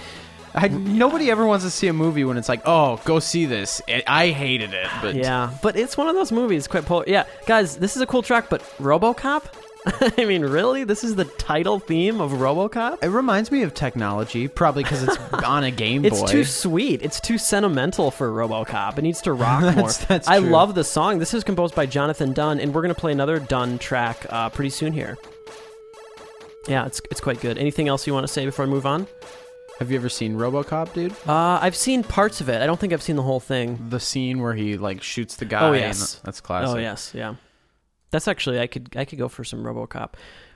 I, 0.53 0.69
nobody 0.69 1.29
ever 1.29 1.45
wants 1.45 1.65
to 1.65 1.71
see 1.71 1.87
a 1.87 1.93
movie 1.93 2.23
when 2.23 2.37
it's 2.37 2.47
like, 2.47 2.61
oh, 2.65 3.01
go 3.03 3.19
see 3.19 3.45
this. 3.45 3.81
I, 3.89 4.03
I 4.07 4.27
hated 4.29 4.73
it, 4.73 4.87
but 5.01 5.15
yeah, 5.15 5.51
but 5.61 5.75
it's 5.75 5.97
one 5.97 6.07
of 6.07 6.15
those 6.15 6.31
movies. 6.31 6.67
Quite 6.67 6.85
polar. 6.85 7.03
Yeah, 7.07 7.25
guys, 7.45 7.77
this 7.77 7.95
is 7.95 8.01
a 8.01 8.07
cool 8.07 8.21
track, 8.21 8.49
but 8.49 8.61
RoboCop. 8.77 9.43
I 10.17 10.25
mean, 10.25 10.41
really, 10.43 10.83
this 10.83 11.03
is 11.03 11.15
the 11.15 11.25
title 11.25 11.79
theme 11.79 12.19
of 12.21 12.31
RoboCop. 12.31 13.03
it 13.03 13.09
reminds 13.09 13.51
me 13.51 13.61
of 13.63 13.73
technology, 13.73 14.47
probably 14.47 14.83
because 14.83 15.03
it's 15.03 15.17
on 15.33 15.63
a 15.63 15.71
Game 15.71 16.05
It's 16.05 16.21
Boy. 16.21 16.27
too 16.27 16.43
sweet. 16.43 17.01
It's 17.03 17.19
too 17.19 17.37
sentimental 17.37 18.09
for 18.11 18.29
RoboCop. 18.31 18.97
It 18.97 19.01
needs 19.03 19.21
to 19.21 19.33
rock 19.33 19.61
more. 19.61 19.71
That's- 19.73 20.05
that's 20.05 20.27
I 20.27 20.39
true. 20.39 20.49
love 20.49 20.75
the 20.75 20.83
song. 20.83 21.19
This 21.19 21.33
is 21.33 21.43
composed 21.43 21.75
by 21.75 21.85
Jonathan 21.85 22.33
Dunn, 22.33 22.59
and 22.59 22.73
we're 22.73 22.81
gonna 22.81 22.95
play 22.95 23.11
another 23.11 23.39
Dunn 23.39 23.77
track 23.77 24.25
uh, 24.29 24.49
pretty 24.49 24.69
soon 24.71 24.91
here. 24.93 25.17
Yeah, 26.67 26.85
it's 26.87 26.99
it's 27.11 27.21
quite 27.21 27.39
good. 27.41 27.57
Anything 27.59 27.87
else 27.87 28.07
you 28.07 28.13
want 28.13 28.25
to 28.25 28.31
say 28.33 28.45
before 28.45 28.65
I 28.65 28.67
move 28.67 28.85
on? 28.87 29.07
Have 29.79 29.91
you 29.91 29.97
ever 29.97 30.09
seen 30.09 30.35
RoboCop, 30.35 30.93
dude? 30.93 31.11
Uh, 31.27 31.59
I've 31.61 31.75
seen 31.75 32.01
parts 32.01 32.39
of 32.41 32.47
it. 32.49 32.61
I 32.61 32.65
don't 32.65 32.79
think 32.79 32.93
I've 32.93 33.03
seen 33.03 33.17
the 33.17 33.23
whole 33.23 33.41
thing. 33.41 33.77
The 33.89 33.99
scene 33.99 34.39
where 34.39 34.53
he 34.55 34.77
like 34.77 35.03
shoots 35.03 35.35
the 35.35 35.45
guy. 35.45 35.61
Oh, 35.61 35.73
and 35.73 35.81
yes. 35.81 36.21
that's 36.23 36.41
classic. 36.41 36.75
Oh 36.75 36.79
yes, 36.79 37.11
yeah. 37.13 37.35
That's 38.15 38.29
actually 38.29 38.61
I 38.61 38.67
could 38.67 38.95
I 38.95 39.03
could 39.03 39.19
go 39.19 39.27
for 39.27 39.43
some 39.43 39.61
RoboCop. 39.61 40.13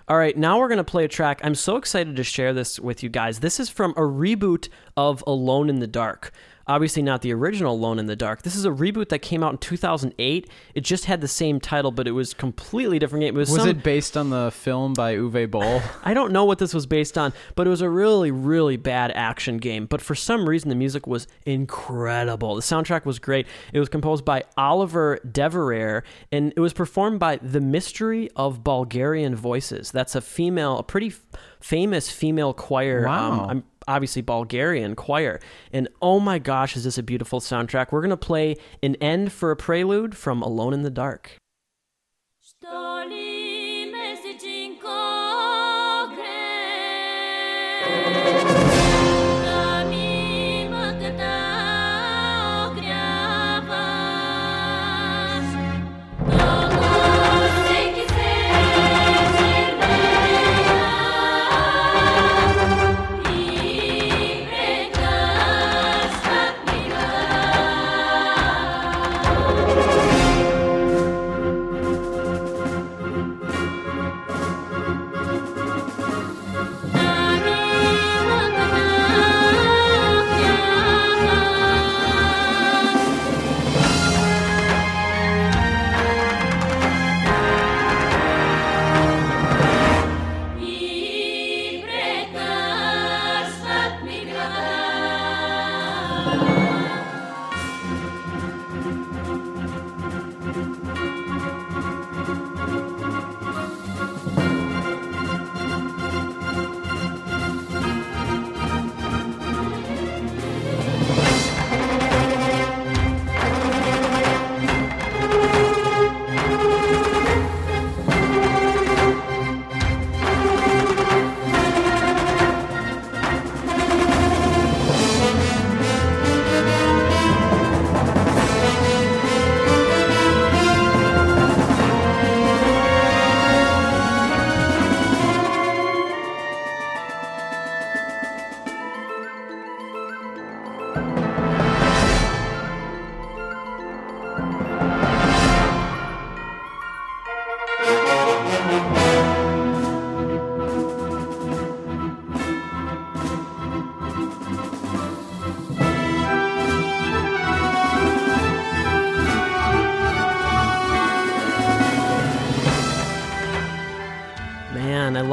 All 0.07 0.17
right, 0.17 0.37
now 0.37 0.57
we're 0.59 0.69
gonna 0.69 0.85
play 0.85 1.03
a 1.03 1.09
track. 1.09 1.41
I'm 1.43 1.55
so 1.55 1.75
excited 1.75 2.15
to 2.15 2.23
share 2.23 2.53
this 2.53 2.79
with 2.79 3.03
you 3.03 3.09
guys. 3.09 3.41
This 3.41 3.59
is 3.59 3.69
from 3.69 3.91
a 3.91 4.01
reboot 4.01 4.69
of 4.95 5.21
Alone 5.27 5.69
in 5.69 5.81
the 5.81 5.85
Dark. 5.85 6.31
Obviously, 6.69 7.01
not 7.01 7.23
the 7.23 7.33
original 7.33 7.73
Alone 7.73 7.97
in 7.97 8.05
the 8.05 8.15
Dark. 8.15 8.43
This 8.43 8.55
is 8.55 8.63
a 8.63 8.69
reboot 8.69 9.09
that 9.09 9.19
came 9.19 9.43
out 9.43 9.53
in 9.53 9.57
2008. 9.57 10.47
It 10.75 10.81
just 10.81 11.05
had 11.05 11.19
the 11.19 11.27
same 11.27 11.59
title, 11.59 11.89
but 11.89 12.07
it 12.07 12.11
was 12.11 12.35
completely 12.35 12.99
different 12.99 13.21
game. 13.23 13.35
It 13.35 13.39
was, 13.39 13.49
Was 13.49 13.61
some, 13.61 13.69
it 13.69 13.81
based 13.81 14.15
on 14.15 14.29
the 14.29 14.51
film 14.53 14.93
by 14.93 15.15
Uwe 15.15 15.49
Boll? 15.49 15.81
I 16.03 16.13
don't 16.13 16.31
know 16.31 16.45
what 16.45 16.59
this 16.59 16.71
was 16.71 16.85
based 16.85 17.17
on, 17.17 17.33
but 17.55 17.65
it 17.65 17.71
was 17.71 17.81
a 17.81 17.89
really, 17.89 18.29
really 18.29 18.77
bad 18.77 19.11
action 19.15 19.57
game. 19.57 19.87
But 19.87 19.99
for 19.99 20.13
some 20.13 20.47
reason, 20.47 20.69
the 20.69 20.75
music 20.75 21.07
was 21.07 21.27
incredible. 21.47 22.53
The 22.53 22.61
soundtrack 22.61 23.03
was 23.03 23.17
great. 23.17 23.47
It 23.73 23.79
was 23.79 23.89
composed 23.89 24.23
by 24.23 24.43
Oliver 24.55 25.19
Deriviere, 25.27 26.03
and 26.31 26.53
it 26.55 26.59
was 26.59 26.73
performed 26.73 27.19
by 27.19 27.37
The 27.37 27.61
Mystery 27.61 28.29
of 28.35 28.63
Bulgarian 28.63 29.35
Voices. 29.35 29.89
That's 29.89 30.13
a 30.13 30.21
female, 30.21 30.77
a 30.77 30.83
pretty 30.83 31.07
f- 31.07 31.25
famous 31.59 32.11
female 32.11 32.53
choir. 32.53 33.07
Wow. 33.07 33.31
Um, 33.31 33.49
I'm 33.49 33.63
obviously 33.89 34.21
Bulgarian 34.21 34.95
choir. 34.95 35.41
And 35.73 35.89
oh 36.01 36.19
my 36.19 36.39
gosh, 36.39 36.77
is 36.77 36.83
this 36.85 36.97
a 36.97 37.03
beautiful 37.03 37.41
soundtrack? 37.41 37.91
We're 37.91 38.01
going 38.01 38.11
to 38.11 38.17
play 38.17 38.55
an 38.83 38.95
end 38.95 39.33
for 39.33 39.51
a 39.51 39.55
prelude 39.57 40.15
from 40.15 40.41
Alone 40.41 40.73
in 40.73 40.83
the 40.83 40.91
Dark. 40.91 41.37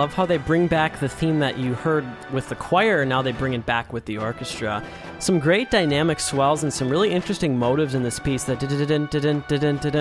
Love 0.07 0.15
how 0.15 0.25
they 0.25 0.37
bring 0.37 0.69
back 0.69 1.01
the 1.01 1.09
theme 1.09 1.41
that 1.41 1.59
you 1.59 1.75
heard 1.75 2.07
with 2.33 2.49
the 2.49 2.55
choir, 2.55 3.05
now 3.05 3.23
they 3.23 3.33
bring 3.33 3.55
it 3.55 3.67
back 3.67 3.93
with 3.93 4.05
the 4.05 4.17
orchestra. 4.19 4.81
Some 5.19 5.41
great 5.41 5.69
dynamic 5.69 6.21
swells 6.21 6.63
and 6.63 6.73
some 6.73 6.89
really 6.89 7.11
interesting 7.11 7.59
motives 7.59 7.97
in 7.97 8.05
this 8.05 8.21
piece. 8.21 8.45
That 8.45 8.61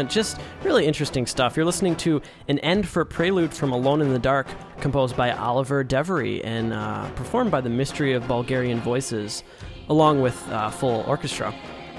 just 0.07 0.39
really 0.61 0.85
interesting 0.85 1.25
stuff. 1.25 1.57
You're 1.57 1.65
listening 1.65 1.95
to 1.95 2.21
an 2.47 2.59
end 2.59 2.87
for 2.87 3.03
prelude 3.03 3.51
from 3.51 3.71
Alone 3.71 3.99
in 3.99 4.13
the 4.13 4.19
Dark, 4.19 4.45
composed 4.79 5.17
by 5.17 5.31
Oliver 5.31 5.83
Deriviere 5.83 6.45
and 6.45 6.71
uh, 6.71 7.09
performed 7.13 7.49
by 7.49 7.61
the 7.61 7.71
Mystery 7.71 8.13
of 8.13 8.27
Bulgarian 8.27 8.81
Voices, 8.81 9.41
along 9.89 10.21
with 10.21 10.39
uh, 10.49 10.69
full 10.69 11.03
orchestra. 11.07 11.51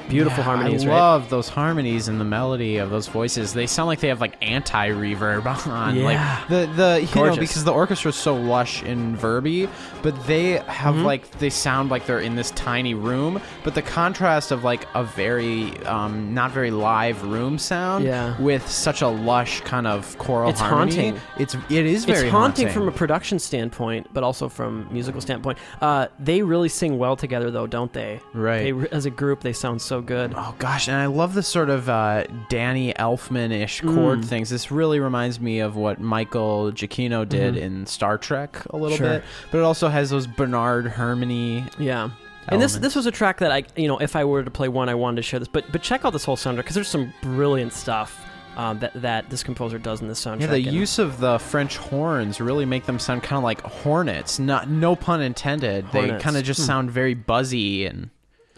Beautiful 0.08 0.38
Yeah, 0.38 0.44
harmonies, 0.44 0.84
I 0.84 0.88
right? 0.88 0.94
love 0.94 1.30
those 1.30 1.48
harmonies 1.48 2.08
and 2.08 2.20
the 2.20 2.24
melody 2.24 2.76
of 2.78 2.90
those 2.90 3.08
voices. 3.08 3.52
They 3.52 3.66
sound 3.66 3.88
like 3.88 4.00
they 4.00 4.08
have 4.08 4.20
like 4.20 4.36
anti 4.40 4.88
reverb 4.90 5.46
on. 5.66 5.96
Yeah. 5.96 6.04
Like 6.04 6.48
the 6.48 6.66
the 6.74 7.00
you 7.14 7.24
know 7.24 7.36
because 7.36 7.64
the 7.64 7.72
orchestra 7.72 8.10
is 8.10 8.16
so 8.16 8.34
lush 8.36 8.82
and 8.82 9.18
verby, 9.18 9.68
but 10.02 10.14
they 10.26 10.58
have 10.68 10.94
Mm-hmm. 10.96 11.04
like 11.04 11.30
they 11.38 11.50
sound 11.50 11.90
like 11.90 12.06
they're 12.06 12.20
in 12.20 12.36
this 12.36 12.50
tiny 12.52 12.94
room. 12.94 13.40
But 13.64 13.74
the 13.74 13.82
contrast 13.82 14.52
of 14.52 14.62
like 14.64 14.86
a 14.94 15.02
very 15.04 15.76
um, 15.84 16.32
not 16.32 16.52
very 16.52 16.70
live 16.70 17.22
room 17.24 17.58
sound 17.58 18.04
Yeah. 18.04 18.40
with 18.40 18.66
such 18.68 19.02
a 19.02 19.08
lush 19.08 19.60
kind 19.62 19.86
of 19.86 20.16
choral 20.18 20.50
It's 20.50 20.60
harmony. 20.60 20.94
haunting. 21.10 21.20
It's 21.38 21.54
it 21.68 21.84
is 21.86 22.04
very 22.04 22.26
it's 22.26 22.30
haunting, 22.30 22.68
from 22.68 22.86
a 22.88 22.92
production 22.92 23.38
standpoint, 23.38 24.06
but 24.12 24.22
also 24.22 24.48
from 24.48 24.86
musical 24.92 25.20
standpoint. 25.20 25.58
Uh, 25.80 26.06
they 26.20 26.42
really 26.42 26.68
sing 26.68 26.98
well 26.98 27.16
together, 27.16 27.50
though, 27.50 27.66
don't 27.66 27.92
they? 27.92 28.20
Right. 28.32 28.72
They, 28.72 28.88
as 28.90 29.06
a 29.06 29.10
group, 29.10 29.40
they 29.40 29.52
sound 29.52 29.82
so 29.82 29.95
good. 30.00 30.34
Oh 30.36 30.54
gosh, 30.58 30.88
and 30.88 30.96
I 30.96 31.06
love 31.06 31.34
the 31.34 31.42
sort 31.42 31.70
of 31.70 31.88
uh, 31.88 32.24
Danny 32.48 32.92
Elfman-ish 32.94 33.82
Mm. 33.82 33.94
chord 33.94 34.24
things. 34.24 34.50
This 34.50 34.70
really 34.70 35.00
reminds 35.00 35.40
me 35.40 35.60
of 35.60 35.76
what 35.76 36.00
Michael 36.00 36.72
Giacchino 36.72 37.28
did 37.28 37.56
in 37.56 37.86
Star 37.86 38.18
Trek 38.18 38.62
a 38.70 38.76
little 38.76 38.96
Mm-hmm. 38.96 39.04
Sure. 39.04 39.12
bit, 39.18 39.24
but 39.50 39.58
it 39.58 39.64
also 39.64 39.88
has 39.88 40.10
those 40.10 40.26
Bernard 40.26 40.86
Hermony. 40.86 41.70
Yeah. 41.78 42.10
And 42.48 42.62
this 42.62 42.76
this 42.76 42.94
was 42.94 43.06
a 43.06 43.10
track 43.10 43.38
that 43.38 43.50
I 43.50 43.64
you 43.76 43.88
know 43.88 43.98
if 43.98 44.14
I 44.14 44.24
were 44.24 44.44
to 44.44 44.50
play 44.52 44.68
one 44.68 44.88
I 44.88 44.94
wanted 44.94 45.16
to 45.16 45.22
share 45.22 45.40
this 45.40 45.48
but 45.48 45.64
but 45.72 45.82
check 45.82 46.04
out 46.04 46.12
this 46.12 46.24
whole 46.24 46.36
soundtrack 46.36 46.58
because 46.58 46.74
there's 46.76 46.86
some 46.88 47.12
brilliant 47.20 47.72
stuff 47.72 48.24
um, 48.56 48.78
that 48.78 48.92
that 49.02 49.28
this 49.30 49.42
composer 49.42 49.78
does 49.78 50.00
in 50.00 50.06
this 50.08 50.24
soundtrack. 50.24 50.40
Yeah, 50.42 50.46
the 50.46 50.60
use 50.60 50.98
of 51.00 51.18
the 51.18 51.38
French 51.40 51.76
horns 51.76 52.40
really 52.40 52.64
make 52.64 52.86
them 52.86 52.98
sound 53.00 53.22
kind 53.24 53.36
of 53.38 53.42
like 53.44 53.60
hornets. 53.62 54.38
Not 54.38 54.70
no 54.70 54.94
pun 54.94 55.20
intended. 55.20 55.90
They 55.92 56.08
kind 56.20 56.36
of 56.36 56.44
just 56.44 56.60
Hmm. 56.60 56.66
sound 56.66 56.90
very 56.92 57.14
buzzy 57.14 57.84
and 57.84 58.10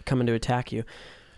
coming 0.05 0.27
to 0.27 0.33
attack 0.33 0.71
you. 0.71 0.83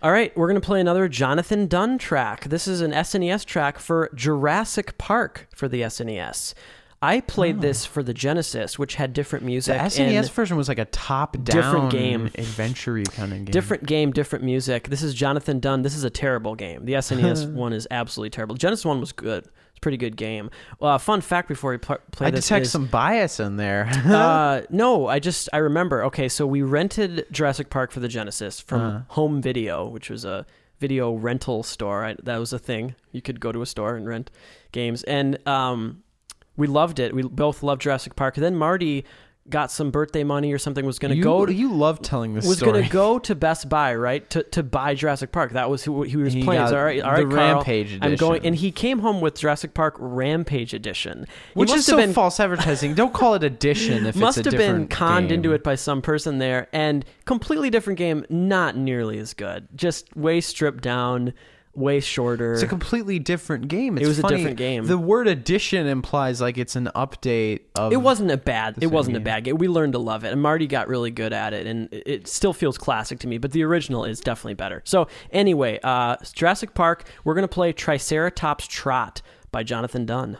All 0.02 0.10
right, 0.10 0.36
we're 0.36 0.48
going 0.48 0.60
to 0.60 0.66
play 0.66 0.80
another 0.80 1.06
Jonathan 1.06 1.68
Dunn 1.68 1.96
track. 1.96 2.44
This 2.46 2.66
is 2.66 2.80
an 2.80 2.90
SNES 2.90 3.44
track 3.44 3.78
for 3.78 4.10
Jurassic 4.16 4.98
Park 4.98 5.46
for 5.54 5.68
the 5.68 5.82
SNES. 5.82 6.54
I 7.00 7.20
played 7.20 7.58
oh. 7.58 7.60
this 7.60 7.86
for 7.86 8.02
the 8.02 8.12
Genesis, 8.12 8.80
which 8.80 8.96
had 8.96 9.12
different 9.12 9.44
Oh. 9.44 9.46
the 9.46 9.50
music. 9.52 9.76
SNES 9.80 10.30
version 10.30 10.56
was 10.56 10.68
like 10.68 10.80
a 10.80 10.86
top-down 10.86 11.44
Different 11.44 11.90
game. 11.92 12.26
adventure 12.34 13.00
kind 13.04 13.32
of 13.32 13.38
game. 13.38 13.52
different 13.52 13.86
game, 13.86 14.10
different 14.12 14.44
music. 14.44 14.88
This 14.88 15.04
is 15.04 15.14
Jonathan 15.14 15.60
Dunn. 15.60 15.82
This 15.82 15.94
is 15.94 16.02
a 16.02 16.10
terrible 16.10 16.56
game. 16.56 16.84
The 16.84 16.94
SNES 16.94 17.52
one 17.54 17.72
is 17.72 17.86
absolutely 17.90 18.30
terrible. 18.30 18.56
Genesis 18.56 18.84
one 18.84 18.98
was 18.98 19.12
good. 19.12 19.46
Pretty 19.82 19.98
good 19.98 20.16
game. 20.16 20.48
Uh, 20.80 20.96
fun 20.96 21.20
fact 21.20 21.48
before 21.48 21.72
we 21.72 21.76
pl- 21.76 21.98
play 22.12 22.28
I 22.28 22.30
this 22.30 22.46
detect 22.46 22.66
is- 22.66 22.72
some 22.72 22.86
bias 22.86 23.38
in 23.40 23.56
there. 23.56 23.90
uh, 24.06 24.62
no, 24.70 25.08
I 25.08 25.18
just 25.18 25.50
I 25.52 25.58
remember. 25.58 26.04
Okay, 26.04 26.28
so 26.30 26.46
we 26.46 26.62
rented 26.62 27.26
Jurassic 27.30 27.68
Park 27.68 27.90
for 27.92 28.00
the 28.00 28.08
Genesis 28.08 28.60
from 28.60 28.80
Uh-huh. 28.80 29.00
Home 29.08 29.42
Video, 29.42 29.86
which 29.86 30.08
was 30.08 30.24
a 30.24 30.46
video 30.78 31.12
rental 31.12 31.62
store. 31.62 32.04
I, 32.04 32.16
that 32.22 32.38
was 32.38 32.52
a 32.54 32.58
thing. 32.58 32.94
You 33.12 33.20
could 33.22 33.38
go 33.40 33.52
to 33.52 33.60
a 33.60 33.66
store 33.66 33.94
and 33.96 34.08
rent 34.08 34.30
games, 34.72 35.02
and 35.02 35.38
um, 35.48 36.02
we 36.56 36.66
loved 36.66 36.98
it. 36.98 37.14
We 37.14 37.22
both 37.22 37.62
loved 37.62 37.82
Jurassic 37.82 38.14
Park. 38.16 38.36
And 38.36 38.44
then 38.44 38.56
Marty 38.56 39.04
got 39.48 39.70
some 39.70 39.90
birthday 39.90 40.24
money 40.24 40.52
or 40.52 40.58
something. 40.58 40.84
Was 40.86 40.98
going 40.98 41.14
to 41.14 41.20
go. 41.20 41.44
To, 41.44 41.52
you 41.52 41.72
love 41.72 42.00
telling 42.00 42.34
this 42.34 42.46
was 42.46 42.60
going 42.60 42.82
to 42.82 42.88
go 42.88 43.18
to 43.20 43.34
Best 43.34 43.68
Buy, 43.68 43.94
right, 43.94 44.28
to, 44.30 44.42
to 44.44 44.62
buy 44.62 44.94
Jurassic 44.94 45.32
Park. 45.32 45.52
That 45.52 45.68
was 45.68 45.82
who 45.84 46.02
he 46.02 46.16
was 46.16 46.32
He 46.32 46.42
playing. 46.42 46.62
He's, 46.62 46.72
all 46.72 46.84
right, 46.84 46.96
the 46.96 47.02
Carl, 47.02 47.26
Rampage 47.26 47.98
I'm 48.00 48.16
going, 48.16 48.44
and 48.46 48.54
he 48.54 48.70
came 48.70 49.00
home 49.00 49.20
with 49.20 49.38
Jurassic 49.38 49.74
Park 49.74 49.96
Rampage 49.98 50.74
Edition, 50.74 51.26
Which 51.54 51.72
is 51.72 51.86
so 51.86 51.96
been 51.96 52.12
false 52.12 52.38
advertising. 52.38 52.94
Don't 52.94 53.12
call 53.12 53.34
it 53.34 53.42
addition 53.42 54.06
if 54.06 54.16
must 54.16 54.38
it's 54.38 54.46
a 54.46 54.50
have 54.50 54.58
been 54.58 54.88
conned 54.88 55.28
game. 55.28 55.36
into 55.36 55.52
it 55.52 55.62
by 55.64 55.74
some 55.74 56.02
person 56.02 56.38
there 56.38 56.68
and 56.72 57.04
completely 57.24 57.70
different 57.70 57.98
game 57.98 58.24
not 58.28 58.76
nearly 58.76 59.18
as 59.18 59.34
good 59.34 59.68
just 59.74 60.14
way 60.16 60.40
stripped 60.40 60.82
down 60.82 61.32
way 61.74 62.00
shorter 62.00 62.52
It's 62.52 62.62
a 62.62 62.66
completely 62.66 63.18
different 63.18 63.68
game. 63.68 63.96
It's 63.96 64.06
was 64.06 64.18
a 64.18 64.22
different 64.28 64.56
game. 64.58 64.84
The 64.84 64.98
word 64.98 65.26
addition 65.26 65.86
implies 65.86 66.40
like 66.40 66.58
it's 66.58 66.76
an 66.76 66.90
update 66.94 67.60
of. 67.76 67.92
it 67.92 67.96
wasn't 67.96 68.30
a 68.30 68.36
bad 68.36 68.76
it 68.82 68.88
wasn't 68.88 69.16
a 69.16 69.20
bad 69.20 69.44
game 69.44 69.56
we 69.56 69.68
learned 69.68 69.94
to 69.94 69.98
love 69.98 70.24
it 70.24 70.32
and 70.32 70.42
marty 70.42 70.66
got 70.66 70.86
really 70.88 71.10
good 71.10 71.32
at 71.32 71.54
it 71.54 71.66
and 71.66 71.88
it- 71.92 72.02
it 72.06 72.28
still 72.28 72.52
feels 72.52 72.76
classic 72.76 73.18
to 73.20 73.26
me 73.26 73.38
but 73.38 73.52
the 73.52 73.62
original 73.62 74.04
is 74.04 74.20
definitely 74.20 74.54
better 74.54 74.82
so 74.84 75.08
anyway 75.30 75.78
uh 75.82 76.16
jurassic 76.34 76.74
park 76.74 77.04
we're 77.24 77.34
gonna 77.34 77.48
play 77.48 77.72
triceratops 77.72 78.66
trot 78.66 79.22
by 79.50 79.62
jonathan 79.62 80.04
dunn 80.04 80.36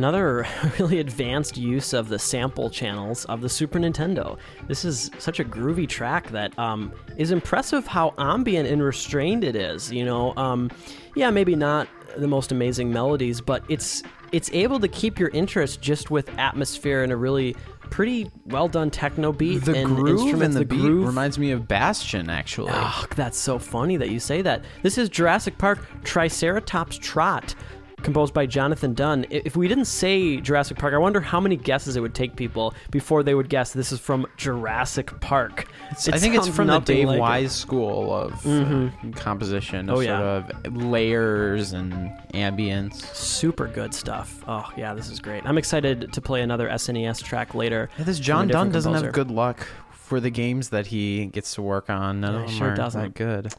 another 0.00 0.46
really 0.78 0.98
advanced 0.98 1.58
use 1.58 1.92
of 1.92 2.08
the 2.08 2.18
sample 2.18 2.70
channels 2.70 3.26
of 3.26 3.42
the 3.42 3.50
Super 3.50 3.78
Nintendo. 3.78 4.38
This 4.66 4.82
is 4.82 5.10
such 5.18 5.40
a 5.40 5.44
groovy 5.44 5.86
track 5.86 6.30
that 6.30 6.58
um, 6.58 6.90
is 7.18 7.32
impressive 7.32 7.86
how 7.86 8.14
ambient 8.16 8.66
and 8.66 8.82
restrained 8.82 9.44
it 9.44 9.54
is. 9.54 9.92
You 9.92 10.06
know, 10.06 10.34
um, 10.38 10.70
yeah, 11.14 11.30
maybe 11.30 11.54
not 11.54 11.86
the 12.16 12.26
most 12.26 12.50
amazing 12.50 12.90
melodies, 12.90 13.42
but 13.42 13.62
it's 13.68 14.02
it's 14.32 14.50
able 14.52 14.80
to 14.80 14.88
keep 14.88 15.18
your 15.18 15.28
interest 15.30 15.82
just 15.82 16.10
with 16.10 16.30
atmosphere 16.38 17.02
and 17.02 17.12
a 17.12 17.16
really 17.16 17.54
pretty 17.90 18.30
well 18.46 18.68
done 18.68 18.90
techno 18.90 19.32
beat 19.32 19.58
the 19.64 19.74
and 19.74 19.96
groove 19.96 20.40
and 20.40 20.54
the, 20.54 20.64
beat 20.64 20.80
groove 20.80 21.06
reminds 21.06 21.38
me 21.38 21.50
of 21.50 21.68
Bastion 21.68 22.30
actually. 22.30 22.72
Oh, 22.72 23.04
that's 23.16 23.36
so 23.36 23.58
funny 23.58 23.96
that 23.98 24.08
you 24.08 24.20
say 24.20 24.40
that. 24.42 24.64
This 24.82 24.96
is 24.96 25.08
Jurassic 25.08 25.58
Park 25.58 25.84
Triceratops 26.04 26.96
Trot, 26.96 27.54
composed 28.02 28.34
by 28.34 28.46
Jonathan 28.46 28.94
Dunn. 28.94 29.26
If 29.30 29.56
we 29.56 29.68
didn't 29.68 29.84
say 29.86 30.38
Jurassic 30.40 30.78
Park, 30.78 30.94
I 30.94 30.98
wonder 30.98 31.20
how 31.20 31.40
many 31.40 31.56
guesses 31.56 31.96
it 31.96 32.00
would 32.00 32.14
take 32.14 32.36
people 32.36 32.74
before 32.90 33.22
they 33.22 33.34
would 33.34 33.48
guess 33.48 33.72
this 33.72 33.92
is 33.92 34.00
from 34.00 34.26
Jurassic 34.36 35.18
Park. 35.20 35.66
I 35.90 36.18
think 36.18 36.34
it's 36.34 36.48
from 36.48 36.66
the 36.68 36.78
Dave 36.80 37.08
like 37.08 37.16
it. 37.16 37.20
Wise 37.20 37.52
school 37.52 38.12
of 38.14 38.46
uh, 38.46 38.90
composition, 39.16 39.88
of 39.88 39.94
Oh, 39.98 40.02
sort 40.02 40.06
yeah. 40.06 40.50
of 40.64 40.76
layers 40.76 41.72
and 41.72 41.92
ambience. 42.34 42.94
Super 43.14 43.66
good 43.66 43.94
stuff. 43.94 44.42
Oh 44.46 44.68
yeah, 44.76 44.94
this 44.94 45.08
is 45.10 45.20
great. 45.20 45.44
I'm 45.46 45.58
excited 45.58 46.12
to 46.12 46.20
play 46.20 46.42
another 46.42 46.68
SNES 46.68 47.22
track 47.22 47.54
later. 47.54 47.88
Yeah, 47.98 48.04
this 48.04 48.18
John 48.18 48.48
Dunn 48.48 48.70
doesn't 48.70 48.92
composer. 48.92 49.06
have 49.06 49.14
good 49.14 49.30
luck 49.30 49.66
for 49.92 50.20
the 50.20 50.30
games 50.30 50.70
that 50.70 50.86
he 50.88 51.26
gets 51.26 51.54
to 51.54 51.62
work 51.62 51.88
on. 51.90 52.20
None 52.20 52.34
Yeah, 52.34 52.40
of 52.40 52.46
them 52.48 52.56
sure 52.56 52.70
are 52.70 52.74
doesn't. 52.74 53.00
that 53.00 53.14
good. 53.14 53.52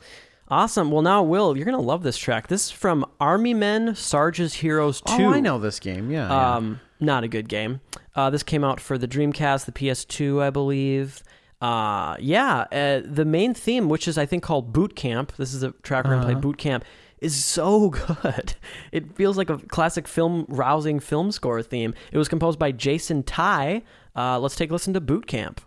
Awesome. 0.52 0.92
Well, 0.92 1.02
now, 1.02 1.24
Will, 1.24 1.56
you're 1.56 1.64
going 1.64 1.78
to 1.78 1.82
love 1.82 2.04
this 2.04 2.18
track. 2.18 2.48
This 2.50 2.66
is 2.66 2.72
from 2.72 3.06
Army 3.22 3.54
Men 3.54 3.96
Sarge's 3.96 4.56
Heroes 4.56 5.00
2. 5.00 5.14
Oh, 5.14 5.34
I 5.34 5.40
know 5.40 5.58
this 5.58 5.80
game. 5.80 6.12
Yeah. 6.12 6.28
yeah. 6.28 6.56
Um, 6.56 6.82
not 7.00 7.24
a 7.24 7.30
good 7.30 7.48
game. 7.48 7.80
Uh, 8.18 8.30
this 8.30 8.44
came 8.44 8.62
out 8.62 8.82
for 8.82 8.98
the 8.98 9.08
Dreamcast, 9.08 9.64
the 9.64 9.72
PS2, 9.72 10.42
I 10.42 10.50
believe. 10.50 11.24
Uh, 11.62 12.18
yeah, 12.20 12.66
uh, 12.72 13.02
the 13.06 13.24
main 13.24 13.54
theme, 13.54 13.88
which 13.88 14.10
is 14.10 14.18
I 14.18 14.26
think 14.26 14.44
called 14.44 14.74
Boot 14.74 14.94
Camp. 14.96 15.34
This 15.38 15.54
is 15.54 15.64
a 15.64 15.72
track 15.84 16.04
we're 16.04 16.16
gonna 16.16 16.26
play. 16.26 16.34
Boot 16.34 16.58
Camp 16.58 16.84
is 17.20 17.46
so 17.46 17.90
good. 18.24 18.56
It 18.92 19.16
feels 19.16 19.38
like 19.38 19.50
a 19.50 19.58
classic 19.58 20.08
film, 20.08 20.46
rousing 20.50 21.00
film 21.00 21.32
score 21.32 21.62
theme. 21.62 21.94
It 22.12 22.18
was 22.18 22.28
composed 22.28 22.58
by 22.60 22.72
Jason 22.72 23.24
Ty. 23.24 23.84
Uh, 24.16 24.40
let's 24.40 24.56
take 24.56 24.72
a 24.72 24.74
listen 24.74 24.94
to 24.96 25.02
Boot 25.02 25.28
Camp. 25.28 25.62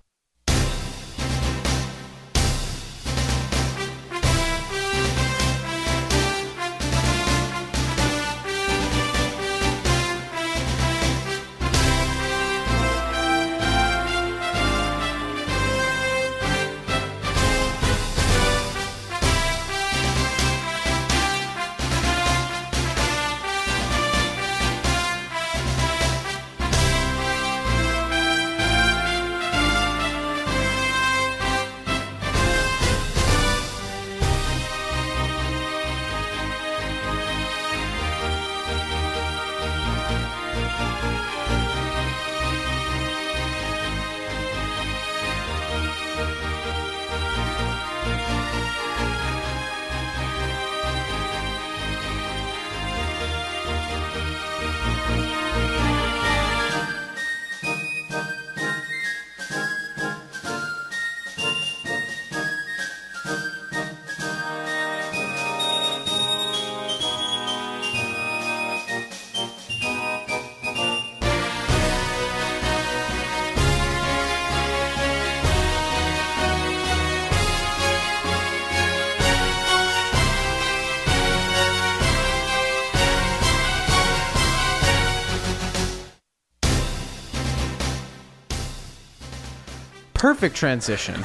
Perfect 90.44 90.56
transition. 90.58 91.24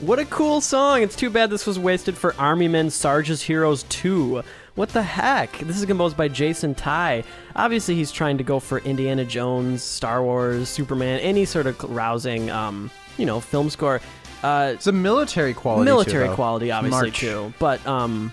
What 0.00 0.18
a 0.18 0.24
cool 0.24 0.62
song! 0.62 1.02
It's 1.02 1.14
too 1.14 1.28
bad 1.28 1.50
this 1.50 1.66
was 1.66 1.78
wasted 1.78 2.16
for 2.16 2.34
Army 2.38 2.68
Men 2.68 2.88
Sarge's 2.88 3.42
Heroes 3.42 3.82
2. 3.84 4.42
What 4.76 4.88
the 4.90 5.02
heck? 5.02 5.58
This 5.58 5.76
is 5.76 5.84
composed 5.84 6.16
by 6.16 6.28
Jason 6.28 6.74
Ty. 6.74 7.24
Obviously, 7.54 7.94
he's 7.96 8.10
trying 8.10 8.38
to 8.38 8.44
go 8.44 8.58
for 8.60 8.78
Indiana 8.78 9.26
Jones, 9.26 9.82
Star 9.82 10.22
Wars, 10.22 10.70
Superman, 10.70 11.20
any 11.20 11.44
sort 11.44 11.66
of 11.66 11.78
rousing, 11.84 12.50
um, 12.50 12.90
you 13.18 13.26
know, 13.26 13.40
film 13.40 13.68
score. 13.68 14.00
Uh, 14.42 14.70
it's 14.72 14.86
a 14.86 14.92
military 14.92 15.52
quality. 15.52 15.84
military 15.84 16.28
too, 16.28 16.34
quality, 16.34 16.70
obviously 16.70 17.08
March. 17.08 17.18
too. 17.18 17.52
But 17.58 17.86
um, 17.86 18.32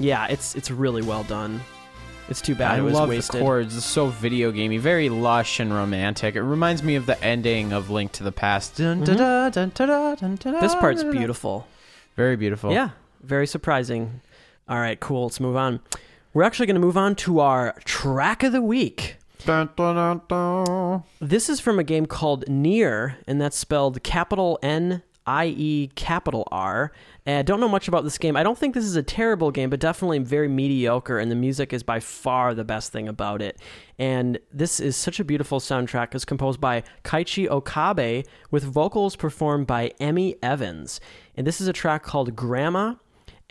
yeah, 0.00 0.26
it's 0.26 0.56
it's 0.56 0.72
really 0.72 1.02
well 1.02 1.22
done. 1.22 1.60
It's 2.28 2.42
too 2.42 2.54
bad 2.54 2.72
I 2.72 2.78
it 2.78 2.82
was 2.82 2.92
love 2.92 3.08
wasted. 3.08 3.36
the 3.36 3.44
chords. 3.44 3.74
It's 3.74 3.86
so 3.86 4.08
video 4.08 4.50
gamey, 4.50 4.76
very 4.76 5.08
lush 5.08 5.60
and 5.60 5.72
romantic. 5.72 6.36
It 6.36 6.42
reminds 6.42 6.82
me 6.82 6.94
of 6.94 7.06
the 7.06 7.22
ending 7.24 7.72
of 7.72 7.88
Link 7.88 8.12
to 8.12 8.22
the 8.22 8.32
Past. 8.32 8.76
Dun, 8.76 9.02
mm-hmm. 9.02 9.50
dun, 9.50 10.36
dun. 10.36 10.60
This 10.60 10.74
part's 10.74 11.02
dun, 11.02 11.10
dun. 11.10 11.18
beautiful. 11.18 11.66
Very 12.16 12.36
beautiful. 12.36 12.70
Yeah, 12.70 12.90
very 13.22 13.46
surprising. 13.46 14.20
All 14.68 14.78
right, 14.78 15.00
cool. 15.00 15.24
Let's 15.24 15.40
move 15.40 15.56
on. 15.56 15.80
We're 16.34 16.42
actually 16.42 16.66
going 16.66 16.74
to 16.74 16.80
move 16.80 16.98
on 16.98 17.14
to 17.16 17.40
our 17.40 17.74
track 17.86 18.42
of 18.42 18.52
the 18.52 18.60
week. 18.60 19.16
Dun, 19.46 19.70
dun, 19.74 19.94
dun, 19.96 20.20
dun. 20.28 21.04
This 21.20 21.48
is 21.48 21.60
from 21.60 21.78
a 21.78 21.84
game 21.84 22.04
called 22.04 22.44
NieR, 22.46 23.14
and 23.26 23.40
that's 23.40 23.56
spelled 23.56 24.02
capital 24.02 24.58
N 24.62 25.02
I 25.28 25.48
E 25.48 25.90
capital 25.94 26.48
R. 26.50 26.90
And 27.26 27.38
I 27.38 27.42
don't 27.42 27.60
know 27.60 27.68
much 27.68 27.86
about 27.86 28.02
this 28.02 28.16
game. 28.16 28.34
I 28.34 28.42
don't 28.42 28.56
think 28.56 28.74
this 28.74 28.86
is 28.86 28.96
a 28.96 29.02
terrible 29.02 29.50
game, 29.50 29.68
but 29.68 29.78
definitely 29.78 30.20
very 30.20 30.48
mediocre, 30.48 31.18
and 31.18 31.30
the 31.30 31.36
music 31.36 31.74
is 31.74 31.82
by 31.82 32.00
far 32.00 32.54
the 32.54 32.64
best 32.64 32.90
thing 32.90 33.06
about 33.06 33.42
it. 33.42 33.60
And 33.98 34.38
this 34.50 34.80
is 34.80 34.96
such 34.96 35.20
a 35.20 35.24
beautiful 35.24 35.60
soundtrack. 35.60 36.14
It's 36.14 36.24
composed 36.24 36.62
by 36.62 36.82
Keiichi 37.04 37.46
Okabe 37.46 38.24
with 38.50 38.64
vocals 38.64 39.16
performed 39.16 39.66
by 39.66 39.92
Emi 40.00 40.38
Evans. 40.42 40.98
And 41.36 41.46
this 41.46 41.60
is 41.60 41.68
a 41.68 41.74
track 41.74 42.02
called 42.02 42.34
Grandma 42.34 42.94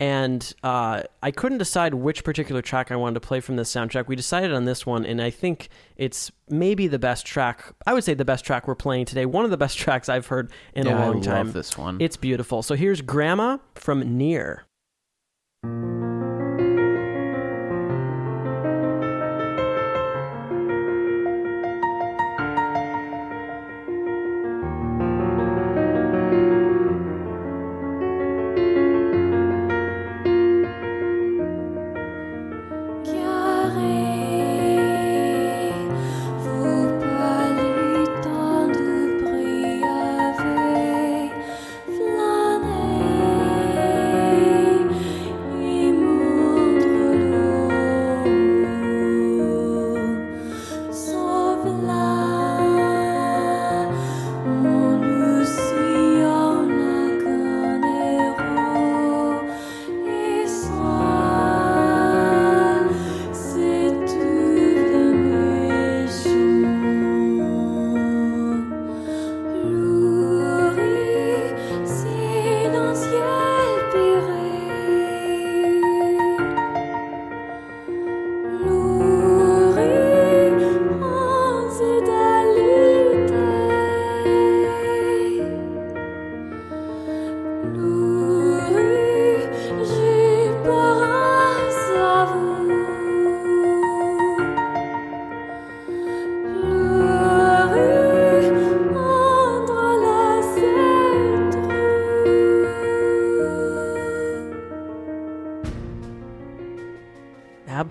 and 0.00 0.54
uh, 0.62 1.02
I 1.22 1.30
couldn't 1.30 1.58
decide 1.58 1.94
which 1.94 2.22
particular 2.22 2.62
track 2.62 2.92
I 2.92 2.96
wanted 2.96 3.14
to 3.14 3.20
play 3.20 3.40
from 3.40 3.56
this 3.56 3.72
soundtrack. 3.72 4.06
We 4.06 4.14
decided 4.16 4.52
on 4.52 4.64
this 4.64 4.86
one, 4.86 5.04
and 5.04 5.20
I 5.20 5.30
think 5.30 5.68
it's 5.96 6.30
maybe 6.48 6.86
the 6.86 6.98
best 6.98 7.26
track. 7.26 7.74
I 7.86 7.94
would 7.94 8.04
say 8.04 8.14
the 8.14 8.24
best 8.24 8.44
track 8.44 8.68
we're 8.68 8.74
playing 8.76 9.06
today. 9.06 9.26
One 9.26 9.44
of 9.44 9.50
the 9.50 9.56
best 9.56 9.76
tracks 9.84 10.08
I've 10.08 10.26
heard 10.28 10.50
in 10.74 10.86
Yeah, 10.86 10.92
a 10.92 10.96
I 10.96 11.04
long 11.06 11.14
love 11.16 11.24
time. 11.24 11.52
this 11.52 11.76
one. 11.76 12.00
It's 12.00 12.16
beautiful. 12.16 12.62
So 12.62 12.74
here's 12.76 13.00
Grandma 13.00 13.58
from 13.74 14.02
NieR. 14.18 14.60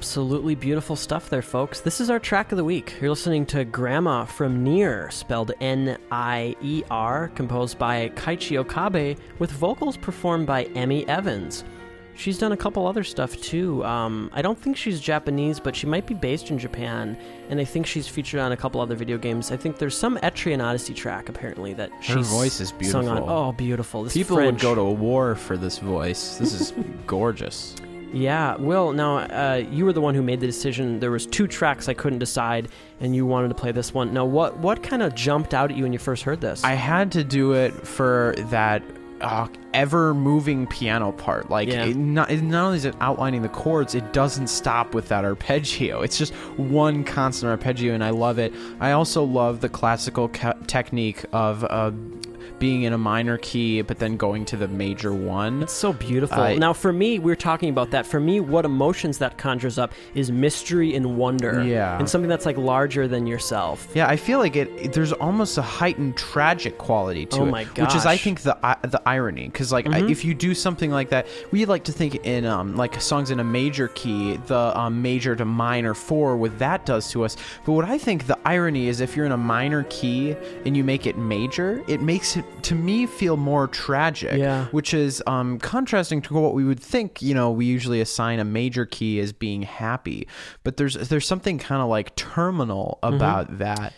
Absolutely 0.07 0.55
beautiful 0.55 0.95
stuff 0.95 1.29
there, 1.29 1.41
folks. 1.41 1.81
This 1.81 1.99
is 1.99 2.09
our 2.09 2.17
track 2.17 2.53
of 2.53 2.57
the 2.57 2.63
week. 2.63 2.93
You're 3.01 3.09
listening 3.09 3.45
to 3.47 3.65
Grandma 3.65 4.23
from 4.23 4.63
NieR, 4.63 5.11
spelled 5.11 5.51
N 5.59 5.97
I 6.09 6.55
E 6.61 6.81
R, 6.89 7.27
composed 7.35 7.77
by 7.77 8.07
Keiichi 8.15 8.57
Okabe, 8.57 9.17
with 9.37 9.51
vocals 9.51 9.97
performed 9.97 10.47
by 10.47 10.63
Emi 10.63 11.05
Evans. 11.09 11.65
She's 12.15 12.39
done 12.39 12.53
a 12.53 12.57
couple 12.57 12.87
other 12.87 13.03
stuff 13.03 13.35
too. 13.41 13.83
Um, 13.83 14.31
I 14.33 14.41
don't 14.41 14.57
think 14.57 14.77
she's 14.77 15.01
Japanese, 15.01 15.59
but 15.59 15.75
she 15.75 15.87
might 15.87 16.07
be 16.07 16.13
based 16.13 16.51
in 16.51 16.57
Japan, 16.57 17.17
and 17.49 17.59
I 17.59 17.65
think 17.65 17.85
she's 17.85 18.07
featured 18.07 18.39
on 18.39 18.53
a 18.53 18.57
couple 18.57 18.79
other 18.79 18.95
video 18.95 19.17
games. 19.17 19.51
I 19.51 19.57
think 19.57 19.77
there's 19.77 19.95
some 19.97 20.17
Etrian 20.19 20.63
Odyssey 20.63 20.93
track 20.93 21.27
apparently 21.27 21.73
that 21.73 21.89
Her 21.91 22.01
she's 22.01 22.29
voice 22.29 22.61
is 22.61 22.69
sung 22.89 23.09
on. 23.09 23.15
beautiful. 23.17 23.29
Oh, 23.29 23.51
beautiful! 23.51 24.03
This 24.05 24.13
People 24.13 24.37
French. 24.37 24.53
would 24.53 24.61
go 24.61 24.73
to 24.73 24.81
a 24.81 24.91
war 24.93 25.35
for 25.35 25.57
this 25.57 25.79
voice. 25.79 26.37
This 26.37 26.53
is 26.53 26.71
gorgeous. 27.05 27.75
Yeah, 28.13 28.55
Will. 28.55 28.93
Now, 28.93 29.17
uh, 29.17 29.63
you 29.69 29.85
were 29.85 29.93
the 29.93 30.01
one 30.01 30.15
who 30.15 30.21
made 30.21 30.39
the 30.39 30.47
decision. 30.47 30.99
There 30.99 31.11
was 31.11 31.25
two 31.25 31.47
tracks 31.47 31.89
I 31.89 31.93
couldn't 31.93 32.19
decide, 32.19 32.69
and 33.01 33.15
you 33.15 33.25
wanted 33.25 33.49
to 33.49 33.55
play 33.55 33.71
this 33.71 33.93
one. 33.93 34.13
Now, 34.13 34.25
what 34.25 34.57
what 34.57 34.81
kind 34.81 35.03
of 35.03 35.13
jumped 35.13 35.53
out 35.53 35.71
at 35.71 35.77
you 35.77 35.83
when 35.83 35.93
you 35.93 35.99
first 35.99 36.23
heard 36.23 36.39
this? 36.41 36.63
I 36.63 36.73
had 36.73 37.11
to 37.13 37.23
do 37.23 37.53
it 37.53 37.73
for 37.85 38.33
that 38.49 38.81
uh, 39.19 39.47
ever 39.73 40.13
moving 40.13 40.67
piano 40.67 41.11
part. 41.11 41.49
Like, 41.49 41.67
Yeah. 41.69 41.85
it 41.85 41.97
not, 41.97 42.29
it 42.29 42.43
not 42.43 42.65
only 42.65 42.77
is 42.77 42.85
it 42.85 42.95
outlining 43.01 43.41
the 43.41 43.49
chords, 43.49 43.95
it 43.95 44.13
doesn't 44.13 44.47
stop 44.47 44.93
with 44.93 45.07
that 45.09 45.25
arpeggio. 45.25 46.01
It's 46.01 46.17
just 46.19 46.33
one 46.55 47.03
constant 47.03 47.49
arpeggio, 47.49 47.93
and 47.95 48.03
I 48.03 48.11
love 48.11 48.37
it. 48.39 48.53
I 48.79 48.91
also 48.91 49.23
love 49.23 49.59
the 49.61 49.69
classical 49.69 50.29
ca- 50.29 50.53
technique 50.67 51.25
of 51.33 51.63
uh, 51.63 51.91
being 52.59 52.83
in 52.83 52.93
a 52.93 52.97
minor 52.97 53.37
key, 53.37 53.81
but 53.81 53.99
then 53.99 54.17
going 54.17 54.45
to 54.45 54.57
the 54.57 54.67
major 54.67 55.13
one. 55.13 55.63
It's 55.63 55.73
so 55.73 55.93
beautiful. 55.93 56.39
I- 56.41 56.55
now, 56.55 56.73
for 56.73 56.91
me, 56.91 57.19
we 57.19 57.31
are 57.31 57.35
talking 57.35 57.69
about 57.69 57.91
that. 57.91 58.05
For 58.07 58.19
me, 58.19 58.39
what 58.39 58.65
emotions 58.65 59.17
that 59.19 59.37
conjures 59.37 59.77
up 59.77 59.93
is 60.15 60.31
mystery 60.31 60.95
and 60.95 61.17
wonder. 61.17 61.63
Yeah. 61.63 61.97
And 61.99 62.09
something 62.09 62.29
that's 62.29 62.45
like 62.45 62.57
larger 62.57 63.07
than 63.07 63.27
yourself. 63.27 63.87
Yeah, 63.93 64.07
I 64.07 64.15
feel 64.15 64.39
like 64.39 64.55
it. 64.55 64.69
it- 64.77 64.93
There's 64.93 65.13
almost 65.13 65.57
a 65.57 65.61
heightened 65.61 66.17
tragic 66.17 66.77
quality 66.77 67.25
to 67.27 67.41
Oh 67.41 67.45
it, 67.45 67.51
which 67.77 67.95
is, 67.95 68.05
I 68.05 68.17
think, 68.17 68.41
the 68.41 68.57
i- 68.65 68.77
the 68.81 69.01
irony. 69.07 69.45
Because 69.47 69.71
like, 69.71 69.87
I, 69.87 69.99
if 70.09 70.25
you 70.25 70.33
do 70.33 70.53
something 70.53 70.89
like 70.91 71.09
that, 71.09 71.27
we 71.51 71.65
like 71.65 71.83
to 71.85 71.91
think 71.91 72.15
in 72.25 72.45
um 72.45 72.75
like 72.75 72.99
songs 73.01 73.31
in 73.31 73.39
a 73.39 73.43
major 73.43 73.89
key, 73.89 74.37
the 74.47 74.77
um, 74.77 75.01
major 75.01 75.35
to 75.35 75.45
minor 75.45 75.93
four, 75.93 76.37
what 76.37 76.57
that 76.59 76.85
does 76.85 77.11
to 77.11 77.23
us. 77.23 77.35
But 77.65 77.73
what 77.73 77.85
I 77.85 77.97
think 77.97 78.25
the 78.27 78.37
irony 78.45 78.87
is, 78.87 79.01
if 79.01 79.15
you're 79.15 79.25
in 79.25 79.31
a 79.31 79.37
minor 79.37 79.85
key 79.89 80.35
and 80.65 80.75
you 80.75 80.83
make 80.83 81.05
it 81.05 81.17
major, 81.17 81.83
it 81.87 82.01
makes 82.01 82.35
it 82.37 82.45
to 82.63 82.75
me 82.75 83.05
feel 83.05 83.37
more 83.37 83.67
tragic. 83.67 84.37
Yeah. 84.37 84.65
Which 84.67 84.93
is 84.93 85.23
um 85.27 85.59
contrasting 85.59 86.21
to 86.23 86.33
what 86.33 86.53
we 86.53 86.63
would 86.63 86.79
think. 86.79 87.21
You 87.21 87.33
know, 87.33 87.51
we 87.51 87.65
usually 87.65 88.01
assign 88.01 88.39
a 88.39 88.45
major 88.45 88.85
key 88.85 89.19
as 89.19 89.31
being 89.33 89.61
happy, 89.61 90.27
but 90.63 90.77
there's 90.77 90.95
there's 91.09 91.27
something 91.27 91.57
kind 91.59 91.81
of 91.81 91.87
like 91.89 92.15
terminal 92.15 92.99
Mm-hmm. 93.03 93.15
about 93.15 93.57
that. 93.59 93.93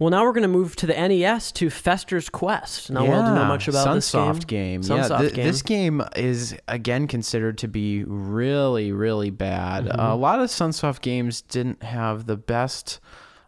Well, 0.00 0.10
now 0.10 0.24
we're 0.24 0.32
going 0.32 0.42
to 0.42 0.48
move 0.48 0.74
to 0.76 0.86
the 0.88 0.92
NES 0.92 1.52
to 1.52 1.70
Fester's 1.70 2.28
Quest. 2.28 2.90
Now, 2.90 3.02
Will, 3.02 3.22
do 3.22 3.28
you 3.28 3.34
know 3.36 3.44
much 3.44 3.68
about 3.68 3.94
this 3.94 4.10
game? 4.10 4.32
Sunsoft 4.34 4.46
game. 4.48 4.82
Yeah, 4.82 5.18
th- 5.18 5.34
game. 5.34 5.46
this 5.46 5.62
game 5.62 6.02
is 6.16 6.56
again 6.66 7.06
considered 7.06 7.58
to 7.58 7.68
be 7.68 8.02
really, 8.02 8.90
really 8.90 9.30
bad. 9.30 9.84
Mm-hmm. 9.84 10.00
Uh, 10.00 10.12
a 10.12 10.16
lot 10.16 10.40
of 10.40 10.50
Sunsoft 10.50 11.00
games 11.00 11.42
didn't 11.42 11.84
have 11.84 12.26
the 12.26 12.36
best 12.36 12.98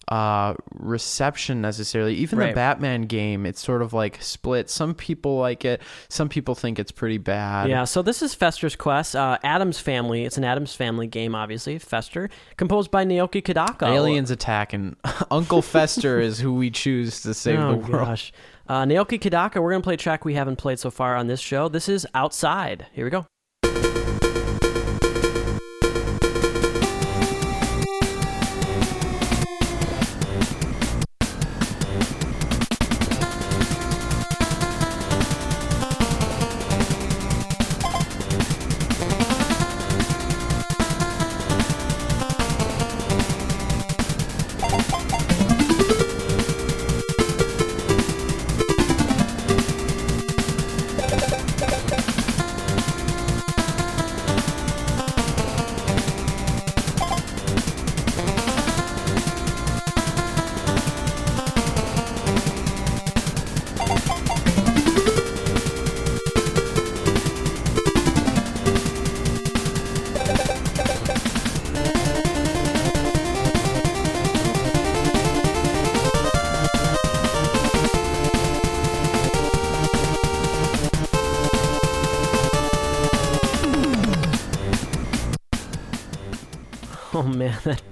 uh, 0.09 0.55
reception 0.75 1.61
necessarily. 1.61 2.15
Even 2.15 2.39
the 2.39 2.53
Batman 2.53 3.03
game, 3.03 3.45
it's 3.45 3.61
sort 3.61 3.83
of 3.83 3.93
like 3.93 4.23
split. 4.23 4.71
Some 4.71 4.95
people 4.95 5.39
like 5.39 5.65
it. 5.65 5.83
Some 6.09 6.29
people 6.29 6.55
think 6.55 6.79
it's 6.79 6.93
pretty 6.93 7.19
bad. 7.19 7.69
Yeah, 7.69 7.85
so 7.85 8.03
this 8.03 8.23
is 8.23 8.35
Fester's 8.35 8.77
Quest. 8.77 9.17
Uh, 9.17 9.39
Addams 9.43 9.79
Family. 9.79 10.25
It's 10.25 10.39
an 10.39 10.45
Addams 10.45 10.75
Family 10.75 11.07
game, 11.07 11.35
obviously. 11.35 11.79
Fester, 11.79 12.31
composed 12.57 12.91
by 12.91 13.05
Naoki 13.05 13.43
Kodaka. 13.43 13.89
Aliens 13.89 14.31
attack 14.31 14.73
and 14.73 14.97
Uncle 15.31 15.63
Fester 15.63 16.21
is 16.21 16.39
who 16.39 16.55
we 16.55 16.71
choose 16.71 17.23
to 17.23 17.35
save 17.35 17.59
oh, 17.59 17.73
the 17.73 17.77
world. 17.77 18.07
gosh. 18.07 18.33
Uh, 18.69 18.85
Naoki 18.85 19.21
Kodaka, 19.21 19.63
we're 19.63 19.71
going 19.71 19.83
to 19.83 19.87
play 19.87 19.95
a 19.95 19.99
track 19.99 20.25
we 20.25 20.35
haven't 20.35 20.57
played 20.57 20.79
so 20.79 20.91
far 20.91 21.17
on 21.17 21.27
this 21.27 21.41
show. 21.41 21.69
This 21.69 21.89
is 21.89 22.07
Outside. 22.15 22.87
Here 22.93 23.05
we 23.05 23.11
go. 23.11 23.27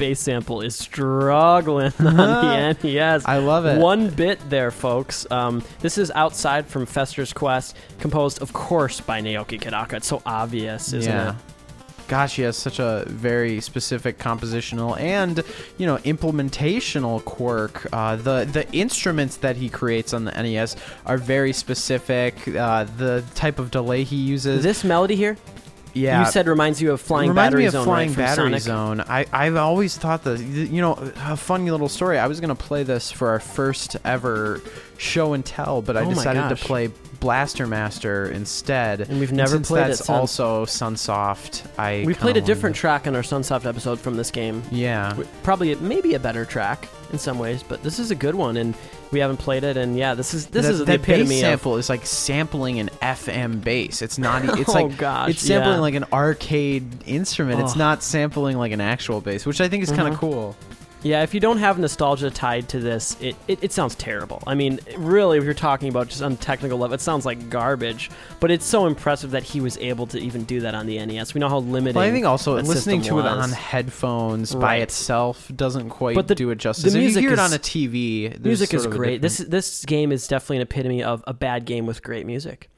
Bass 0.05 0.21
sample 0.21 0.61
is 0.61 0.77
struggling 0.77 1.91
on 1.99 2.17
the 2.17 2.77
NES. 2.83 3.25
I 3.25 3.39
love 3.39 3.65
it. 3.65 3.79
One 3.79 4.11
bit 4.11 4.39
there, 4.51 4.71
folks. 4.71 5.27
Um, 5.31 5.65
this 5.81 5.97
is 5.97 6.11
outside 6.11 6.67
from 6.67 6.85
Fester's 6.85 7.33
Quest, 7.33 7.75
composed, 8.01 8.43
of 8.43 8.53
course, 8.53 9.01
by 9.01 9.23
Naoki 9.23 9.59
Kodaka. 9.59 9.95
It's 9.95 10.07
so 10.07 10.21
obvious, 10.27 10.93
isn't 10.93 11.11
it? 11.11 11.15
yeah. 11.15 11.31
it? 11.31 11.37
Gosh, 12.07 12.37
he 12.37 12.43
has 12.43 12.59
such 12.59 12.81
a 12.81 13.05
very 13.07 13.63
specific 13.63 14.19
compositional 14.19 15.01
and 15.01 15.43
you 15.79 15.87
know 15.87 15.97
implementational 15.99 17.25
quirk. 17.25 17.89
Uh, 17.95 18.17
the 18.17 18.45
the 18.45 18.71
instruments 18.75 19.39
that 19.39 19.57
he 19.57 19.71
creates 19.71 20.13
on 20.13 20.27
the 20.27 20.33
NES 20.33 20.77
are 21.07 21.17
very 21.17 21.55
specific. 21.55 22.47
Uh, 22.47 22.85
the 22.99 23.25
type 23.35 23.59
of 23.59 23.71
delay 23.71 24.05
he 24.05 24.17
uses. 24.17 24.63
This 24.63 24.85
melody 24.85 25.17
here, 25.17 25.39
yeah, 25.95 26.25
you 26.25 26.31
said 26.31 26.47
reminds 26.47 26.83
you 26.83 26.93
of 26.93 27.01
Flying 27.01 27.31
Remind 27.31 27.53
Battery 27.53 27.63
me 27.63 27.67
of 27.67 27.73
Zone, 27.73 27.85
Flying 27.85 28.09
right, 28.11 28.17
Battery 28.19 28.59
Sonic? 28.59 28.63
Zone. 28.63 29.01
I, 29.01 29.27
I've 29.33 29.57
always 29.57 29.97
thought 29.97 30.25
that, 30.25 30.41
you 30.41 30.81
know, 30.83 30.95
a 31.17 31.37
funny 31.37 31.71
little 31.71 31.89
story. 31.89 32.19
I 32.19 32.27
was 32.27 32.41
going 32.41 32.55
to 32.55 32.63
play 32.63 32.83
this 32.83 33.11
for 33.11 33.29
our 33.29 33.41
first 33.41 33.97
ever 34.05 34.61
show 34.99 35.33
and 35.33 35.45
tell, 35.45 35.83
but 35.83 35.97
I 35.97 36.01
Oh 36.03 36.05
my 36.07 36.15
decided 36.15 36.41
gosh. 36.49 36.61
to 36.61 36.67
play 36.67 36.91
Blaster 37.21 37.67
Master 37.67 38.27
instead. 38.31 39.01
And 39.01 39.19
we've 39.19 39.33
never 39.33 39.53
since 39.53 39.69
played 39.69 39.85
it 39.85 39.89
that's 39.89 39.99
since. 40.07 40.11
also 40.11 40.67
Sunsoft. 40.67 41.63
I 41.79 42.05
We 42.07 42.15
played 42.15 42.37
a 42.37 42.41
kinda 42.41 42.47
different 42.47 42.77
track 42.77 43.07
on 43.07 43.17
our 43.17 43.23
Sunsoft 43.23 43.67
episode 43.67 43.99
from 43.99 44.17
this 44.17 44.31
game. 44.31 44.63
wanted- 44.65 44.77
Yeah. 44.77 45.15
Probably 45.43 45.75
maybe 45.77 46.15
a 46.15 46.19
better 46.19 46.45
track 46.45 46.89
in 47.13 47.19
some 47.19 47.39
ways, 47.39 47.63
but 47.67 47.83
this 47.83 47.99
is 47.99 48.11
a 48.11 48.15
good 48.15 48.35
one, 48.35 48.57
and 48.57 48.75
we 49.11 49.21
haven't 49.21 49.39
played 49.39 49.65
it. 49.65 49.77
And 49.77 49.97
yeah, 49.97 50.15
this 50.15 50.35
is 50.35 50.47
this 50.47 50.65
that, 50.67 50.73
is 50.73 50.79
the 50.81 50.85
that 50.87 50.95
epitome 51.01 51.29
bass 51.29 51.39
of 51.39 51.41
sample 51.49 51.77
is 51.77 51.89
like 51.89 52.05
sampling 52.05 52.79
an 52.81 52.91
FM 53.01 53.61
bass. 53.63 54.03
It's 54.03 54.19
not. 54.19 54.45
e- 54.45 54.49
It's 54.61 54.69
Oh, 54.71 54.73
like 54.85 54.97
gosh, 54.99 55.31
it's 55.31 55.43
sampling 55.43 55.77
yeah. 55.77 55.81
like 55.81 55.95
an 55.95 56.05
arcade 56.13 56.85
instrument. 57.07 57.61
It's 57.61 57.77
not 57.77 58.03
sampling 58.03 58.59
like 58.59 58.73
an 58.73 58.81
actual 58.81 59.21
bass, 59.21 59.47
which 59.47 59.61
I 59.61 59.69
think 59.69 59.83
is 59.85 59.91
kind 59.91 60.03
of 60.09 60.15
uh-huh. 60.15 60.17
cool. 60.21 60.57
Yeah, 61.05 61.23
if 61.23 61.35
you 61.35 61.39
don't 61.41 61.59
have 61.59 61.79
nostalgia 61.79 62.31
tied 62.31 62.67
to 62.71 62.81
this, 62.81 63.17
it, 63.21 63.37
it, 63.47 63.59
it 63.63 63.73
sounds 63.73 63.95
terrible. 63.95 64.43
I 64.47 64.55
mean, 64.55 64.81
really, 64.97 65.37
if 65.37 65.45
you're 65.45 65.53
talking 65.53 65.91
about 65.91 66.09
just 66.09 66.23
on 66.23 66.39
technical 66.39 66.79
level, 66.79 66.95
it 66.95 67.01
sounds 67.03 67.27
like 67.27 67.51
garbage. 67.51 68.11
But 68.41 68.51
it's 68.51 68.65
so 68.65 68.87
impressive 68.87 69.31
that 69.33 69.43
he 69.43 69.61
was 69.61 69.77
able 69.79 70.07
to 70.09 70.19
even 70.19 70.45
do 70.45 70.61
that 70.61 70.75
on 70.75 70.87
the 70.87 71.05
NES. 71.05 71.35
We 71.35 71.41
know 71.41 71.51
how 71.51 71.59
limited. 71.59 71.97
Well, 71.97 72.07
I 72.09 72.11
think 72.11 72.25
also 72.25 72.55
listening 72.55 73.03
to 73.03 73.19
it 73.19 73.27
on 73.27 73.51
headphones 73.51 74.55
by 74.55 74.77
itself 74.77 75.51
doesn't 75.55 75.91
quite 75.91 76.15
But 76.17 76.29
the- 76.29 76.35
do 76.35 76.49
it 76.51 76.57
justice. 76.57 76.93
the 76.93 76.99
if 76.99 77.03
music 77.03 77.23
you 77.23 77.29
hear 77.29 77.39
it 77.39 77.43
is- 77.43 77.53
on 77.53 77.53
a 77.53 77.59
TV, 77.59 78.43
music 78.43 78.73
is 78.73 78.83
sort 78.83 78.87
of 78.87 78.93
a 78.95 78.97
great. 78.97 79.21
This 79.21 79.39
this 79.39 79.85
game 79.85 80.11
is 80.11 80.27
definitely 80.27 80.57
an 80.57 80.63
epitome 80.63 81.03
of 81.03 81.23
a 81.27 81.35
bad 81.35 81.67
game 81.67 81.85
with 81.85 82.03
great 82.03 82.25
music. 82.25 82.71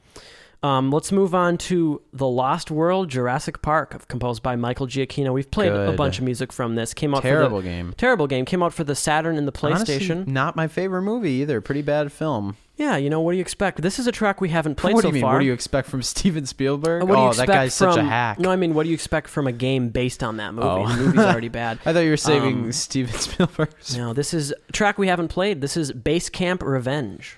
Um, 0.63 0.91
let's 0.91 1.11
move 1.11 1.35
on 1.35 1.57
to 1.59 2.01
The 2.13 2.27
Lost 2.27 2.71
World 2.71 3.09
Jurassic 3.09 3.61
Park, 3.61 4.07
composed 4.07 4.41
by 4.41 4.55
Michael 4.55 4.87
Giacchino. 4.87 5.31
We've 5.31 5.49
played 5.49 5.71
a 5.71 5.91
bunch 5.93 6.17
of 6.17 6.25
music 6.25 6.51
from 6.51 6.75
this. 6.75 6.93
Came 6.93 7.13
out 7.13 7.21
for 7.21 7.27
terrible 7.29 7.61
game. 7.61 7.89
the 7.91 7.95
terrible 7.95 8.25
game. 8.27 8.43
Came 8.45 8.63
out 8.63 8.73
for 8.73 8.83
the 8.83 8.95
Saturn 8.95 9.37
and 9.37 9.47
the 9.47 9.51
PlayStation. 9.51 10.11
Honestly, 10.11 10.33
not 10.33 10.55
my 10.55 10.67
favorite 10.67 11.03
movie 11.03 11.31
either. 11.31 11.61
Pretty 11.61 11.83
bad 11.83 12.11
film. 12.11 12.57
Yeah, 12.75 12.95
you 12.95 13.09
know 13.09 13.21
what 13.21 13.31
do 13.31 13.37
you 13.37 13.41
expect? 13.41 13.81
This 13.81 13.97
is 13.97 14.05
a 14.05 14.11
track 14.11 14.39
we 14.39 14.49
haven't 14.49 14.75
played 14.75 14.93
what 14.93 15.01
so 15.01 15.09
do 15.09 15.09
you 15.09 15.13
mean? 15.15 15.21
far. 15.23 15.33
What 15.33 15.39
do 15.39 15.45
you 15.45 15.53
expect 15.53 15.89
from 15.89 16.01
Steven 16.03 16.45
Spielberg? 16.45 17.07
You 17.07 17.15
oh, 17.15 17.33
that 17.33 17.47
guy's 17.47 17.75
from, 17.77 17.93
such 17.93 17.99
a 17.99 18.03
hack. 18.03 18.39
No, 18.39 18.51
I 18.51 18.55
mean, 18.55 18.73
what 18.75 18.83
do 18.83 18.89
you 18.89 18.93
expect 18.93 19.29
from 19.29 19.47
a 19.47 19.51
game 19.51 19.89
based 19.89 20.23
on 20.23 20.37
that 20.37 20.53
movie? 20.53 20.67
Oh. 20.67 20.87
The 20.87 20.95
movie's 20.95 21.19
already 21.23 21.49
bad. 21.49 21.79
I 21.85 21.93
thought 21.93 21.99
you 22.01 22.11
were 22.11 22.17
saving 22.17 22.65
Um, 22.65 22.71
Steven 22.71 23.13
Spielberg's. 23.19 23.97
No, 23.97 24.13
this 24.13 24.33
is 24.33 24.53
a 24.69 24.71
track 24.71 24.97
we 24.97 25.07
haven't 25.07 25.29
played. 25.29 25.61
This 25.61 25.75
is 25.75 25.91
Base 25.91 26.29
Camp 26.29 26.61
Revenge. 26.63 27.37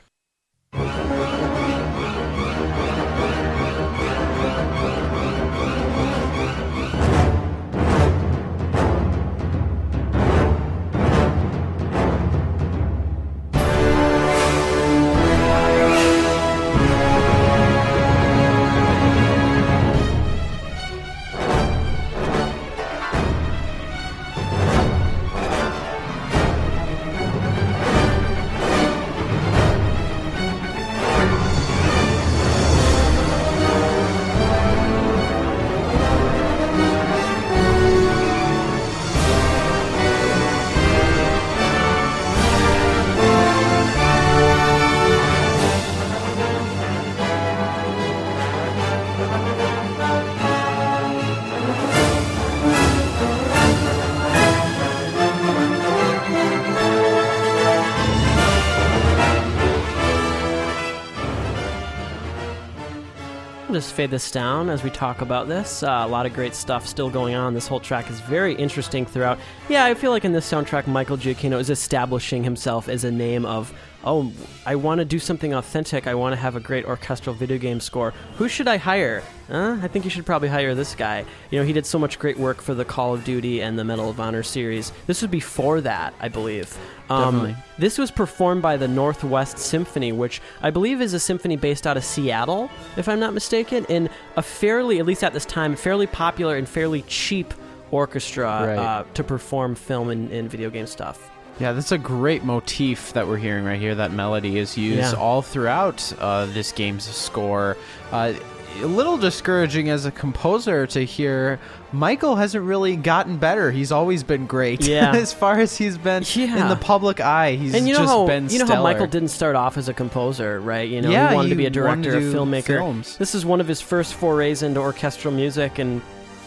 Just 63.80 63.94
fade 63.94 64.12
this 64.12 64.30
down 64.30 64.70
as 64.70 64.84
we 64.84 64.90
talk 64.90 65.22
about 65.22 65.48
this. 65.48 65.84
Uh, 65.84 66.04
a 66.04 66.08
lot 66.08 66.26
of 66.26 66.34
great 66.34 66.54
stuff 66.54 66.86
still 66.86 67.10
going 67.10 67.34
on. 67.34 67.54
This 67.54 67.66
whole 67.66 67.80
track 67.80 68.10
is 68.10 68.20
very 68.20 68.54
interesting 68.56 69.06
throughout. 69.06 69.40
Yeah, 69.70 69.86
I 69.86 69.94
feel 69.94 70.12
like 70.12 70.26
in 70.26 70.34
this 70.34 70.52
soundtrack, 70.52 70.86
Michael 70.86 71.16
Giacchino 71.16 71.58
is 71.58 71.70
establishing 71.70 72.44
himself 72.44 72.90
as 72.90 73.06
a 73.06 73.12
name 73.12 73.46
of, 73.46 73.74
oh, 74.04 74.32
I 74.66 74.76
want 74.76 75.00
to 75.00 75.06
do 75.06 75.20
something 75.20 75.54
authentic. 75.54 76.08
I 76.08 76.16
want 76.16 76.34
to 76.34 76.38
have 76.40 76.56
a 76.56 76.60
great 76.60 76.86
orchestral 76.86 77.36
video 77.36 77.58
game 77.58 77.80
score. 77.80 78.12
Who 78.38 78.48
should 78.48 78.68
I 78.68 78.78
hire? 78.78 79.24
Uh, 79.50 79.78
I 79.82 79.88
think 79.88 80.06
you 80.06 80.12
should 80.12 80.26
probably 80.26 80.48
hire 80.48 80.76
this 80.76 80.96
guy. 80.96 81.26
You 81.52 81.60
know, 81.60 81.66
he 81.66 81.74
did 81.74 81.86
so 81.86 81.98
much 82.00 82.20
great 82.20 82.38
work 82.38 82.62
for 82.62 82.74
the 82.74 82.86
Call 82.86 83.14
of 83.14 83.24
Duty 83.24 83.62
and 83.62 83.78
the 83.78 83.84
Medal 83.84 84.10
of 84.10 84.20
Honor 84.20 84.44
series. 84.44 84.92
This 85.08 85.22
was 85.22 85.30
before 85.32 85.82
that, 85.82 86.14
I 86.20 86.28
believe. 86.30 86.78
Um, 87.10 87.56
this 87.80 87.98
was 87.98 88.12
performed 88.12 88.62
by 88.62 88.78
the 88.78 88.88
Northwest 88.88 89.58
Symphony, 89.58 90.12
which 90.12 90.42
I 90.62 90.70
believe 90.70 91.02
is 91.02 91.14
a 91.16 91.20
symphony 91.20 91.56
based 91.56 91.88
out 91.88 91.98
of 91.98 92.04
Seattle, 92.04 92.70
if 92.98 93.10
I'm 93.10 93.20
not 93.20 93.34
mistaken, 93.34 93.86
in 93.86 94.10
a 94.38 94.44
fairly, 94.44 95.00
at 95.00 95.06
least 95.08 95.24
at 95.24 95.34
this 95.34 95.46
time, 95.46 95.76
fairly 95.76 96.06
popular 96.06 96.56
and 96.56 96.70
fairly 96.70 97.02
cheap 97.04 97.54
orchestra 97.92 98.46
Right. 98.46 98.78
uh, 98.78 99.04
to 99.16 99.24
perform 99.24 99.74
film 99.74 100.10
and, 100.10 100.32
and 100.32 100.50
video 100.50 100.70
game 100.70 100.86
stuff. 100.86 101.32
Yeah, 101.60 101.74
that's 101.74 101.92
a 101.92 101.98
great 101.98 102.44
motif 102.44 103.14
that 103.14 103.28
we're 103.28 103.38
hearing 103.38 103.66
right 103.66 103.80
here. 103.80 103.96
That 103.96 104.12
melody 104.14 104.58
is 104.58 104.78
used 104.78 105.14
Yeah. 105.14 105.20
all 105.20 105.42
throughout 105.42 106.14
uh, 106.20 106.46
this 106.48 106.72
game's 106.72 107.04
score. 107.04 107.76
Uh, 108.12 108.34
a 108.82 108.86
little 108.86 109.18
discouraging 109.18 109.90
as 109.90 110.06
a 110.06 110.12
composer 110.12 110.88
to 110.88 111.04
hear 111.04 111.60
Michael 111.92 112.36
hasn't 112.38 112.64
really 112.64 112.96
gotten 112.96 113.36
better. 113.38 113.72
He's 113.72 113.92
always 113.92 114.24
been 114.24 114.46
great. 114.46 114.88
Yeah. 114.88 115.12
as 115.16 115.34
far 115.34 115.60
as 115.60 115.76
he's 115.76 115.98
been 115.98 116.24
Yeah. 116.34 116.62
in 116.62 116.70
the 116.70 116.78
public 116.78 117.20
eye, 117.20 117.56
he's 117.56 117.74
and 117.74 117.88
you 117.88 117.94
know 117.94 118.00
just 118.02 118.10
how 118.14 118.28
you 118.30 118.60
know 118.60 118.66
how. 118.76 118.84
Michael 118.84 119.08
didn't 119.08 119.30
start 119.30 119.56
off 119.58 119.78
as 119.78 119.90
a 119.90 119.94
composer, 119.94 120.62
right? 120.62 120.88
You 120.88 121.02
know, 121.02 121.10
Yeah, 121.10 121.30
he 121.32 121.36
wanted 121.36 121.50
to 121.50 121.56
be 121.56 121.66
a 121.66 121.70
director, 121.70 122.12
to 122.12 122.18
a 122.20 122.34
filmmaker. 122.34 122.78
films. 122.78 123.18
This 123.18 123.36
is 123.36 123.46
one 123.46 123.60
of 123.60 123.68
his 123.68 123.82
first 123.82 124.14
forays 124.14 124.62
into 124.64 124.80
orchestral 124.80 125.34
music, 125.34 125.78
and 125.80 126.02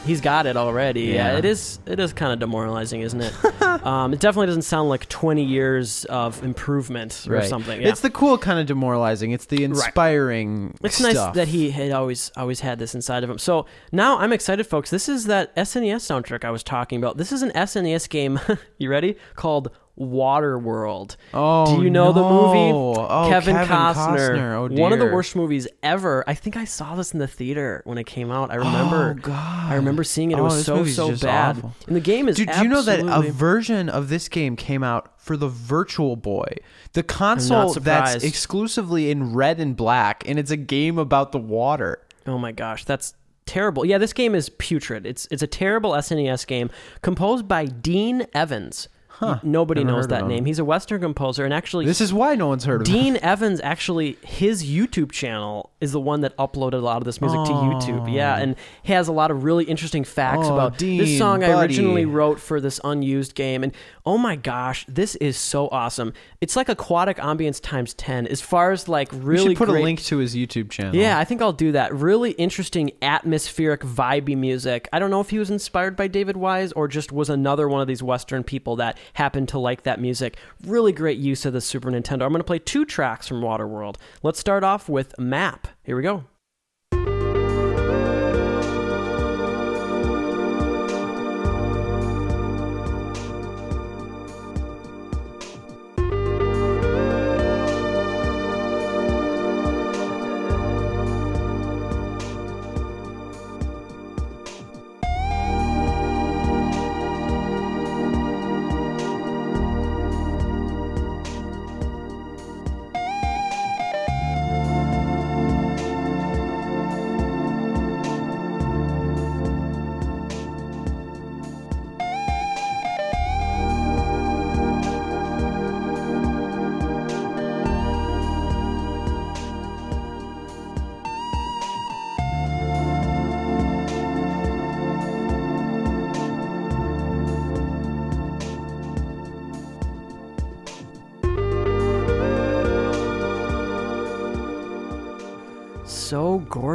he's 0.05 0.21
got 0.21 0.47
it 0.47 0.57
already. 0.57 1.03
Yeah, 1.03 1.33
Yeah. 1.33 1.39
it 1.39 1.45
is. 1.45 1.79
It 1.87 1.99
is 2.01 2.13
kind 2.13 2.33
of 2.33 2.39
demoralizing, 2.39 3.01
isn't 3.03 3.21
it? 3.21 3.63
um, 3.87 4.13
it 4.13 4.21
definitely 4.21 4.47
doesn't 4.47 4.63
sound 4.63 4.89
like 4.89 5.09
20 5.09 5.43
years 5.45 6.05
of 6.07 6.43
improvement 6.43 7.27
or 7.29 7.35
Right. 7.35 7.49
something. 7.49 7.81
Yeah. 7.81 7.89
It's 7.89 8.01
the 8.01 8.11
cool 8.11 8.39
kind 8.39 8.59
of 8.61 8.67
demoralizing. 8.67 9.33
It's 9.33 9.47
the 9.47 9.65
inspiring. 9.65 10.77
It's 10.83 11.01
nice 11.01 11.13
stuff. 11.15 11.35
that 11.35 11.49
he 11.49 11.71
had 11.71 11.93
always 11.93 12.31
always 12.37 12.61
had 12.61 12.79
this 12.79 12.95
inside 12.95 13.25
of 13.25 13.31
him. 13.31 13.39
So 13.39 13.67
now 13.93 14.19
I'm 14.19 14.33
excited, 14.33 14.65
folks. 14.67 14.91
This 14.91 15.09
is 15.09 15.27
that 15.27 15.55
SNES 15.57 16.03
soundtrack 16.03 16.45
I 16.45 16.51
was 16.51 16.63
talking 16.63 16.99
about. 16.99 17.17
This 17.17 17.33
is 17.33 17.43
an 17.43 17.51
SNES 17.55 18.09
game. 18.09 18.41
you 18.79 18.89
ready? 18.91 19.17
Called 19.37 19.71
Waterworld. 19.99 21.16
Oh, 21.34 21.76
Do 21.76 21.82
you 21.84 21.90
know 21.90 22.12
the 22.12 22.22
movie? 22.22 22.70
no. 22.72 22.95
Oh, 23.09 23.26
Kevin, 23.28 23.55
Kevin 23.57 23.68
Costner. 23.76 24.30
Costner. 24.30 24.70
Oh, 24.78 24.80
One 24.80 24.93
of 24.93 24.99
the 24.99 25.07
worst 25.07 25.36
movies 25.36 25.68
ever. 25.82 26.24
I 26.26 26.34
think 26.34 26.57
I 26.57 26.64
saw 26.64 26.95
this 26.95 27.12
in 27.12 27.18
the 27.18 27.26
theater 27.26 27.82
when 27.84 27.99
it 27.99 28.05
came 28.05 28.30
out. 28.30 28.51
I 28.51 28.57
oh, 28.57 28.59
remember. 28.59 29.16
Oh, 29.18 29.20
God. 29.20 29.72
I 29.72 29.74
remember 29.74 30.05
seeing 30.05 30.30
it. 30.30 30.38
It 30.38 30.40
Oh, 30.40 30.45
was 30.45 30.64
so 30.64 30.84
so 30.84 31.14
bad. 31.16 31.59
awful. 31.59 31.74
And 31.86 31.97
the 31.97 32.01
game 32.01 32.28
is. 32.28 32.36
Dude, 32.36 32.51
do 32.51 32.62
you 32.62 32.68
know 32.68 32.82
that 32.82 33.01
a 33.01 33.30
version 33.30 33.88
of 33.88 34.09
this 34.09 34.28
game 34.28 34.57
came 34.57 34.82
out 34.82 35.20
for 35.20 35.36
the 35.36 35.49
Virtual 35.49 36.16
Boy, 36.16 36.57
the 36.95 37.03
console 37.03 37.74
that's 37.74 38.24
exclusively 38.24 39.11
in 39.11 39.34
red 39.34 39.61
and 39.61 39.76
black, 39.76 40.26
and 40.26 40.38
it's 40.38 40.51
a 40.51 40.57
game 40.57 40.99
about 40.99 41.32
the 41.32 41.38
water. 41.38 42.03
Oh 42.26 42.38
my 42.38 42.53
gosh, 42.53 42.84
that's 42.84 43.14
terrible. 43.47 43.84
Yeah, 43.84 43.99
this 43.99 44.12
game 44.12 44.34
is 44.34 44.49
putrid. 44.49 45.07
It's 45.07 45.28
it's 45.30 45.43
a 45.43 45.47
terrible 45.47 45.93
SNES 45.93 46.47
game 46.47 46.70
composed 47.03 47.47
by 47.47 47.66
Dean 47.66 48.26
Evans. 48.34 48.88
Huh, 49.15 49.39
Nobody 49.43 49.85
never 49.85 49.99
knows 49.99 50.09
that 50.09 50.23
him. 50.23 50.29
name. 50.29 50.45
He's 50.47 50.59
a 50.59 50.65
Western 50.65 51.01
composer, 51.01 51.45
and 51.45 51.55
actually, 51.55 51.87
This 51.87 52.01
is 52.01 52.13
why 52.13 52.35
no 52.35 52.49
one's 52.49 52.65
heard 52.65 52.81
of. 52.81 52.87
Dean 52.87 53.19
Evans 53.23 53.61
actually 53.63 54.17
his 54.23 54.65
YouTube 54.65 55.13
channel 55.13 55.71
is 55.81 55.93
the 55.93 56.01
one 56.01 56.23
that 56.23 56.37
uploaded 56.39 56.75
a 56.75 56.79
lot 56.79 56.97
of 56.97 57.05
this 57.05 57.21
music 57.21 57.39
to 57.45 57.53
YouTube. 57.53 58.13
Yeah, 58.13 58.37
oh. 58.39 58.43
and 58.43 58.57
he 58.83 58.93
has 58.93 59.09
a 59.09 59.13
lot 59.13 59.31
of 59.31 59.45
really 59.45 59.65
interesting 59.65 60.03
facts 60.05 60.47
Oh, 60.49 60.55
about 60.55 60.73
this 60.79 60.81
Dean, 61.09 61.19
song 61.19 61.45
I 61.45 61.61
originally 61.61 62.05
wrote 62.05 62.41
for 62.41 62.61
this 62.61 62.81
unused 62.83 63.35
game. 63.35 63.63
And 63.63 63.73
oh 64.05 64.19
my 64.19 64.37
gosh, 64.37 64.85
this 64.89 65.15
is 65.17 65.37
so 65.37 65.69
awesome! 65.69 66.13
It's 66.41 66.57
like 66.57 66.69
aquatic 66.69 67.19
ambience 67.19 67.61
times 67.61 67.95
ten. 67.95 68.27
As 68.27 68.41
far 68.41 68.73
as 68.73 68.89
like 68.89 69.09
really 69.13 69.51
should 69.51 69.59
put 69.59 69.69
great 69.69 69.81
a 69.81 69.83
link 69.83 70.03
to 70.05 70.19
his 70.19 70.35
YouTube 70.35 70.71
channel. 70.71 70.95
yeah, 70.95 71.19
I 71.19 71.25
think 71.25 71.43
I'll 71.43 71.53
do 71.53 71.73
that. 71.73 71.95
Really 71.95 72.33
interesting, 72.33 72.93
atmospheric, 73.01 73.81
vibey 73.83 74.37
music. 74.37 74.89
I 74.93 74.99
don't 74.99 75.11
know 75.11 75.21
if 75.21 75.31
he 75.31 75.39
was 75.39 75.51
inspired 75.51 75.97
by 75.97 76.09
David 76.09 76.37
Wise 76.37 76.73
or 76.73 76.89
just 76.89 77.13
was 77.13 77.31
another 77.31 77.69
one 77.69 77.81
of 77.81 77.89
these 77.89 78.03
Western 78.03 78.43
people 78.45 78.77
that 78.77 78.99
happened 79.15 79.49
to 79.51 79.59
like 79.59 79.83
that 79.85 80.01
music. 80.01 80.37
Really 80.67 80.93
great 80.93 81.19
use 81.19 81.45
of 81.45 81.53
the 81.53 81.61
Super 81.61 81.91
Nintendo. 81.91 82.23
I'm 82.23 82.31
going 82.31 82.41
to 82.41 82.45
play 82.45 82.59
two 82.59 82.85
tracks 82.85 83.29
from 83.29 83.41
Waterworld. 83.41 83.97
Let's 84.23 84.39
start 84.39 84.65
off 84.65 84.89
with 84.89 85.19
Map. 85.19 85.69
Here 85.85 85.97
we 85.97 86.03
go. 86.03 86.25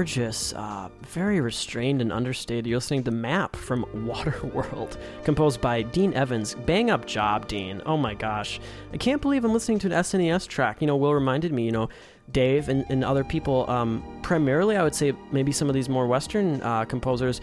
Gorgeous. 0.07 0.53
Uh, 0.53 0.87
very 1.01 1.41
restrained 1.41 2.01
and 2.01 2.13
understated. 2.13 2.65
You're 2.65 2.77
listening 2.77 3.03
to 3.03 3.11
Map 3.11 3.57
from 3.57 3.83
Waterworld, 4.07 4.95
composed 5.25 5.59
by 5.59 5.81
Dean 5.81 6.13
Evans. 6.13 6.55
Bang 6.65 6.89
up 6.89 7.05
job, 7.05 7.49
Dean. 7.49 7.81
Oh 7.85 7.97
my 7.97 8.13
gosh. 8.13 8.61
I 8.93 8.97
can't 8.97 9.21
believe 9.21 9.43
I'm 9.43 9.51
listening 9.51 9.79
to 9.79 9.87
an 9.87 9.93
SNES 9.93 10.47
track. 10.47 10.79
You 10.79 10.87
know, 10.87 10.95
Will 10.95 11.13
reminded 11.13 11.51
me, 11.51 11.65
you 11.65 11.73
know, 11.73 11.89
Dave 12.31 12.69
and, 12.69 12.85
and 12.87 13.03
other 13.03 13.25
people, 13.25 13.69
um, 13.69 14.01
primarily, 14.23 14.77
I 14.77 14.83
would 14.83 14.95
say 14.95 15.13
maybe 15.33 15.51
some 15.51 15.67
of 15.67 15.73
these 15.73 15.89
more 15.89 16.07
Western 16.07 16.61
uh, 16.61 16.85
composers 16.85 17.41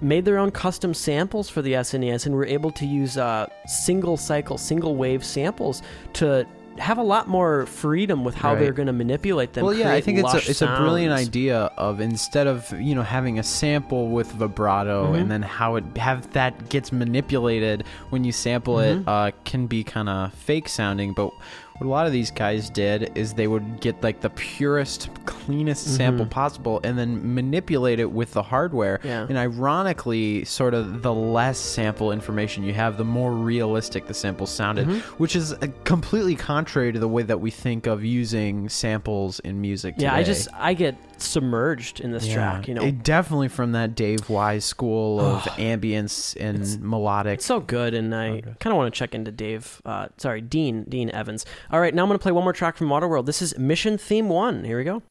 made 0.00 0.24
their 0.24 0.38
own 0.38 0.50
custom 0.50 0.94
samples 0.94 1.50
for 1.50 1.60
the 1.60 1.74
SNES 1.74 2.24
and 2.24 2.34
were 2.34 2.46
able 2.46 2.70
to 2.70 2.86
use 2.86 3.18
uh, 3.18 3.46
single 3.66 4.16
cycle, 4.16 4.56
single 4.56 4.96
wave 4.96 5.22
samples 5.22 5.82
to 6.14 6.46
have 6.78 6.98
a 6.98 7.02
lot 7.02 7.26
more 7.28 7.66
freedom 7.66 8.22
with 8.24 8.34
how 8.36 8.50
Right. 8.52 8.60
they're 8.60 8.72
going 8.72 8.86
to 8.86 8.92
manipulate 8.92 9.52
them. 9.54 9.64
Well, 9.64 9.74
yeah, 9.74 9.92
I 9.92 10.00
think 10.00 10.18
it's 10.20 10.32
a, 10.34 10.36
it's 10.50 10.62
a 10.62 10.76
brilliant 10.78 11.12
idea 11.12 11.70
of 11.76 12.00
instead 12.00 12.46
of 12.46 12.70
you 12.80 12.94
know 12.94 13.02
having 13.02 13.38
a 13.38 13.42
sample 13.42 14.08
with 14.08 14.30
vibrato 14.32 15.06
Mm-hmm. 15.06 15.14
and 15.16 15.30
then 15.30 15.42
how 15.42 15.74
it 15.76 15.84
have 15.96 16.32
that 16.34 16.68
gets 16.68 16.92
manipulated 16.92 17.84
when 18.10 18.22
you 18.24 18.32
sample 18.32 18.76
Mm-hmm. 18.76 19.00
it 19.00 19.08
uh, 19.08 19.30
can 19.44 19.66
be 19.66 19.82
kind 19.82 20.08
of 20.08 20.32
fake 20.34 20.68
sounding. 20.68 21.14
But 21.14 21.32
what 21.78 21.86
a 21.86 21.90
lot 21.90 22.06
of 22.06 22.12
these 22.12 22.30
guys 22.30 22.70
did 22.70 23.16
is 23.16 23.34
they 23.34 23.46
would 23.46 23.80
get 23.80 24.02
like 24.02 24.20
the 24.20 24.30
purest, 24.30 25.08
cleanest 25.26 25.96
sample 25.96 26.26
possible 26.26 26.80
and 26.84 26.98
then 26.98 27.34
manipulate 27.34 28.00
it 28.00 28.10
with 28.10 28.32
the 28.32 28.42
hardware. 28.42 29.00
Yeah. 29.04 29.26
And 29.28 29.38
ironically, 29.38 30.44
sort 30.44 30.74
of 30.74 31.02
the 31.02 31.14
less 31.14 31.58
sample 31.58 32.12
information 32.12 32.64
you 32.64 32.74
have, 32.74 32.96
the 32.96 33.04
more 33.04 33.32
realistic 33.32 34.06
the 34.06 34.14
sample 34.14 34.46
sounded, 34.46 34.88
Mm-hmm. 34.88 34.98
which 35.22 35.36
is 35.36 35.52
uh, 35.52 35.66
completely 35.84 36.34
contrary 36.34 36.92
to 36.92 36.98
the 36.98 37.08
way 37.08 37.22
that 37.22 37.40
we 37.40 37.50
think 37.50 37.86
of 37.86 38.04
using 38.04 38.68
samples 38.68 39.38
in 39.40 39.60
music. 39.60 39.94
Yeah, 39.98 40.14
I 40.14 40.22
just 40.22 40.48
I 40.54 40.74
get 40.74 40.96
submerged 41.20 42.00
in 42.00 42.10
this 42.12 42.26
Yeah. 42.26 42.34
track. 42.34 42.68
You 42.68 42.74
know, 42.74 42.82
It 42.82 43.02
definitely 43.02 43.48
from 43.48 43.72
that 43.72 43.94
Dave 43.94 44.28
Wise 44.30 44.64
school 44.64 45.20
of 45.20 45.42
ambience 45.58 46.36
and 46.38 46.80
melodic. 46.82 47.34
It's 47.34 47.46
so 47.46 47.60
good, 47.60 47.94
and 47.94 48.14
I 48.14 48.40
kind 48.60 48.72
of 48.72 48.76
want 48.76 48.92
to 48.92 48.98
check 48.98 49.14
into 49.14 49.30
Dave. 49.30 49.80
Uh, 49.84 50.08
sorry, 50.16 50.40
Dean 50.40 50.84
Dean 50.88 51.10
Evans. 51.10 51.44
All 51.70 51.80
right, 51.80 51.94
now 51.94 52.02
I'm 52.02 52.08
going 52.08 52.18
to 52.18 52.22
play 52.22 52.32
one 52.32 52.44
more 52.44 52.52
track 52.52 52.76
from 52.76 52.88
Waterworld. 52.88 53.26
This 53.26 53.42
is 53.42 53.58
Mission 53.58 53.98
Theme 53.98 54.28
One. 54.28 54.64
Here 54.64 54.78
we 54.78 54.84
go. 54.84 55.02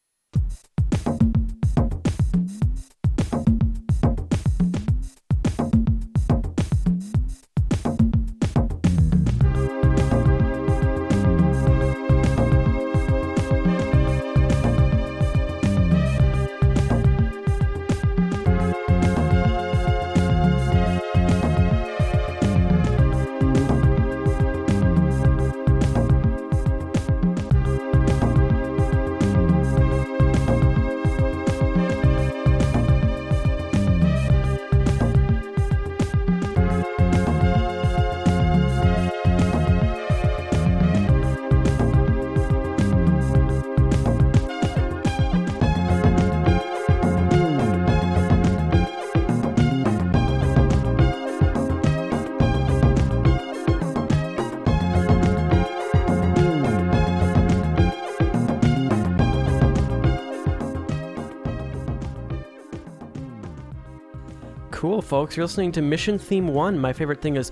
Folks. 65.18 65.36
You're 65.36 65.46
listening 65.46 65.72
to 65.72 65.82
Mission 65.82 66.16
Theme 66.16 66.46
One. 66.46 66.78
My 66.78 66.92
favorite 66.92 67.20
thing 67.20 67.34
is. 67.34 67.50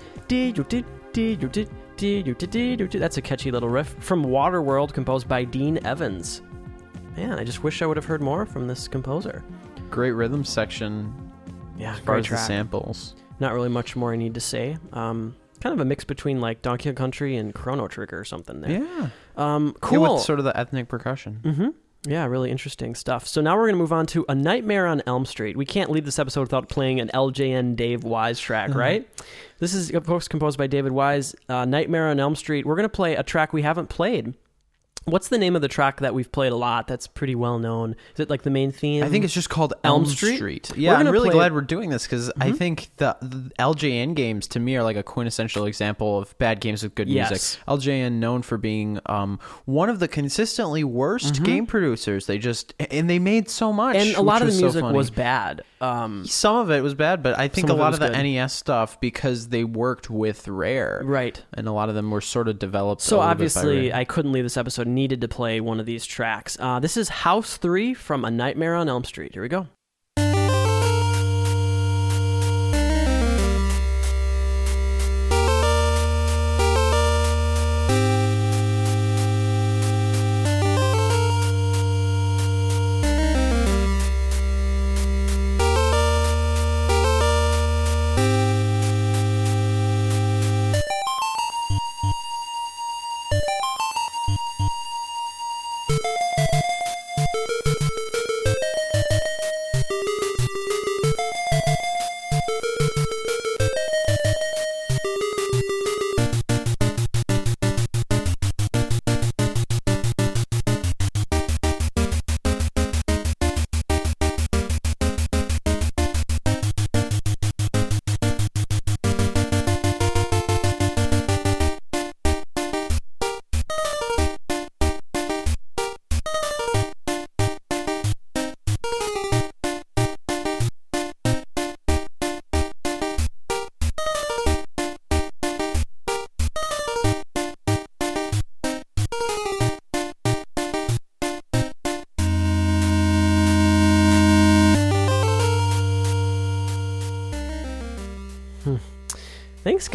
That's 3.01 3.17
a 3.17 3.23
catchy 3.23 3.51
little 3.51 3.69
riff 3.69 3.97
from 3.99 4.25
Waterworld, 4.25 4.93
composed 4.93 5.27
by 5.27 5.43
Dean 5.43 5.85
Evans. 5.85 6.43
Man, 7.17 7.37
I 7.37 7.43
just 7.43 7.65
wish 7.65 7.83
I 7.83 7.87
would 7.87 7.97
have 7.97 8.05
heard 8.05 8.21
more 8.23 8.47
from 8.47 8.69
this 8.69 8.87
composer. 8.87 9.43
Great 9.91 10.13
rhythm 10.13 10.45
section 10.45 11.13
Yeah, 11.77 11.95
as 11.95 11.99
far 11.99 12.15
great 12.15 12.27
as 12.27 12.31
the 12.31 12.37
samples. 12.37 13.17
Not 13.41 13.53
really 13.53 13.69
much 13.69 13.97
more 13.97 14.13
I 14.13 14.17
need 14.17 14.35
to 14.35 14.41
say. 14.41 14.77
Um, 14.93 15.35
kind 15.61 15.73
of 15.73 15.81
a 15.81 15.85
mix 15.85 16.05
between 16.05 16.41
like 16.41 16.63
Donkey 16.63 16.91
Kong 16.91 16.95
Country 16.95 17.37
and 17.37 17.53
Chrono 17.53 17.89
Trigger 17.89 18.21
or 18.21 18.25
something 18.25 18.61
there. 18.61 18.71
Yeah. 18.83 19.09
Um, 19.37 19.67
Yeah, 19.67 19.73
cool. 19.81 20.15
with 20.15 20.23
sort 20.23 20.39
of 20.39 20.45
the 20.45 20.57
ethnic 20.57 20.87
percussion. 20.87 21.41
Mm-hmm. 21.43 21.69
Yeah, 22.07 22.25
really 22.27 22.51
interesting 22.51 22.95
stuff. 22.95 23.27
So 23.27 23.41
now 23.41 23.57
we're 23.57 23.65
going 23.65 23.75
to 23.75 23.79
move 23.79 23.93
on 23.93 24.07
to 24.07 24.25
A 24.29 24.35
Nightmare 24.35 24.87
on 24.87 25.03
Elm 25.07 25.27
Street. 25.27 25.57
We 25.57 25.67
can't 25.67 25.91
leave 25.91 26.05
this 26.05 26.19
episode 26.19 26.43
without 26.43 26.69
playing 26.69 27.01
an 27.01 27.11
LJN 27.13 27.75
Dave 27.75 28.05
Wise 28.05 28.39
track, 28.39 28.75
right? 28.75 29.09
This 29.59 29.75
is, 29.75 29.91
of 29.93 30.07
course, 30.07 30.29
composed 30.29 30.57
by 30.57 30.67
David 30.69 30.93
Wise. 30.93 31.35
Uh, 31.49 31.65
Nightmare 31.65 32.09
on 32.09 32.21
Elm 32.21 32.37
Street. 32.37 32.65
We're 32.65 32.77
going 32.77 32.85
to 32.85 32.89
play 32.89 33.17
a 33.17 33.23
track 33.23 33.53
we 33.53 33.63
haven't 33.63 33.89
played. 33.89 34.35
What's 35.07 35.29
the 35.29 35.39
name 35.39 35.55
of 35.55 35.63
the 35.63 35.69
track 35.69 36.01
that 36.01 36.15
we've 36.15 36.31
played 36.33 36.51
a 36.51 36.57
lot 36.57 36.89
that's 36.89 37.07
pretty 37.07 37.37
well 37.37 37.61
known? 37.61 37.95
Is 38.15 38.21
it 38.21 38.29
like 38.29 38.43
the 38.43 38.51
main 38.51 38.73
theme? 38.73 39.05
I 39.05 39.09
think 39.09 39.25
it's 39.25 39.33
just 39.33 39.49
called 39.49 39.73
Elm 39.85 40.03
Elm, 40.03 40.07
Street? 40.07 40.37
Street. 40.37 40.73
Yeah, 40.77 40.95
I'm 40.97 41.09
really 41.09 41.29
play- 41.29 41.35
glad 41.37 41.55
we're 41.55 41.61
doing 41.61 41.91
this 41.91 42.03
because 42.03 42.33
I 42.41 42.51
think 42.51 42.91
the, 42.97 43.17
the 43.23 43.53
LJN 43.59 44.15
games 44.17 44.49
to 44.49 44.59
me 44.61 44.75
are 44.77 44.83
like 44.83 44.97
a 44.97 45.05
quintessential 45.05 45.65
example 45.67 46.19
of 46.19 46.37
bad 46.39 46.61
games 46.61 46.83
with 46.83 46.97
good 46.97 47.09
Yes. 47.09 47.31
music. 47.31 47.61
LJN 47.69 48.15
known 48.15 48.43
for 48.43 48.59
being 48.59 48.99
um, 49.07 49.39
one 49.65 49.89
of 49.89 50.01
the 50.01 50.09
consistently 50.09 50.83
worst 50.83 51.43
game 51.45 51.67
producers. 51.67 52.27
They 52.27 52.39
just 52.39 52.75
and 52.91 53.09
they 53.09 53.21
made 53.21 53.49
so 53.49 53.73
much, 53.73 53.95
And 53.95 54.17
a 54.17 54.23
lot 54.23 54.43
of 54.43 54.47
the 54.49 54.61
was 54.65 54.75
so 54.75 54.81
music 54.81 54.85
was 54.97 55.11
bad. 55.11 55.63
Um, 55.81 56.25
Some 56.27 56.57
of 56.57 56.71
it 56.71 56.83
was 56.83 56.95
bad, 56.95 57.23
but 57.23 57.39
I 57.39 57.47
think 57.49 57.69
a 57.69 57.75
lot 57.75 57.93
of 57.95 58.01
the 58.01 58.09
good. 58.09 58.17
NES 58.23 58.53
stuff 58.55 58.99
because 59.01 59.49
they 59.51 59.63
worked 59.63 60.09
with 60.11 60.49
Rare, 60.49 61.03
right. 61.05 61.41
and 61.53 61.69
a 61.69 61.73
lot 61.73 61.91
of 61.91 61.95
them 61.95 62.11
were 62.11 62.23
sort 62.23 62.49
of 62.49 62.59
developed. 62.59 63.03
So 63.03 63.19
a 63.19 63.21
little 63.21 63.35
bit 63.35 63.55
by 63.55 63.61
obviously. 63.61 63.93
I 63.93 64.05
couldn't 64.05 64.33
leave 64.33 64.45
this 64.45 64.57
episode. 64.57 64.87
Needed 64.97 65.21
to 65.21 65.29
play 65.29 65.61
one 65.61 65.79
of 65.79 65.85
these 65.85 66.07
tracks. 66.07 66.57
Uh, 66.59 66.81
this 66.81 66.97
is 66.97 67.11
House 67.11 67.59
Three 67.59 67.93
from 67.93 68.25
A 68.25 68.31
Nightmare 68.31 68.75
on 68.75 68.89
Elm 68.89 69.05
Street. 69.05 69.35
Here 69.35 69.43
we 69.43 69.49
go. 69.51 69.67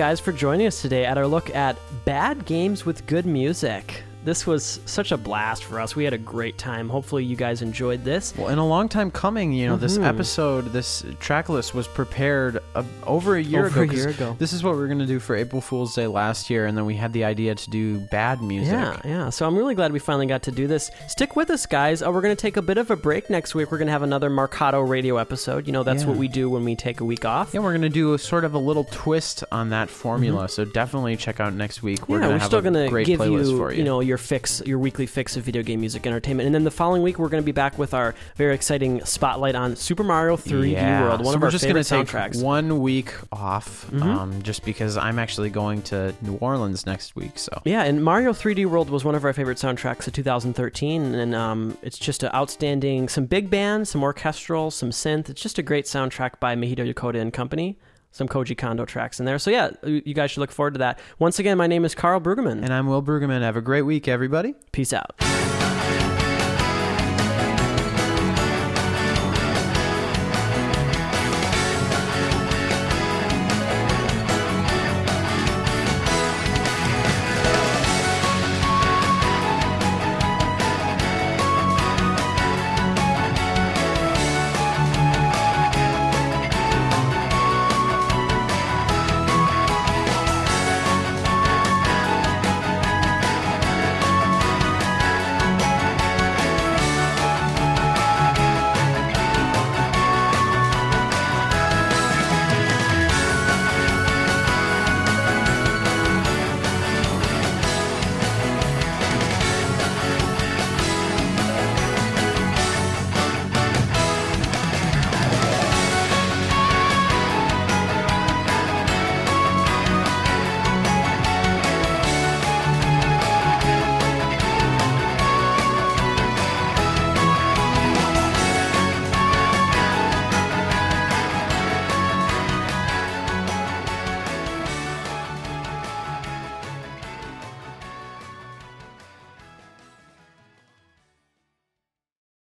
Guys, 0.01 0.19
for 0.19 0.31
joining 0.31 0.65
us 0.65 0.81
today 0.81 1.05
at 1.05 1.15
our 1.15 1.27
look 1.27 1.53
at 1.53 1.77
bad 2.05 2.43
games 2.47 2.87
with 2.87 3.05
good 3.05 3.23
music. 3.23 4.01
This 4.23 4.45
was 4.45 4.79
such 4.85 5.11
a 5.11 5.17
blast 5.17 5.63
for 5.63 5.79
us. 5.79 5.95
We 5.95 6.03
had 6.03 6.13
a 6.13 6.17
great 6.17 6.57
time. 6.59 6.89
Hopefully, 6.89 7.23
you 7.23 7.35
guys 7.35 7.63
enjoyed 7.63 8.03
this. 8.03 8.33
Well, 8.37 8.49
in 8.49 8.59
a 8.59 8.67
long 8.67 8.87
time 8.87 9.09
coming, 9.09 9.51
you 9.51 9.67
know, 9.67 9.77
this 9.77 9.97
Mhm. 9.97 10.05
episode, 10.05 10.71
this 10.73 11.03
track 11.19 11.49
list 11.49 11.73
was 11.73 11.87
prepared 11.87 12.59
uh, 12.75 12.83
over 13.07 13.35
a 13.35 13.41
year 13.41 13.65
Over 13.65 13.81
ago. 13.83 13.91
a 13.91 13.95
year 13.95 14.09
ago. 14.09 14.35
This 14.37 14.53
is 14.53 14.63
what 14.63 14.75
we 14.75 14.81
were 14.81 14.85
going 14.87 14.99
to 14.99 15.07
do 15.07 15.19
for 15.19 15.35
April 15.35 15.59
Fool's 15.59 15.95
Day 15.95 16.05
last 16.05 16.51
year, 16.51 16.67
and 16.67 16.77
then 16.77 16.85
we 16.85 16.95
had 16.95 17.13
the 17.13 17.23
idea 17.23 17.55
to 17.55 17.69
do 17.71 17.97
bad 18.11 18.43
music. 18.43 18.73
Yeah, 18.73 18.97
yeah. 19.03 19.29
So 19.31 19.47
I'm 19.47 19.57
really 19.57 19.73
glad 19.73 19.91
we 19.91 19.97
finally 19.99 20.27
got 20.27 20.43
to 20.43 20.51
do 20.51 20.67
this. 20.67 20.91
Stick 21.07 21.35
with 21.35 21.49
us, 21.49 21.65
guys. 21.65 22.03
Uh, 22.03 22.11
we're 22.11 22.21
going 22.21 22.35
to 22.35 22.39
take 22.41 22.57
a 22.57 22.61
bit 22.61 22.77
of 22.77 22.91
a 22.91 22.95
break 22.95 23.29
next 23.29 23.55
week. 23.55 23.71
We're 23.71 23.79
going 23.79 23.87
to 23.87 23.91
have 23.93 24.03
another 24.03 24.29
Marcade 24.29 24.75
Radio 24.87 25.17
episode. 25.17 25.65
You 25.65 25.73
know, 25.73 25.81
that's 25.83 26.03
Yeah. 26.03 26.09
what 26.09 26.17
we 26.17 26.27
do 26.27 26.47
when 26.47 26.63
we 26.63 26.75
take 26.75 27.01
a 27.01 27.05
week 27.05 27.25
off. 27.25 27.55
Yeah, 27.55 27.61
we're 27.61 27.71
going 27.71 27.81
to 27.81 27.89
do 27.89 28.13
a 28.13 28.19
sort 28.19 28.45
of 28.45 28.53
a 28.53 28.59
little 28.59 28.83
twist 28.91 29.43
on 29.51 29.69
that 29.69 29.89
formula, 29.89 30.47
so 30.47 30.63
definitely 30.63 31.15
check 31.15 31.39
out 31.39 31.55
next 31.55 31.81
week. 31.81 32.07
We're 32.07 32.17
Mm-hmm. 32.17 32.21
yeah, 32.21 32.27
going 32.27 32.33
we're 32.35 32.39
have 32.39 32.47
still 32.47 32.61
going 32.61 32.73
to 32.89 33.03
give 33.03 33.19
playlist 33.19 33.71
you, 33.73 33.77
you. 33.79 33.83
know, 33.83 33.99
your 34.11 34.17
fix, 34.17 34.61
your 34.65 34.77
weekly 34.77 35.05
fix 35.05 35.37
of 35.37 35.43
video 35.43 35.63
game 35.63 35.79
music 35.79 36.05
entertainment, 36.05 36.45
and 36.45 36.53
then 36.53 36.65
the 36.65 36.69
following 36.71 37.01
week 37.01 37.17
we're 37.17 37.29
going 37.29 37.41
to 37.41 37.45
be 37.45 37.53
back 37.53 37.77
with 37.77 37.93
our 37.93 38.13
very 38.35 38.53
exciting 38.53 39.01
spotlight 39.05 39.55
on 39.55 39.77
Super 39.77 40.03
Mario 40.03 40.35
3D 40.35 40.73
yeah. 40.73 41.01
World, 41.03 41.19
one 41.19 41.27
so 41.27 41.35
of 41.35 41.41
we're 41.41 41.45
our 41.47 41.51
just 41.51 41.63
favorite 41.63 41.87
gonna 41.89 42.03
take 42.03 42.13
soundtracks. 42.13 42.43
one 42.43 42.81
week 42.81 43.13
off, 43.31 43.89
Mhm. 43.89 44.01
um, 44.03 44.41
just 44.43 44.65
because 44.65 44.97
I'm 44.97 45.17
actually 45.17 45.49
going 45.49 45.81
to 45.83 46.13
New 46.21 46.35
Orleans 46.41 46.85
next 46.85 47.15
week. 47.15 47.39
So 47.39 47.61
Yeah, 47.63 47.83
and 47.83 48.03
Mario 48.03 48.33
3D 48.33 48.65
World 48.65 48.89
was 48.89 49.05
one 49.05 49.15
of 49.15 49.23
our 49.23 49.31
favorite 49.31 49.57
soundtracks 49.57 50.05
of 50.07 50.11
2013, 50.13 51.15
and 51.15 51.33
um, 51.33 51.77
it's 51.81 51.97
just 51.97 52.21
an 52.23 52.31
outstanding, 52.33 53.07
some 53.07 53.25
big 53.27 53.49
band, 53.49 53.87
some 53.87 54.03
orchestral, 54.03 54.71
some 54.71 54.89
synth. 54.89 55.29
It's 55.29 55.41
just 55.41 55.57
a 55.57 55.61
great 55.63 55.85
soundtrack 55.85 56.31
by 56.41 56.55
Mahito 56.57 56.79
Yokota 56.93 57.21
and 57.21 57.31
Company. 57.31 57.77
Some 58.11 58.27
Koji 58.27 58.57
Kondo 58.57 58.85
tracks 58.85 59.19
in 59.19 59.25
there. 59.25 59.39
So 59.39 59.49
yeah, 59.51 59.71
you 59.83 60.01
you 60.05 60.13
guys 60.13 60.31
should 60.31 60.41
look 60.41 60.51
forward 60.51 60.73
to 60.73 60.79
that. 60.79 60.99
Once 61.19 61.39
again, 61.39 61.57
my 61.57 61.67
name 61.67 61.85
is 61.85 61.95
Carl 61.95 62.19
Brueggemann. 62.19 62.61
and 62.63 62.73
I'm 62.73 62.87
Will 62.87 63.01
Brueggemann. 63.01 63.41
Have 63.41 63.55
a 63.55 63.61
great 63.61 63.83
week, 63.83 64.07
everybody. 64.07 64.53
Peace 64.71 64.93
out. 64.93 65.15